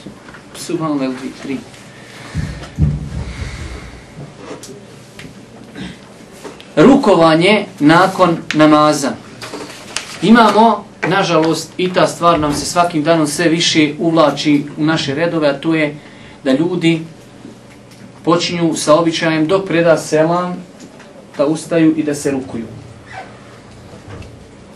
Subhanallah, 0.54 1.08
dvije, 1.08 1.32
tri. 1.42 1.56
Rukovanje 6.76 7.64
nakon 7.80 8.36
namaza. 8.54 9.10
Imamo 10.22 10.84
nažalost, 11.08 11.72
i 11.76 11.92
ta 11.92 12.06
stvar 12.06 12.40
nam 12.40 12.54
se 12.54 12.66
svakim 12.66 13.02
danom 13.02 13.26
sve 13.26 13.48
više 13.48 13.94
uvlači 13.98 14.64
u 14.76 14.84
naše 14.84 15.14
redove, 15.14 15.48
a 15.48 15.60
to 15.60 15.74
je 15.74 15.96
da 16.44 16.52
ljudi 16.52 17.00
počinju 18.24 18.74
sa 18.74 18.94
običajem 18.94 19.46
dok 19.46 19.66
preda 19.66 19.98
selam 19.98 20.56
da 21.38 21.46
ustaju 21.46 21.94
i 21.96 22.02
da 22.02 22.14
se 22.14 22.30
rukuju. 22.30 22.79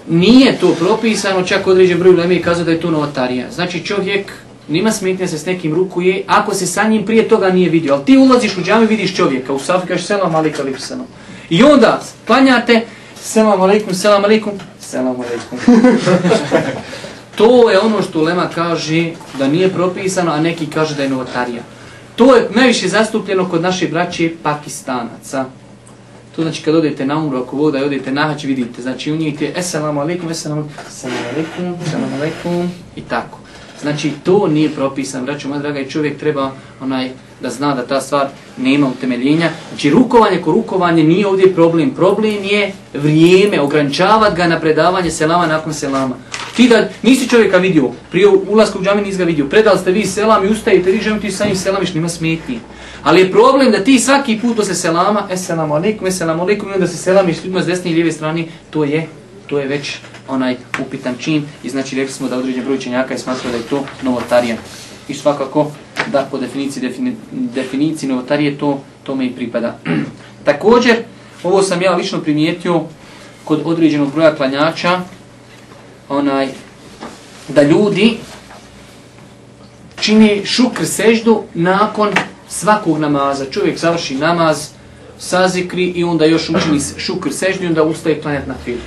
Nije 0.08 0.58
to 0.58 0.74
propisano, 0.74 1.42
čak 1.42 1.66
određen 1.66 1.98
broj 1.98 2.14
lemi 2.16 2.42
kazao 2.42 2.64
da 2.64 2.70
je 2.70 2.80
to 2.80 2.90
novotarija. 2.90 3.50
Znači 3.50 3.84
čovjek 3.84 4.32
nima 4.68 4.92
smetnja 4.92 5.28
se 5.28 5.38
s 5.38 5.46
nekim 5.46 5.74
rukuje, 5.74 6.24
ako 6.26 6.54
se 6.54 6.66
sa 6.66 6.84
njim 6.84 7.04
prije 7.06 7.28
toga 7.28 7.50
nije 7.50 7.70
vidio. 7.70 7.94
Ali 7.94 8.04
ti 8.04 8.16
ulaziš 8.16 8.56
u 8.56 8.62
džami, 8.62 8.86
vidiš 8.86 9.16
čovjeka, 9.16 9.52
u 9.52 9.58
safi 9.58 9.86
kažeš 9.86 10.06
selam, 10.06 10.34
ali 10.34 10.52
kalipsano. 10.52 11.04
I 11.50 11.62
onda 11.62 12.00
klanjate, 12.26 12.80
selam 13.16 13.60
alaikum, 13.60 13.94
selam 13.94 14.24
alaikum, 14.24 14.52
Selam 14.94 15.16
alaikum. 15.16 15.58
to 17.38 17.70
je 17.70 17.80
ono 17.80 18.02
što 18.02 18.22
Lema 18.22 18.48
kaže 18.54 19.10
da 19.38 19.48
nije 19.48 19.68
propisano, 19.68 20.32
a 20.32 20.40
neki 20.40 20.66
kaže 20.66 20.94
da 20.94 21.02
je 21.02 21.08
novotarija. 21.08 21.62
To 22.16 22.36
je 22.36 22.48
najviše 22.54 22.88
zastupljeno 22.88 23.48
kod 23.48 23.62
naše 23.62 23.88
braće 23.88 24.32
Pakistanaca. 24.42 25.44
To 26.36 26.42
znači 26.42 26.62
kad 26.62 26.74
odete 26.74 27.06
na 27.06 27.18
umru, 27.18 27.38
ako 27.38 27.56
voda 27.56 27.78
i 27.78 27.84
odete 27.84 28.12
na 28.12 28.22
hać, 28.22 28.44
vidite. 28.44 28.82
Znači 28.82 29.12
u 29.12 29.16
njih 29.16 29.42
je 29.42 29.52
Esselamu 29.56 30.00
alaikum, 30.00 30.30
Esselamu 30.30 30.68
alaikum, 31.32 31.76
Esselamu 31.86 32.16
alaikum 32.16 32.70
i 32.96 33.00
tako. 33.00 33.38
Znači, 33.82 34.10
to 34.24 34.48
nije 34.48 34.70
propisan. 34.70 35.24
Braćo, 35.24 35.48
moja 35.48 35.60
draga, 35.60 35.80
i 35.80 35.90
čovjek 35.90 36.18
treba 36.18 36.50
onaj 36.80 37.10
da 37.40 37.50
zna 37.50 37.74
da 37.74 37.86
ta 37.86 38.00
stvar 38.00 38.28
nema 38.56 38.88
utemeljenja. 38.88 39.50
Znači, 39.68 39.90
rukovanje 39.90 40.42
ko 40.42 40.52
rukovanje 40.52 41.04
nije 41.04 41.26
ovdje 41.26 41.54
problem. 41.54 41.90
Problem 41.90 42.44
je 42.44 42.72
vrijeme, 42.94 43.60
ograničavati 43.60 44.36
ga 44.36 44.46
na 44.46 44.60
predavanje 44.60 45.10
selama 45.10 45.46
nakon 45.46 45.74
selama. 45.74 46.16
Ti 46.56 46.68
da 46.68 46.88
nisi 47.02 47.28
čovjeka 47.28 47.56
vidio, 47.56 47.90
prije 48.10 48.28
ulazka 48.48 48.78
u 48.78 48.82
džami 48.82 49.02
nisi 49.02 49.18
ga 49.18 49.24
vidio, 49.24 49.46
predali 49.48 49.78
ste 49.78 49.92
vi 49.92 50.06
selam 50.06 50.44
i 50.44 50.48
ustajete, 50.48 50.90
vi 50.90 51.00
želim 51.00 51.20
ti 51.20 51.30
sa 51.30 51.46
njim 51.46 51.56
selamiš, 51.56 51.94
nima 51.94 52.08
smetnji. 52.08 52.58
Ali 53.04 53.20
je 53.20 53.30
problem 53.30 53.72
da 53.72 53.84
ti 53.84 53.98
svaki 53.98 54.38
put 54.40 54.56
posle 54.56 54.74
selama, 54.74 55.26
eselamu 55.30 55.74
alaikum, 55.74 56.06
eselamu 56.06 56.42
alaikum, 56.42 56.70
i 56.70 56.74
onda 56.74 56.86
se 56.86 56.96
selamiš 56.96 57.36
s 57.36 57.44
ljudima 57.44 57.62
s 57.62 57.66
desne 57.66 57.90
i 57.90 57.94
lijeve 57.94 58.12
strane, 58.12 58.44
to 58.70 58.84
je, 58.84 59.06
to 59.46 59.58
je 59.58 59.66
već 59.66 59.98
onaj 60.28 60.56
upitan 60.80 61.14
čin 61.18 61.44
i 61.62 61.70
znači 61.70 61.96
rekli 61.96 62.12
smo 62.12 62.28
da 62.28 62.38
određen 62.38 62.64
broj 62.64 62.78
čenjaka 62.78 63.14
je 63.14 63.18
smatrao 63.18 63.52
da 63.52 63.56
je 63.56 63.62
to 63.62 63.84
novotarija. 64.02 64.56
I 65.08 65.14
svakako 65.14 65.70
da 66.12 66.28
po 66.30 66.38
definiciji, 66.38 66.80
defini, 66.80 67.16
definiciji 67.30 68.08
novotarije 68.08 68.58
to 68.58 68.80
tome 69.02 69.26
i 69.26 69.32
pripada. 69.32 69.78
Također, 70.44 70.96
ovo 71.42 71.62
sam 71.62 71.82
ja 71.82 71.96
lično 71.96 72.20
primijetio 72.20 72.82
kod 73.44 73.62
određenog 73.64 74.12
broja 74.12 74.34
klanjača, 74.34 75.00
onaj, 76.08 76.48
da 77.48 77.62
ljudi 77.62 78.16
čini 80.00 80.42
šukr 80.44 80.86
seždu 80.86 81.42
nakon 81.54 82.08
svakog 82.58 82.98
namaza. 82.98 83.44
Čovjek 83.50 83.78
završi 83.78 84.14
namaz, 84.14 84.68
sazikri 85.18 85.84
i 85.84 86.04
onda 86.04 86.24
još 86.24 86.50
učini 86.50 86.80
šukr 86.96 87.32
seždu 87.32 87.66
onda 87.66 87.82
ustaje 87.82 88.20
planet 88.22 88.46
na 88.46 88.54
filu. 88.64 88.80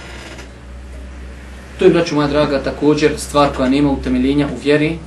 To 1.80 1.86
je, 1.86 1.92
braću 1.92 2.16
moja 2.16 2.28
draga, 2.28 2.64
također 2.64 3.12
stvar 3.18 3.50
koja 3.58 3.70
nema 3.70 3.92
utemeljenja 3.92 4.48
u 4.48 4.60
vjeri. 4.64 4.98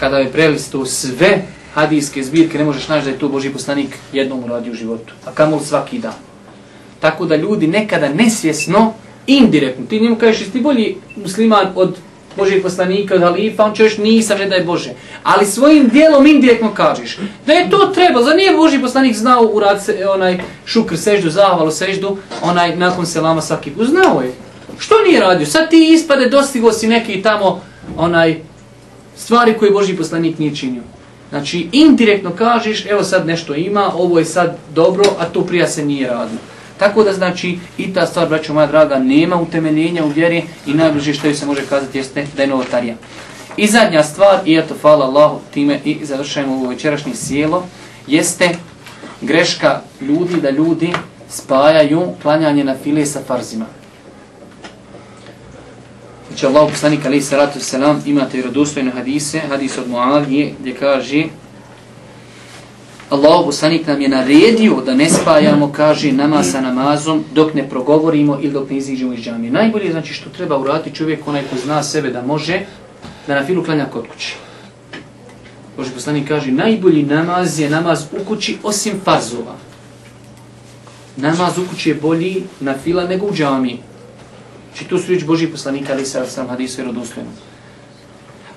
Kada 0.00 0.18
je 0.18 0.32
prelisto 0.32 0.86
sve 0.86 1.42
hadijske 1.74 2.22
zbirke, 2.22 2.58
ne 2.58 2.64
možeš 2.64 2.88
naći 2.88 3.04
da 3.04 3.10
je 3.10 3.18
to 3.18 3.28
Boži 3.28 3.50
poslanik 3.50 3.98
jednom 4.12 4.44
uradio 4.44 4.72
u 4.72 4.76
životu. 4.76 5.14
A 5.26 5.32
kamol 5.32 5.60
svaki 5.60 5.98
dan. 5.98 6.14
Tako 7.00 7.26
da 7.26 7.36
ljudi 7.36 7.66
nekada 7.66 8.08
nesvjesno, 8.08 8.92
indirektno, 9.26 9.86
ti 9.86 10.00
njemu 10.00 10.16
kažeš, 10.16 10.48
ti 10.48 10.60
bolji 10.60 10.96
musliman 11.16 11.66
od 11.74 11.96
Božih 12.36 12.62
poslanika, 12.62 13.14
od 13.14 13.20
halifa, 13.20 13.64
on 13.64 13.74
će 13.74 13.82
još 13.82 13.98
nisam, 13.98 14.38
ne 14.38 14.46
daj 14.46 14.64
Bože. 14.64 14.90
Ali 15.22 15.46
svojim 15.46 15.88
dijelom 15.88 16.26
indirektno 16.26 16.74
kažeš 16.74 17.18
da 17.46 17.52
je 17.52 17.70
to 17.70 17.86
treba, 17.94 18.22
za 18.22 18.34
nije 18.34 18.56
Boži 18.56 18.78
poslanik 18.78 19.16
znao 19.16 19.42
urad 19.42 19.84
se, 19.84 19.96
e, 20.00 20.08
onaj 20.08 20.40
šukr 20.66 20.96
seždu, 20.96 21.30
zahvalu 21.30 21.70
seždu, 21.70 22.16
onaj 22.42 22.76
nakon 22.76 23.06
selama 23.06 23.40
svaki 23.40 23.70
put. 23.70 23.86
Znao 23.86 24.20
je. 24.20 24.32
Što 24.78 24.94
nije 25.06 25.20
radio? 25.20 25.46
Sad 25.46 25.70
ti 25.70 25.92
ispade, 25.92 26.28
dostigo 26.28 26.72
si 26.72 26.88
neki 26.88 27.22
tamo 27.22 27.60
onaj 27.96 28.40
stvari 29.16 29.54
koje 29.58 29.70
Boži 29.70 29.96
poslanik 29.96 30.38
nije 30.38 30.56
činio. 30.56 30.82
Znači, 31.30 31.68
indirektno 31.72 32.30
kažeš, 32.30 32.86
evo 32.86 33.02
sad 33.02 33.26
nešto 33.26 33.54
ima, 33.54 33.92
ovo 33.94 34.18
je 34.18 34.24
sad 34.24 34.56
dobro, 34.74 35.04
a 35.18 35.24
to 35.24 35.40
prija 35.46 35.66
se 35.66 35.84
nije 35.84 36.08
radilo. 36.08 36.38
Tako 36.78 37.04
da 37.04 37.12
znači 37.12 37.58
i 37.78 37.94
ta 37.94 38.06
stvar, 38.06 38.28
braćo 38.28 38.54
moja 38.54 38.66
draga, 38.66 38.98
nema 38.98 39.36
utemeljenja 39.36 40.04
u 40.04 40.08
vjeri 40.08 40.42
i 40.66 40.74
najbliže 40.74 41.14
što 41.14 41.34
se 41.34 41.46
može 41.46 41.66
kazati 41.66 41.98
jeste 41.98 42.26
da 42.36 42.42
je 42.42 42.48
novotarija. 42.48 42.94
I 43.56 43.66
zadnja 43.66 44.02
stvar, 44.02 44.40
i 44.44 44.56
eto, 44.56 44.74
hvala 44.80 45.04
Allahu, 45.04 45.40
time 45.52 45.80
i 45.84 45.98
završajemo 46.02 46.54
ovo 46.54 46.68
večerašnje 46.68 47.14
sjelo, 47.14 47.66
jeste 48.06 48.50
greška 49.20 49.80
ljudi 50.00 50.40
da 50.40 50.50
ljudi 50.50 50.92
spajaju 51.28 52.12
klanjanje 52.22 52.64
na 52.64 52.74
file 52.82 53.06
sa 53.06 53.20
farzima. 53.26 53.66
Znači 56.28 56.46
Allah 56.46 56.70
poslanik 56.70 57.06
alaih 57.06 57.24
salatu 57.24 57.60
selam 57.60 58.02
imate 58.06 58.36
vjerodostojne 58.36 58.90
hadise, 58.90 59.40
hadis 59.40 59.78
od 59.78 59.88
Mu'alije 59.88 60.52
gdje 60.60 60.74
kaže 60.74 61.24
Allah 63.10 63.44
poslanik 63.44 63.86
nam 63.86 64.00
je 64.00 64.08
naredio 64.08 64.80
da 64.80 64.94
ne 64.94 65.10
spajamo, 65.10 65.72
kaže, 65.72 66.12
nama 66.12 66.42
sa 66.42 66.60
namazom 66.60 67.24
dok 67.34 67.54
ne 67.54 67.68
progovorimo 67.68 68.38
ili 68.40 68.52
dok 68.52 68.70
ne 68.70 68.76
iziđemo 68.76 69.12
iz 69.12 69.20
džamije. 69.20 69.52
Najbolje 69.52 69.92
znači 69.92 70.14
što 70.14 70.30
treba 70.30 70.58
uraditi 70.58 70.96
čovjek 70.96 71.28
onaj 71.28 71.42
ko 71.42 71.56
zna 71.64 71.82
sebe 71.82 72.10
da 72.10 72.22
može 72.22 72.60
da 73.26 73.34
na 73.34 73.46
filu 73.46 73.64
klanja 73.64 73.86
kod 73.92 74.04
kuće. 74.12 74.34
Boži 75.76 75.90
poslanik 75.90 76.28
kaže, 76.28 76.52
najbolji 76.52 77.02
namaz 77.02 77.60
je 77.60 77.70
namaz 77.70 78.04
u 78.12 78.24
kući 78.24 78.58
osim 78.62 79.00
farzova. 79.04 79.54
Namaz 81.16 81.58
u 81.58 81.68
kući 81.70 81.88
je 81.88 81.94
bolji 81.94 82.42
na 82.60 82.74
fila 82.84 83.04
nego 83.04 83.26
u 83.26 83.34
džamiji. 83.34 83.78
Znači, 84.74 84.84
Či 84.84 84.88
tu 84.88 84.98
su 84.98 85.08
riječ 85.08 85.24
Boži 85.24 85.46
poslanika, 85.46 85.92
ali 85.92 86.06
sa 86.06 86.26
sam 86.26 86.48
hadisu 86.48 86.76
vjerodostojno. 86.76 87.30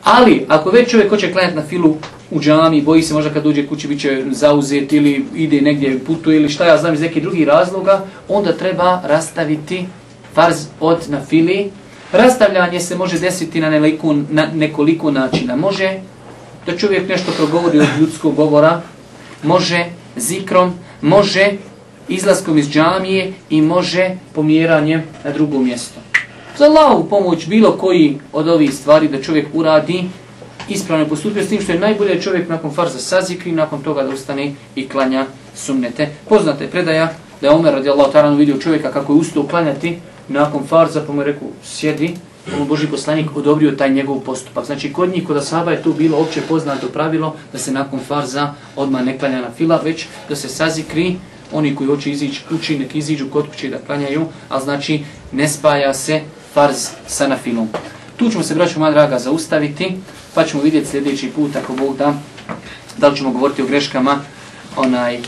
Ali, 0.03 0.45
ako 0.47 0.69
već 0.69 0.91
čovjek 0.91 1.09
hoće 1.09 1.31
klanjati 1.31 1.55
na 1.55 1.63
filu 1.63 1.97
u 2.32 2.39
džami, 2.39 2.82
boji 2.82 3.01
se 3.01 3.13
možda 3.13 3.34
kad 3.34 3.43
dođe 3.43 3.67
kući 3.67 3.88
bit 3.88 4.01
će 4.01 4.23
zauzet 4.32 4.93
ili 4.93 5.25
ide 5.36 5.61
negdje 5.61 5.99
putu 5.99 6.32
ili 6.32 6.49
šta 6.49 6.65
ja 6.65 6.78
znam 6.78 6.93
iz 6.93 7.01
nekih 7.01 7.23
drugih 7.23 7.47
razloga, 7.47 8.05
onda 8.28 8.53
treba 8.53 9.01
rastaviti 9.05 9.86
farz 10.34 10.65
od 10.80 11.09
na 11.09 11.25
fili. 11.25 11.71
Rastavljanje 12.11 12.80
se 12.80 12.95
može 12.95 13.19
desiti 13.19 13.59
na, 13.59 13.69
neliko, 13.69 14.15
na 14.30 14.47
nekoliko 14.53 15.11
načina. 15.11 15.55
Može 15.55 15.99
da 16.65 16.78
čovjek 16.78 17.09
nešto 17.09 17.32
progovori 17.32 17.80
od 17.80 17.88
ljudskog 17.99 18.36
govora, 18.36 18.82
može 19.43 19.86
zikrom, 20.15 20.73
može 21.01 21.51
izlaskom 22.09 22.57
iz 22.57 22.69
džamije 22.69 23.34
i 23.49 23.61
može 23.61 24.15
pomjeranjem 24.34 25.03
na 25.23 25.32
drugo 25.32 25.59
mjesto. 25.59 25.99
Za 26.57 26.65
Allahu 26.65 27.09
pomoć 27.09 27.47
bilo 27.47 27.71
koji 27.71 28.19
od 28.34 28.47
ovih 28.47 28.73
stvari 28.73 29.07
da 29.07 29.21
čovjek 29.21 29.47
uradi 29.53 30.03
ispravno 30.70 31.05
postupio 31.05 31.43
s 31.43 31.49
tim 31.49 31.61
što 31.61 31.72
je 31.72 31.80
najbolje 31.80 32.22
čovjek 32.22 32.49
nakon 32.49 32.74
farza 32.74 32.99
sazikri, 32.99 33.51
nakon 33.51 33.84
toga 33.84 34.03
da 34.03 34.09
ustane 34.09 34.53
i 34.76 34.88
klanja 34.89 35.26
sunnete. 35.55 36.09
Poznate 36.30 36.68
predaja 36.68 37.13
da 37.41 37.47
je 37.47 37.53
Omer 37.53 37.74
radijallahu 37.74 38.11
ta'ala 38.13 38.38
vidio 38.38 38.57
čovjeka 38.57 38.91
kako 38.91 39.13
je 39.13 39.20
ustao 39.20 39.47
klanjati 39.47 39.97
nakon 40.28 40.68
farza, 40.68 41.03
pa 41.07 41.13
mu 41.13 41.22
je 41.22 41.26
rekao 41.26 41.47
sjedi, 41.63 42.13
pa 42.51 42.57
mu 42.57 42.65
Boži 42.65 42.88
poslanik 42.88 43.38
odobrio 43.38 43.72
taj 43.72 43.89
njegov 43.89 44.20
postupak. 44.20 44.65
Znači 44.65 44.93
kod 44.93 45.09
njih, 45.09 45.28
kod 45.28 45.38
Asaba 45.38 45.72
je 45.72 45.84
to 45.84 45.93
bilo 45.93 46.18
opće 46.18 46.41
poznato 46.41 46.88
pravilo 46.88 47.36
da 47.51 47.57
se 47.57 47.72
nakon 47.72 47.99
farza 47.99 48.53
odmah 48.76 49.05
ne 49.05 49.18
klanja 49.18 49.41
na 49.41 49.51
fila, 49.57 49.82
već 49.84 50.05
da 50.30 50.36
se 50.36 50.49
sazikri, 50.49 51.15
oni 51.51 51.76
koji 51.76 51.88
hoće 51.88 52.11
izići 52.11 52.43
kući, 52.49 52.80
nek 52.80 52.95
iziđu 52.95 53.30
kod 53.30 53.47
kuće 53.47 53.70
da 53.70 53.78
klanjaju, 53.78 54.26
ali 54.49 54.63
znači 54.63 55.03
ne 55.32 55.47
spaja 55.47 55.93
se 55.93 56.22
farz 56.53 56.89
sa 57.07 57.28
nafilom. 57.28 57.70
Tu 58.18 58.30
ćemo 58.30 58.43
se, 58.43 58.55
braću 58.55 58.80
moja 58.80 58.91
draga, 58.91 59.20
zaustaviti, 59.20 59.97
pa 60.34 60.43
ćemo 60.43 60.63
vidjeti 60.63 60.88
sljedeći 60.88 61.30
put, 61.30 61.55
ako 61.55 61.74
Bog 61.74 61.97
da, 61.97 62.13
da 62.97 63.07
li 63.07 63.18
ćemo 63.18 63.32
govoriti 63.32 63.61
o 63.61 63.65
greškama, 63.65 64.20
onaj, 64.76 65.20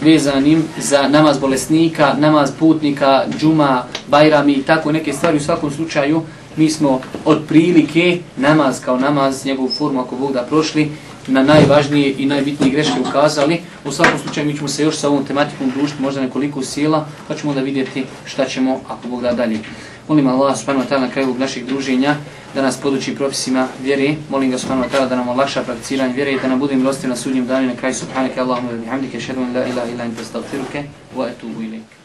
vezanim 0.00 0.64
za 0.78 1.08
namaz 1.08 1.38
bolesnika, 1.38 2.14
namaz 2.18 2.50
putnika, 2.58 3.24
džuma, 3.38 3.84
bajrami 4.08 4.52
i 4.52 4.62
tako 4.62 4.92
neke 4.92 5.12
stvari. 5.12 5.36
U 5.36 5.40
svakom 5.40 5.70
slučaju, 5.70 6.22
mi 6.56 6.70
smo 6.70 7.00
od 7.24 7.42
prilike 7.48 8.18
namaz 8.36 8.80
kao 8.84 8.96
namaz, 8.96 9.46
njegovu 9.46 9.68
formu, 9.68 10.00
ako 10.00 10.16
Bog 10.16 10.32
da 10.32 10.42
prošli, 10.42 10.92
na 11.26 11.42
najvažnije 11.42 12.14
i 12.18 12.26
najbitnije 12.26 12.72
greške 12.72 13.00
ukazali. 13.08 13.60
U 13.84 13.92
svakom 13.92 14.18
slučaju 14.18 14.46
mi 14.46 14.56
ćemo 14.56 14.68
se 14.68 14.82
još 14.82 14.96
sa 14.96 15.08
ovom 15.08 15.24
tematikom 15.24 15.70
družiti 15.70 16.02
možda 16.02 16.20
nekoliko 16.20 16.62
sila, 16.62 17.06
pa 17.28 17.34
ćemo 17.34 17.54
da 17.54 17.60
vidjeti 17.60 18.04
šta 18.24 18.44
ćemo 18.44 18.80
ako 18.88 19.08
Bog 19.08 19.22
da 19.22 19.32
dalje. 19.32 19.58
Molim 20.10 20.26
Allah 20.26 20.58
subhanahu 20.58 20.82
wa 20.82 20.88
ta'ala 20.90 21.06
na 21.06 21.12
kraju 21.14 21.38
naših 21.38 21.66
druženja 21.66 22.16
da 22.54 22.62
nas 22.62 22.80
poduči 22.82 23.14
propisima 23.14 23.68
vjere. 23.82 24.16
Molim 24.30 24.50
ga 24.50 24.58
subhanahu 24.58 24.88
wa 24.88 24.90
ta'ala 24.90 25.06
da 25.06 25.16
nam 25.16 25.28
olakša 25.28 25.62
prakticiranje 25.62 26.14
vjere 26.14 26.32
i 26.32 26.40
da 26.42 26.48
nam 26.48 26.58
bude 26.58 26.74
milostiv 26.74 27.10
na 27.10 27.16
sudnjem 27.16 27.46
danu 27.46 27.68
na 27.68 27.76
kraju 27.76 27.94
subhanaka 27.94 28.42
Allahumma 28.42 28.72
wa 28.72 28.78
bihamdika 28.82 29.18
ashhadu 29.18 29.40
an 29.40 29.54
la 29.54 29.66
ilaha 29.66 29.86
illa 29.86 30.04
anta 30.04 30.22
astaghfiruka 30.22 30.82
wa 31.16 31.30
atubu 31.30 31.62
ilayk. 31.62 31.99